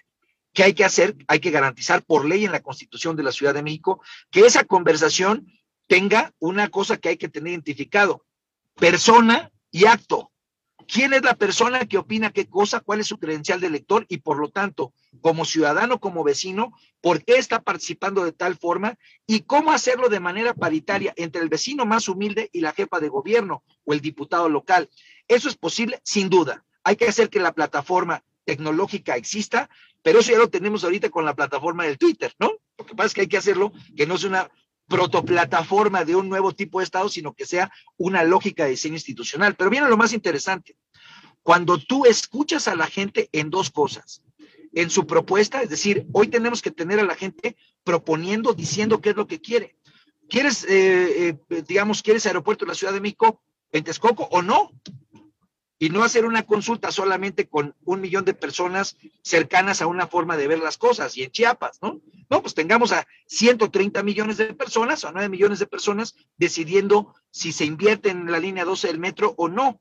¿Qué 0.52 0.62
hay 0.62 0.72
que 0.72 0.84
hacer? 0.84 1.16
Hay 1.26 1.40
que 1.40 1.50
garantizar 1.50 2.04
por 2.04 2.26
ley 2.26 2.44
en 2.44 2.52
la 2.52 2.62
Constitución 2.62 3.16
de 3.16 3.24
la 3.24 3.32
Ciudad 3.32 3.54
de 3.54 3.64
México 3.64 4.00
que 4.30 4.46
esa 4.46 4.62
conversación 4.62 5.52
tenga 5.88 6.32
una 6.38 6.68
cosa 6.68 6.96
que 6.96 7.08
hay 7.08 7.16
que 7.16 7.28
tener 7.28 7.52
identificado, 7.52 8.24
persona 8.76 9.50
y 9.72 9.86
acto 9.86 10.30
quién 10.88 11.12
es 11.12 11.22
la 11.22 11.34
persona 11.34 11.86
que 11.86 11.98
opina 11.98 12.32
qué 12.32 12.46
cosa, 12.46 12.80
cuál 12.80 13.00
es 13.00 13.06
su 13.06 13.18
credencial 13.18 13.60
de 13.60 13.70
lector 13.70 14.06
y 14.08 14.18
por 14.18 14.38
lo 14.38 14.48
tanto, 14.48 14.92
como 15.20 15.44
ciudadano, 15.44 16.00
como 16.00 16.24
vecino, 16.24 16.72
por 17.00 17.22
qué 17.22 17.36
está 17.36 17.60
participando 17.60 18.24
de 18.24 18.32
tal 18.32 18.56
forma 18.56 18.98
y 19.26 19.40
cómo 19.40 19.70
hacerlo 19.70 20.08
de 20.08 20.18
manera 20.18 20.54
paritaria 20.54 21.12
entre 21.16 21.42
el 21.42 21.50
vecino 21.50 21.84
más 21.84 22.08
humilde 22.08 22.48
y 22.52 22.62
la 22.62 22.72
jefa 22.72 22.98
de 23.00 23.08
gobierno 23.08 23.62
o 23.84 23.92
el 23.92 24.00
diputado 24.00 24.48
local. 24.48 24.88
Eso 25.28 25.48
es 25.48 25.56
posible, 25.56 26.00
sin 26.02 26.30
duda. 26.30 26.64
Hay 26.82 26.96
que 26.96 27.06
hacer 27.06 27.28
que 27.28 27.38
la 27.38 27.52
plataforma 27.52 28.24
tecnológica 28.44 29.14
exista, 29.16 29.68
pero 30.02 30.20
eso 30.20 30.32
ya 30.32 30.38
lo 30.38 30.48
tenemos 30.48 30.82
ahorita 30.84 31.10
con 31.10 31.26
la 31.26 31.36
plataforma 31.36 31.84
del 31.84 31.98
Twitter, 31.98 32.32
¿no? 32.38 32.52
Lo 32.78 32.86
que 32.86 32.94
pasa 32.94 33.08
es 33.08 33.14
que 33.14 33.20
hay 33.22 33.28
que 33.28 33.36
hacerlo 33.36 33.72
que 33.94 34.06
no 34.06 34.16
sea 34.16 34.30
una 34.30 34.50
protoplataforma 34.88 36.04
de 36.04 36.16
un 36.16 36.28
nuevo 36.28 36.52
tipo 36.52 36.78
de 36.78 36.84
Estado, 36.84 37.08
sino 37.08 37.34
que 37.34 37.46
sea 37.46 37.70
una 37.96 38.24
lógica 38.24 38.64
de 38.64 38.70
diseño 38.70 38.94
institucional. 38.94 39.54
Pero 39.54 39.70
viene 39.70 39.88
lo 39.88 39.96
más 39.96 40.12
interesante. 40.12 40.76
Cuando 41.42 41.78
tú 41.78 42.04
escuchas 42.04 42.68
a 42.68 42.74
la 42.74 42.86
gente 42.86 43.28
en 43.32 43.50
dos 43.50 43.70
cosas, 43.70 44.22
en 44.72 44.90
su 44.90 45.06
propuesta, 45.06 45.62
es 45.62 45.70
decir, 45.70 46.06
hoy 46.12 46.28
tenemos 46.28 46.62
que 46.62 46.70
tener 46.70 47.00
a 47.00 47.04
la 47.04 47.14
gente 47.14 47.56
proponiendo, 47.84 48.52
diciendo 48.52 49.00
qué 49.00 49.10
es 49.10 49.16
lo 49.16 49.26
que 49.26 49.40
quiere. 49.40 49.76
¿Quieres, 50.28 50.64
eh, 50.64 51.38
eh, 51.48 51.62
digamos, 51.66 52.02
quieres 52.02 52.26
aeropuerto 52.26 52.64
de 52.64 52.70
la 52.70 52.74
Ciudad 52.74 52.92
de 52.92 53.00
México 53.00 53.40
en 53.72 53.84
Texcoco 53.84 54.28
o 54.30 54.42
no? 54.42 54.72
Y 55.78 55.90
no 55.90 56.02
hacer 56.02 56.24
una 56.24 56.44
consulta 56.44 56.90
solamente 56.90 57.48
con 57.48 57.74
un 57.84 58.00
millón 58.00 58.24
de 58.24 58.34
personas 58.34 58.96
cercanas 59.22 59.80
a 59.80 59.86
una 59.86 60.08
forma 60.08 60.36
de 60.36 60.48
ver 60.48 60.58
las 60.58 60.76
cosas 60.76 61.16
y 61.16 61.22
en 61.22 61.30
Chiapas, 61.30 61.78
¿no? 61.80 62.00
No, 62.30 62.42
pues 62.42 62.54
tengamos 62.54 62.92
a 62.92 63.06
130 63.26 64.02
millones 64.02 64.36
de 64.36 64.52
personas 64.54 65.04
o 65.04 65.12
9 65.12 65.28
millones 65.28 65.60
de 65.60 65.66
personas 65.66 66.16
decidiendo 66.36 67.14
si 67.30 67.52
se 67.52 67.64
invierte 67.64 68.10
en 68.10 68.30
la 68.30 68.38
línea 68.38 68.64
12 68.64 68.88
del 68.88 68.98
metro 68.98 69.34
o 69.38 69.48
no. 69.48 69.80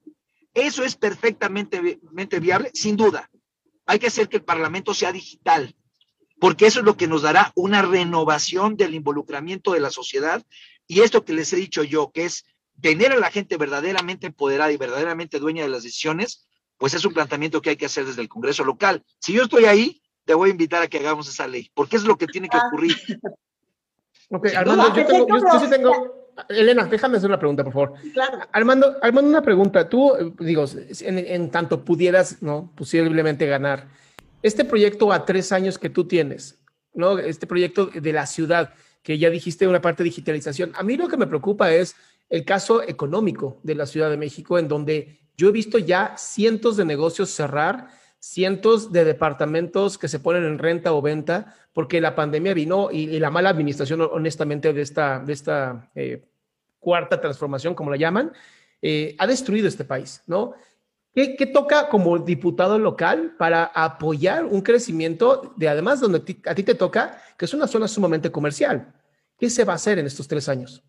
Eso 0.54 0.84
es 0.84 0.96
perfectamente 0.96 2.00
viable, 2.40 2.72
sin 2.74 2.96
duda. 2.96 3.30
Hay 3.86 4.00
que 4.00 4.08
hacer 4.08 4.30
que 4.30 4.38
el 4.38 4.44
Parlamento 4.44 4.94
sea 4.94 5.12
digital, 5.12 5.76
porque 6.40 6.68
eso 6.68 6.80
es 6.80 6.86
lo 6.86 6.96
que 6.96 7.08
nos 7.08 7.24
dará 7.24 7.52
una 7.56 7.82
renovación 7.82 8.78
del 8.78 8.94
involucramiento 8.96 9.74
de 9.74 9.80
la 9.80 9.90
sociedad 9.90 10.46
y 10.88 11.02
esto 11.02 11.26
que 11.26 11.34
les 11.34 11.52
he 11.54 11.58
dicho 11.58 11.84
yo, 11.84 12.12
que 12.12 12.26
es 12.26 12.46
tener 12.82 13.12
a 13.12 13.18
la 13.18 13.32
gente 13.32 13.58
verdaderamente 13.58 14.28
empoderada 14.28 14.72
y 14.72 14.78
verdaderamente 14.78 15.40
dueña 15.40 15.64
de 15.64 15.70
las 15.70 15.84
decisiones, 15.84 16.48
pues 16.78 16.94
es 16.94 17.04
un 17.06 17.14
planteamiento 17.14 17.62
que 17.62 17.72
hay 17.72 17.76
que 17.76 17.88
hacer 17.88 18.06
desde 18.06 18.22
el 18.22 18.30
Congreso 18.30 18.64
local. 18.64 19.04
Si 19.20 19.34
yo 19.34 19.44
estoy 19.44 19.66
ahí, 19.66 20.02
te 20.26 20.34
voy 20.34 20.50
a 20.50 20.52
invitar 20.52 20.82
a 20.82 20.88
que 20.88 21.00
hagamos 21.00 21.28
esa 21.28 21.48
ley, 21.48 21.72
porque 21.74 21.96
es 21.96 22.04
lo 22.04 22.18
que 22.18 22.28
tiene 22.28 22.50
que 22.50 22.58
ocurrir. 22.58 22.96
Ok, 24.30 24.48
Armando, 24.58 24.94
yo, 24.94 25.06
tengo, 25.06 25.26
yo, 25.30 25.60
sí 25.62 25.70
tengo, 25.70 26.28
Elena, 26.50 26.86
déjame 26.86 27.18
hacer 27.18 27.30
una 27.30 27.40
pregunta, 27.40 27.64
por 27.64 27.72
favor. 27.72 27.94
Claro. 28.14 28.40
Armando, 28.52 28.98
Armando, 29.02 29.30
una 29.30 29.42
pregunta. 29.42 29.88
Tú, 29.88 30.36
digo, 30.40 30.66
en, 31.00 31.18
en, 31.20 31.50
tanto 31.50 31.86
pudieras, 31.86 32.42
¿no? 32.42 32.72
Posiblemente 32.76 33.46
ganar. 33.46 33.88
Este 34.44 34.66
proyecto 34.66 35.14
a 35.14 35.26
tres 35.26 35.54
años 35.54 35.80
que 35.80 35.90
tú 35.90 36.10
tienes, 36.10 36.60
¿no? 36.94 37.18
Este 37.18 37.48
proyecto 37.48 37.86
de 37.86 38.12
la 38.12 38.26
ciudad, 38.28 38.74
que 39.02 39.18
ya 39.18 39.30
dijiste 39.30 39.68
una 39.68 39.82
parte 39.82 40.04
de 40.04 40.10
digitalización. 40.10 40.74
A 40.76 40.84
mí 40.84 40.98
lo 40.98 41.08
que 41.08 41.16
me 41.16 41.28
preocupa 41.28 41.72
es 41.72 41.96
el 42.30 42.46
caso 42.46 42.82
económico 42.84 43.60
de 43.64 43.76
la 43.76 43.86
Ciudad 43.86 44.10
de 44.10 44.18
México, 44.18 44.60
en 44.60 44.68
donde 44.68 45.20
yo 45.38 45.50
he 45.50 45.52
visto 45.52 45.78
ya 45.78 46.16
cientos 46.18 46.78
de 46.78 46.86
negocios 46.86 47.30
cerrar, 47.30 47.90
cientos 48.20 48.92
de 48.92 49.06
departamentos 49.06 49.98
que 49.98 50.08
se 50.08 50.20
ponen 50.20 50.44
en 50.44 50.60
renta 50.60 50.94
o 50.94 51.02
venta, 51.02 51.56
porque 51.74 52.02
la 52.02 52.16
pandemia 52.16 52.54
vino 52.54 52.90
y, 52.92 53.20
la 53.20 53.30
mala 53.30 53.50
administración, 53.50 54.02
honestamente, 54.02 54.74
de 54.74 54.82
esta, 54.82 55.20
de 55.20 55.34
esta 55.34 55.90
eh, 55.94 56.26
cuarta 56.80 57.22
transformación, 57.22 57.76
como 57.76 57.92
la 57.92 57.98
llaman, 57.98 58.34
eh, 58.82 59.16
ha 59.20 59.28
destruido 59.28 59.68
este 59.68 59.86
país, 59.86 60.24
¿no? 60.26 60.54
¿Qué, 61.14 61.36
¿Qué, 61.36 61.48
toca 61.48 61.90
como 61.90 62.20
diputado 62.20 62.78
local 62.78 63.36
para 63.40 63.66
apoyar 63.66 64.46
un 64.46 64.62
crecimiento 64.62 65.54
de 65.56 65.68
además 65.68 66.00
donde 66.00 66.24
a 66.46 66.54
ti 66.54 66.64
te 66.64 66.76
toca, 66.76 67.22
que 67.38 67.46
es 67.46 67.54
una 67.54 67.68
zona 67.68 67.88
sumamente 67.88 68.32
comercial? 68.32 68.94
¿Qué 69.38 69.50
se 69.50 69.64
va 69.64 69.74
a 69.74 69.78
hacer 69.78 69.98
en 69.98 70.06
estos 70.06 70.28
tres 70.28 70.48
años? 70.48 70.84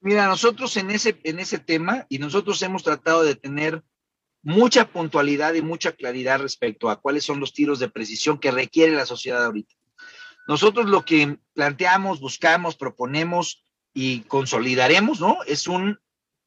Mira, 0.00 0.26
nosotros 0.26 0.76
en 0.76 0.90
ese, 0.90 1.20
en 1.24 1.38
ese 1.38 1.58
tema, 1.58 2.06
y 2.08 2.18
nosotros 2.18 2.60
hemos 2.62 2.82
tratado 2.82 3.22
de 3.22 3.34
tener 3.34 3.82
mucha 4.42 4.90
puntualidad 4.90 5.52
y 5.54 5.62
mucha 5.62 5.92
claridad 5.92 6.40
respecto 6.40 6.88
a 6.88 7.00
cuáles 7.00 7.24
son 7.24 7.40
los 7.40 7.52
tiros 7.52 7.78
de 7.78 7.90
precisión 7.90 8.38
que 8.38 8.50
requiere 8.50 8.92
la 8.92 9.04
sociedad 9.04 9.44
ahorita. 9.44 9.74
Nosotros 10.48 10.86
lo 10.86 11.04
que 11.04 11.38
planteamos, 11.52 12.20
buscamos, 12.20 12.76
proponemos 12.76 13.64
y 13.92 14.20
consolidaremos, 14.20 15.20
¿no? 15.20 15.38
Es 15.46 15.66
un 15.66 15.98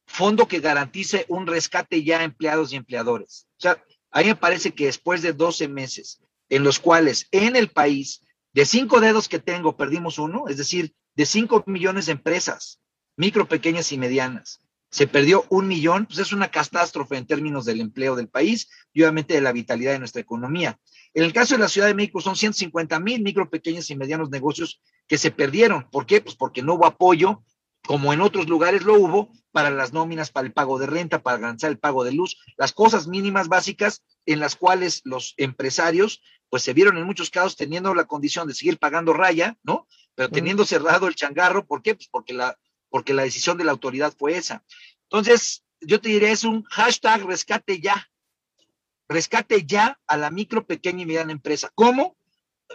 fondo 0.06 0.48
que 0.48 0.60
garantice 0.60 1.24
un 1.28 1.46
rescate 1.46 2.02
ya 2.02 2.18
a 2.18 2.24
empleados 2.24 2.72
y 2.72 2.76
empleadores. 2.76 3.46
O 3.58 3.60
sea, 3.60 3.82
a 4.10 4.20
mí 4.20 4.26
me 4.26 4.36
parece 4.36 4.72
que 4.72 4.86
después 4.86 5.22
de 5.22 5.32
12 5.32 5.68
meses 5.68 6.20
en 6.48 6.64
los 6.64 6.78
cuales 6.78 7.28
en 7.30 7.56
el 7.56 7.68
país, 7.68 8.22
de 8.52 8.66
cinco 8.66 9.00
dedos 9.00 9.28
que 9.28 9.38
tengo, 9.38 9.76
perdimos 9.76 10.18
uno, 10.18 10.48
es 10.48 10.56
decir, 10.56 10.94
de 11.14 11.26
cinco 11.26 11.62
millones 11.66 12.06
de 12.06 12.12
empresas, 12.12 12.80
micro, 13.16 13.46
pequeñas 13.46 13.92
y 13.92 13.98
medianas, 13.98 14.60
se 14.94 15.08
perdió 15.08 15.44
un 15.48 15.66
millón, 15.66 16.06
pues 16.06 16.20
es 16.20 16.32
una 16.32 16.52
catástrofe 16.52 17.16
en 17.16 17.26
términos 17.26 17.64
del 17.64 17.80
empleo 17.80 18.14
del 18.14 18.28
país 18.28 18.70
y 18.92 19.02
obviamente 19.02 19.34
de 19.34 19.40
la 19.40 19.50
vitalidad 19.50 19.90
de 19.90 19.98
nuestra 19.98 20.20
economía. 20.20 20.78
En 21.14 21.24
el 21.24 21.32
caso 21.32 21.56
de 21.56 21.60
la 21.60 21.68
Ciudad 21.68 21.88
de 21.88 21.94
México 21.94 22.20
son 22.20 22.36
150 22.36 23.00
mil 23.00 23.20
micro, 23.20 23.50
pequeños 23.50 23.90
y 23.90 23.96
medianos 23.96 24.30
negocios 24.30 24.80
que 25.08 25.18
se 25.18 25.32
perdieron. 25.32 25.90
¿Por 25.90 26.06
qué? 26.06 26.20
Pues 26.20 26.36
porque 26.36 26.62
no 26.62 26.74
hubo 26.74 26.86
apoyo, 26.86 27.42
como 27.84 28.12
en 28.12 28.20
otros 28.20 28.48
lugares 28.48 28.84
lo 28.84 28.94
hubo, 28.94 29.32
para 29.50 29.70
las 29.70 29.92
nóminas, 29.92 30.30
para 30.30 30.46
el 30.46 30.52
pago 30.52 30.78
de 30.78 30.86
renta, 30.86 31.24
para 31.24 31.38
garantizar 31.38 31.72
el 31.72 31.78
pago 31.80 32.04
de 32.04 32.12
luz, 32.12 32.36
las 32.56 32.72
cosas 32.72 33.08
mínimas 33.08 33.48
básicas 33.48 34.04
en 34.26 34.38
las 34.38 34.54
cuales 34.54 35.00
los 35.02 35.34
empresarios 35.38 36.22
pues 36.50 36.62
se 36.62 36.72
vieron 36.72 36.98
en 36.98 37.04
muchos 37.04 37.30
casos 37.30 37.56
teniendo 37.56 37.94
la 37.94 38.04
condición 38.04 38.46
de 38.46 38.54
seguir 38.54 38.78
pagando 38.78 39.12
raya, 39.12 39.58
¿no? 39.64 39.88
Pero 40.14 40.28
teniendo 40.28 40.64
cerrado 40.64 41.08
el 41.08 41.16
changarro, 41.16 41.66
¿por 41.66 41.82
qué? 41.82 41.96
Pues 41.96 42.08
porque 42.08 42.32
la, 42.32 42.56
porque 42.94 43.12
la 43.12 43.24
decisión 43.24 43.58
de 43.58 43.64
la 43.64 43.72
autoridad 43.72 44.14
fue 44.16 44.36
esa. 44.36 44.62
Entonces, 45.10 45.64
yo 45.80 46.00
te 46.00 46.10
diría, 46.10 46.30
es 46.30 46.44
un 46.44 46.62
hashtag 46.62 47.26
rescate 47.26 47.80
ya, 47.80 48.08
rescate 49.08 49.66
ya 49.66 49.98
a 50.06 50.16
la 50.16 50.30
micro, 50.30 50.64
pequeña 50.64 51.02
y 51.02 51.06
mediana 51.06 51.32
empresa. 51.32 51.72
¿Cómo? 51.74 52.16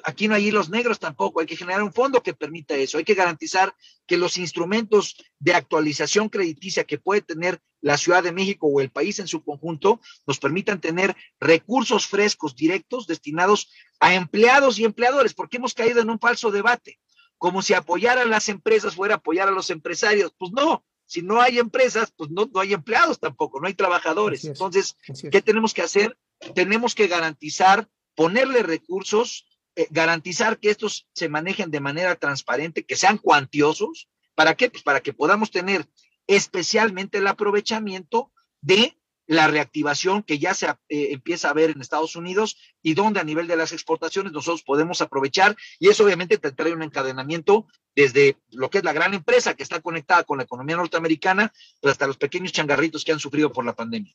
Aquí 0.03 0.28
no 0.28 0.36
hay 0.36 0.51
los 0.51 0.70
negros 0.70 0.99
tampoco, 0.99 1.39
hay 1.39 1.45
que 1.45 1.55
generar 1.55 1.82
un 1.84 1.93
fondo 1.93 2.22
que 2.22 2.34
permita 2.34 2.76
eso, 2.76 2.97
hay 2.97 3.05
que 3.05 3.13
garantizar 3.13 3.74
que 4.05 4.17
los 4.17 4.38
instrumentos 4.38 5.15
de 5.39 5.53
actualización 5.53 6.28
crediticia 6.28 6.84
que 6.84 6.99
puede 6.99 7.22
tener 7.22 7.61
la 7.80 7.97
Ciudad 7.97 8.22
de 8.22 8.34
México 8.34 8.67
o 8.67 8.82
el 8.82 8.91
país 8.91 9.20
en 9.20 9.28
su 9.30 9.41
conjunto 9.41 10.01
nos 10.28 10.38
permitan 10.38 10.82
tener 10.82 11.15
recursos 11.39 12.07
frescos 12.07 12.57
directos 12.57 13.07
destinados 13.07 13.72
a 14.01 14.15
empleados 14.15 14.80
y 14.80 14.84
empleadores, 14.84 15.34
porque 15.34 15.55
hemos 15.55 15.74
caído 15.74 16.01
en 16.01 16.09
un 16.09 16.20
falso 16.20 16.51
debate, 16.51 16.99
como 17.40 17.64
si 17.64 17.74
apoyar 17.74 18.20
a 18.20 18.26
las 18.26 18.50
empresas 18.50 18.96
fuera 18.96 19.16
apoyar 19.16 19.48
a 19.48 19.52
los 19.52 19.72
empresarios. 19.72 20.32
Pues 20.38 20.52
no, 20.52 20.86
si 21.06 21.24
no 21.24 21.42
hay 21.42 21.58
empresas, 21.58 22.14
pues 22.16 22.30
no, 22.30 22.48
no 22.54 22.60
hay 22.60 22.74
empleados 22.74 23.20
tampoco, 23.20 23.60
no 23.60 23.68
hay 23.68 23.74
trabajadores. 23.74 24.46
Entonces, 24.46 24.96
¿qué 25.32 25.42
tenemos 25.42 25.74
que 25.74 25.82
hacer? 25.82 26.18
Tenemos 26.54 26.94
que 26.94 27.08
garantizar, 27.08 27.90
ponerle 28.14 28.62
recursos, 28.62 29.48
eh, 29.76 29.88
garantizar 29.90 30.60
que 30.60 30.70
estos 30.70 31.08
se 31.14 31.30
manejen 31.30 31.72
de 31.72 31.80
manera 31.80 32.16
transparente, 32.16 32.86
que 32.86 32.98
sean 32.98 33.18
cuantiosos. 33.18 34.10
¿Para 34.36 34.56
qué? 34.56 34.70
Pues 34.70 34.84
para 34.84 35.00
que 35.00 35.14
podamos 35.14 35.50
tener 35.50 35.88
especialmente 36.28 37.20
el 37.20 37.28
aprovechamiento 37.28 38.32
de 38.62 38.99
la 39.30 39.48
reactivación 39.48 40.24
que 40.24 40.40
ya 40.40 40.56
se 40.56 40.66
eh, 40.66 40.74
empieza 41.12 41.52
a 41.52 41.54
ver 41.54 41.70
en 41.70 41.82
Estados 41.82 42.16
Unidos 42.16 42.58
y 42.82 42.96
donde 42.96 43.20
a 43.20 43.24
nivel 43.24 43.46
de 43.46 43.56
las 43.56 43.72
exportaciones 43.72 44.34
nosotros 44.34 44.64
podemos 44.64 45.02
aprovechar 45.02 45.56
y 45.78 45.88
eso 45.88 46.04
obviamente 46.04 46.40
te 46.40 46.52
trae 46.52 46.74
un 46.74 46.82
encadenamiento 46.82 47.68
desde 47.96 48.38
lo 48.50 48.72
que 48.72 48.80
es 48.80 48.84
la 48.84 48.92
gran 48.92 49.14
empresa 49.14 49.54
que 49.54 49.62
está 49.62 49.82
conectada 49.82 50.24
con 50.24 50.40
la 50.40 50.46
economía 50.46 50.78
norteamericana, 50.78 51.54
pero 51.80 51.92
hasta 51.92 52.08
los 52.08 52.18
pequeños 52.18 52.54
changarritos 52.54 53.06
que 53.06 53.12
han 53.12 53.20
sufrido 53.20 53.54
por 53.54 53.64
la 53.64 53.74
pandemia. 53.74 54.12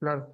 Claro. 0.00 0.32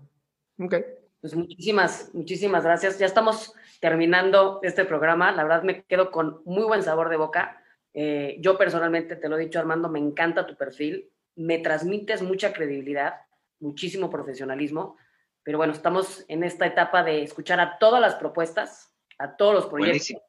Ok. 0.60 0.76
Pues 1.20 1.34
muchísimas, 1.34 2.10
muchísimas 2.14 2.62
gracias. 2.62 3.00
Ya 3.00 3.06
estamos 3.06 3.52
terminando 3.80 4.60
este 4.62 4.84
programa. 4.84 5.32
La 5.32 5.42
verdad 5.42 5.64
me 5.64 5.82
quedo 5.82 6.12
con 6.12 6.40
muy 6.44 6.62
buen 6.62 6.84
sabor 6.84 7.08
de 7.08 7.16
boca. 7.16 7.64
Eh, 7.94 8.36
yo 8.38 8.56
personalmente, 8.56 9.16
te 9.16 9.28
lo 9.28 9.36
he 9.36 9.44
dicho 9.44 9.58
Armando, 9.58 9.88
me 9.88 9.98
encanta 9.98 10.46
tu 10.46 10.56
perfil. 10.56 11.10
Me 11.34 11.58
transmites 11.58 12.22
mucha 12.22 12.52
credibilidad 12.52 13.14
muchísimo 13.60 14.10
profesionalismo, 14.10 14.96
pero 15.42 15.58
bueno, 15.58 15.72
estamos 15.72 16.24
en 16.28 16.44
esta 16.44 16.66
etapa 16.66 17.02
de 17.02 17.22
escuchar 17.22 17.60
a 17.60 17.78
todas 17.78 18.00
las 18.00 18.14
propuestas, 18.16 18.92
a 19.18 19.36
todos 19.36 19.54
los 19.54 19.66
proyectos 19.66 20.20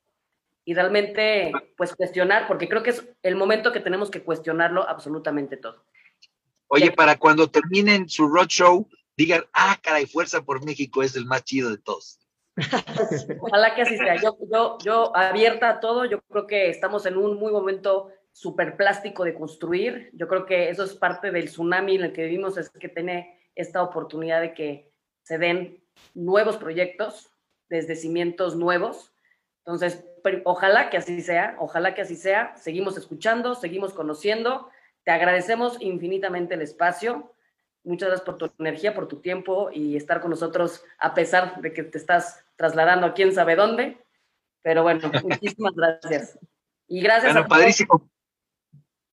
y 0.66 0.74
realmente 0.74 1.52
pues 1.76 1.96
cuestionar, 1.96 2.48
porque 2.48 2.68
creo 2.70 2.84
que 2.84 2.92
es 2.92 3.04
el 3.24 3.36
momento 3.36 3.72
que 3.72 3.80
tenemos 3.80 4.12
que 4.12 4.24
cuestionarlo 4.24 4.88
absolutamente 4.88 5.58
todo. 5.58 5.84
Oye, 6.68 6.92
para 6.92 7.18
cuando 7.18 7.50
terminen 7.50 8.08
su 8.08 8.28
roadshow, 8.28 8.88
digan, 9.18 9.44
ah, 9.54 9.78
caray, 9.82 10.06
Fuerza 10.06 10.44
por 10.44 10.64
México 10.64 11.02
es 11.02 11.16
el 11.16 11.26
más 11.26 11.44
chido 11.44 11.72
de 11.72 11.80
todos. 11.80 12.20
Ojalá 13.42 13.74
que 13.74 13.82
así 13.82 13.98
sea. 13.98 14.16
Yo, 14.22 14.38
yo, 14.52 14.78
yo 14.84 15.16
abierta 15.16 15.70
a 15.70 15.80
todo, 15.80 16.06
yo 16.06 16.22
creo 16.22 16.46
que 16.46 16.70
estamos 16.70 17.06
en 17.06 17.18
un 17.18 17.38
muy 17.40 17.52
momento 17.52 18.12
súper 18.40 18.78
plástico 18.78 19.26
de 19.26 19.34
construir. 19.34 20.12
Yo 20.14 20.30
creo 20.30 20.46
que 20.46 20.70
eso 20.70 20.86
es 20.86 20.94
parte 20.94 21.30
del 21.30 21.48
tsunami 21.48 21.96
en 21.96 22.04
el 22.04 22.14
que 22.14 22.24
vivimos, 22.24 22.58
es 22.58 22.70
que 22.70 22.88
tiene 22.88 23.38
esta 23.54 23.84
oportunidad 23.84 24.40
de 24.40 24.54
que 24.54 24.94
se 25.24 25.38
den 25.38 25.84
nuevos 26.14 26.56
proyectos 26.56 27.34
desde 27.68 27.98
cimientos 27.98 28.56
nuevos. 28.56 29.14
Entonces, 29.66 30.06
ojalá 30.46 30.90
que 30.90 30.96
así 30.96 31.20
sea, 31.20 31.58
ojalá 31.60 31.94
que 31.94 32.04
así 32.04 32.16
sea. 32.16 32.56
Seguimos 32.56 32.98
escuchando, 32.98 33.56
seguimos 33.56 33.92
conociendo. 33.92 34.70
Te 35.04 35.12
agradecemos 35.12 35.76
infinitamente 35.82 36.54
el 36.54 36.62
espacio. 36.62 37.34
Muchas 37.84 38.08
gracias 38.08 38.26
por 38.26 38.38
tu 38.38 38.50
energía, 38.58 38.94
por 38.94 39.10
tu 39.10 39.18
tiempo 39.18 39.70
y 39.74 39.98
estar 39.98 40.22
con 40.22 40.30
nosotros 40.30 40.82
a 40.98 41.14
pesar 41.14 41.60
de 41.60 41.74
que 41.74 41.84
te 41.84 41.98
estás 41.98 42.46
trasladando 42.56 43.06
a 43.08 43.14
quién 43.14 43.34
sabe 43.34 43.58
dónde. 43.58 43.98
Pero 44.62 44.84
bueno, 44.84 45.12
muchísimas 45.24 45.74
gracias. 45.76 46.40
Y 46.88 47.02
gracias 47.02 47.34
bueno, 47.34 47.50
padrísimo 47.50 48.09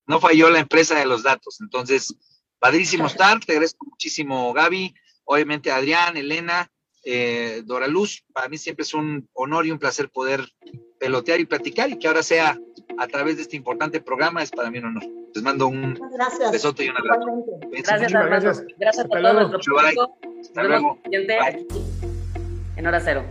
no 0.07 0.19
falló 0.19 0.49
la 0.49 0.59
empresa 0.59 0.97
de 0.97 1.05
los 1.05 1.23
datos. 1.23 1.59
Entonces, 1.61 2.15
padrísimo 2.59 3.07
estar, 3.07 3.39
te 3.39 3.53
agradezco 3.53 3.85
muchísimo 3.85 4.53
Gaby, 4.53 4.93
obviamente 5.25 5.71
Adrián, 5.71 6.17
Elena, 6.17 6.71
eh, 7.03 7.61
Dora 7.65 7.87
Luz, 7.87 8.23
para 8.33 8.49
mí 8.49 8.57
siempre 8.57 8.83
es 8.83 8.93
un 8.93 9.29
honor 9.33 9.65
y 9.65 9.71
un 9.71 9.79
placer 9.79 10.09
poder 10.09 10.45
pelotear 10.99 11.39
y 11.39 11.45
platicar 11.45 11.89
y 11.89 11.99
que 11.99 12.07
ahora 12.07 12.23
sea 12.23 12.59
a 12.97 13.07
través 13.07 13.37
de 13.37 13.43
este 13.43 13.55
importante 13.55 14.01
programa 14.01 14.41
es 14.41 14.51
para 14.51 14.71
mí 14.71 14.79
un 14.79 14.85
honor. 14.85 15.03
Les 15.33 15.43
mando 15.43 15.67
un 15.67 15.99
besote 16.51 16.85
y 16.85 16.89
un 16.89 16.97
abrazo. 16.97 17.27
Gracias, 17.71 18.11
gracias. 18.11 18.65
Gracias 18.77 19.05
a 19.09 19.33
nuestro 19.33 19.59
público. 19.59 20.17
Hasta 20.41 20.63
luego. 20.63 20.99
En 22.75 22.87
hora 22.87 22.99
cero. 22.99 23.25